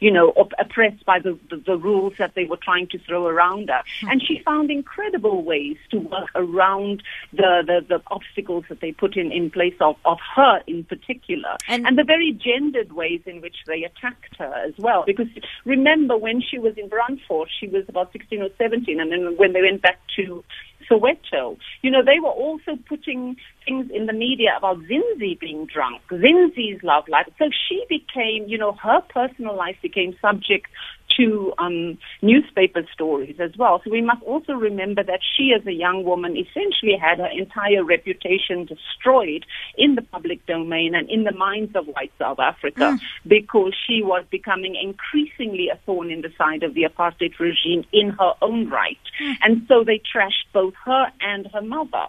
you 0.00 0.10
know, 0.10 0.30
op- 0.30 0.52
oppressed 0.58 1.04
by 1.04 1.18
the, 1.18 1.38
the, 1.50 1.56
the 1.56 1.76
rules 1.76 2.14
that 2.18 2.34
they 2.34 2.44
were 2.44 2.56
trying 2.56 2.86
to 2.88 2.98
throw 2.98 3.26
around 3.26 3.68
her. 3.68 3.82
Hmm. 4.00 4.08
And 4.10 4.22
she 4.22 4.42
found 4.44 4.70
incredible 4.70 5.42
ways 5.44 5.76
to 5.90 5.98
work 5.98 6.28
around 6.34 7.02
the, 7.32 7.62
the, 7.66 7.84
the 7.88 8.02
obstacles 8.08 8.64
that 8.68 8.80
they 8.80 8.92
put 8.92 9.16
in, 9.16 9.32
in 9.32 9.50
place 9.50 9.74
of, 9.80 9.96
of 10.04 10.18
her 10.34 10.60
in 10.66 10.84
particular. 10.84 11.56
And- 11.68 11.86
And, 11.86 11.96
the 11.98 12.04
very 12.04 12.32
gendered 12.32 12.92
ways 12.92 13.22
in 13.26 13.40
which 13.40 13.56
they 13.66 13.82
attacked 13.84 14.36
her 14.38 14.52
as 14.66 14.74
well. 14.78 15.04
Because 15.06 15.28
remember, 15.64 16.16
when 16.16 16.42
she 16.42 16.58
was 16.58 16.74
in 16.76 16.88
Brandfort, 16.90 17.46
she 17.58 17.68
was 17.68 17.84
about 17.88 18.12
16 18.12 18.42
or 18.42 18.48
17, 18.58 19.00
and 19.00 19.10
then 19.10 19.36
when 19.36 19.52
they 19.54 19.62
went 19.62 19.82
back 19.82 19.98
to 20.16 20.44
Soweto, 20.90 21.56
you 21.82 21.90
know, 21.90 22.02
they 22.04 22.20
were 22.20 22.28
also 22.30 22.76
putting 22.88 23.36
things 23.66 23.90
in 23.92 24.06
the 24.06 24.12
media 24.12 24.54
about 24.56 24.78
Zinzi 24.84 25.38
being 25.38 25.66
drunk, 25.66 26.00
Zinzi's 26.10 26.82
love 26.82 27.04
life. 27.08 27.26
So 27.38 27.50
she 27.68 27.84
became, 27.88 28.48
you 28.48 28.56
know, 28.56 28.72
her 28.82 29.00
personal 29.12 29.56
life 29.56 29.76
became 29.82 30.16
subject 30.22 30.68
to 31.16 31.52
um, 31.58 31.98
newspaper 32.22 32.82
stories 32.92 33.36
as 33.40 33.50
well. 33.56 33.80
So 33.84 33.90
we 33.90 34.02
must 34.02 34.22
also 34.22 34.52
remember 34.52 35.02
that 35.02 35.20
she, 35.36 35.52
as 35.58 35.66
a 35.66 35.72
young 35.72 36.04
woman, 36.04 36.36
essentially 36.36 36.96
had 37.00 37.18
her 37.18 37.28
entire 37.28 37.84
reputation 37.84 38.66
destroyed 38.66 39.46
in 39.76 39.94
the 39.94 40.02
public 40.02 40.44
domain 40.46 40.94
and 40.94 41.08
in 41.10 41.24
the 41.24 41.32
minds 41.32 41.74
of 41.74 41.86
white 41.86 42.12
South 42.18 42.38
Africa 42.38 42.98
because 43.26 43.74
she 43.86 44.02
was 44.02 44.24
becoming 44.30 44.76
increasingly 44.76 45.68
a 45.68 45.78
thorn 45.86 46.10
in 46.10 46.20
the 46.22 46.32
side 46.36 46.62
of 46.62 46.74
the 46.74 46.82
apartheid 46.82 47.38
regime 47.38 47.84
in 47.92 48.10
her 48.10 48.32
own 48.42 48.68
right. 48.68 48.98
And 49.42 49.62
so 49.68 49.84
they 49.84 50.00
trashed 50.00 50.46
both 50.52 50.74
her 50.84 51.06
and 51.20 51.46
her 51.52 51.62
mother. 51.62 52.06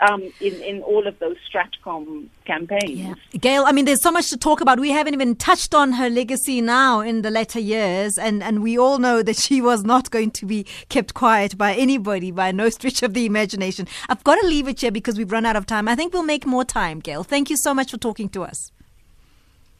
Um, 0.00 0.32
in, 0.40 0.54
in 0.62 0.82
all 0.82 1.06
of 1.06 1.16
those 1.20 1.36
Stratcom 1.48 2.26
campaigns. 2.44 2.98
Yeah. 2.98 3.14
Gail, 3.38 3.62
I 3.64 3.70
mean, 3.70 3.84
there's 3.84 4.02
so 4.02 4.10
much 4.10 4.30
to 4.30 4.36
talk 4.36 4.60
about. 4.60 4.80
We 4.80 4.90
haven't 4.90 5.14
even 5.14 5.36
touched 5.36 5.76
on 5.76 5.92
her 5.92 6.10
legacy 6.10 6.60
now 6.60 7.02
in 7.02 7.22
the 7.22 7.30
latter 7.30 7.60
years, 7.60 8.18
and, 8.18 8.42
and 8.42 8.64
we 8.64 8.76
all 8.76 8.98
know 8.98 9.22
that 9.22 9.36
she 9.36 9.60
was 9.60 9.84
not 9.84 10.10
going 10.10 10.32
to 10.32 10.44
be 10.44 10.66
kept 10.88 11.14
quiet 11.14 11.56
by 11.56 11.74
anybody 11.74 12.32
by 12.32 12.50
no 12.50 12.68
stretch 12.68 13.04
of 13.04 13.14
the 13.14 13.26
imagination. 13.26 13.86
I've 14.08 14.24
got 14.24 14.40
to 14.40 14.46
leave 14.46 14.66
it 14.66 14.80
here 14.80 14.90
because 14.90 15.16
we've 15.16 15.30
run 15.30 15.46
out 15.46 15.54
of 15.54 15.66
time. 15.66 15.86
I 15.86 15.94
think 15.94 16.12
we'll 16.12 16.24
make 16.24 16.46
more 16.46 16.64
time, 16.64 16.98
Gail. 16.98 17.22
Thank 17.22 17.48
you 17.48 17.56
so 17.56 17.72
much 17.72 17.92
for 17.92 17.98
talking 17.98 18.28
to 18.30 18.42
us. 18.42 18.72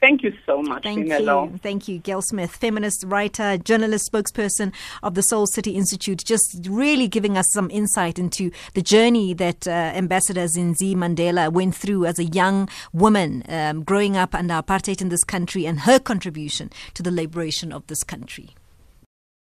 Thank 0.03 0.25
you 0.25 0.33
so 0.47 0.61
much, 0.63 0.83
Thank 0.83 1.09
you. 1.09 1.59
Thank 1.63 1.87
you, 1.87 1.99
Gail 2.01 2.23
Smith, 2.23 2.51
feminist 2.51 3.05
writer, 3.07 3.57
journalist, 3.57 4.11
spokesperson 4.11 4.73
of 5.01 5.15
the 5.15 5.23
Soul 5.23 5.47
City 5.47 5.77
Institute, 5.77 6.25
just 6.25 6.67
really 6.69 7.07
giving 7.07 7.39
us 7.39 7.47
some 7.53 7.71
insight 7.71 8.19
into 8.19 8.51
the 8.75 8.83
journey 8.83 9.33
that 9.35 9.69
uh, 9.69 9.71
Ambassador 9.71 10.47
Zinzi 10.47 10.97
Mandela 10.97 11.53
went 11.53 11.77
through 11.77 12.07
as 12.07 12.19
a 12.19 12.25
young 12.25 12.69
woman 12.93 13.45
um, 13.49 13.85
growing 13.85 14.17
up 14.17 14.35
under 14.35 14.55
apartheid 14.55 15.01
in 15.01 15.09
this 15.09 15.23
country 15.23 15.67
and 15.67 15.79
her 15.81 16.01
contribution 16.01 16.71
to 16.95 17.03
the 17.05 17.13
liberation 17.13 17.71
of 17.71 17.87
this 17.87 18.03
country. 18.03 18.57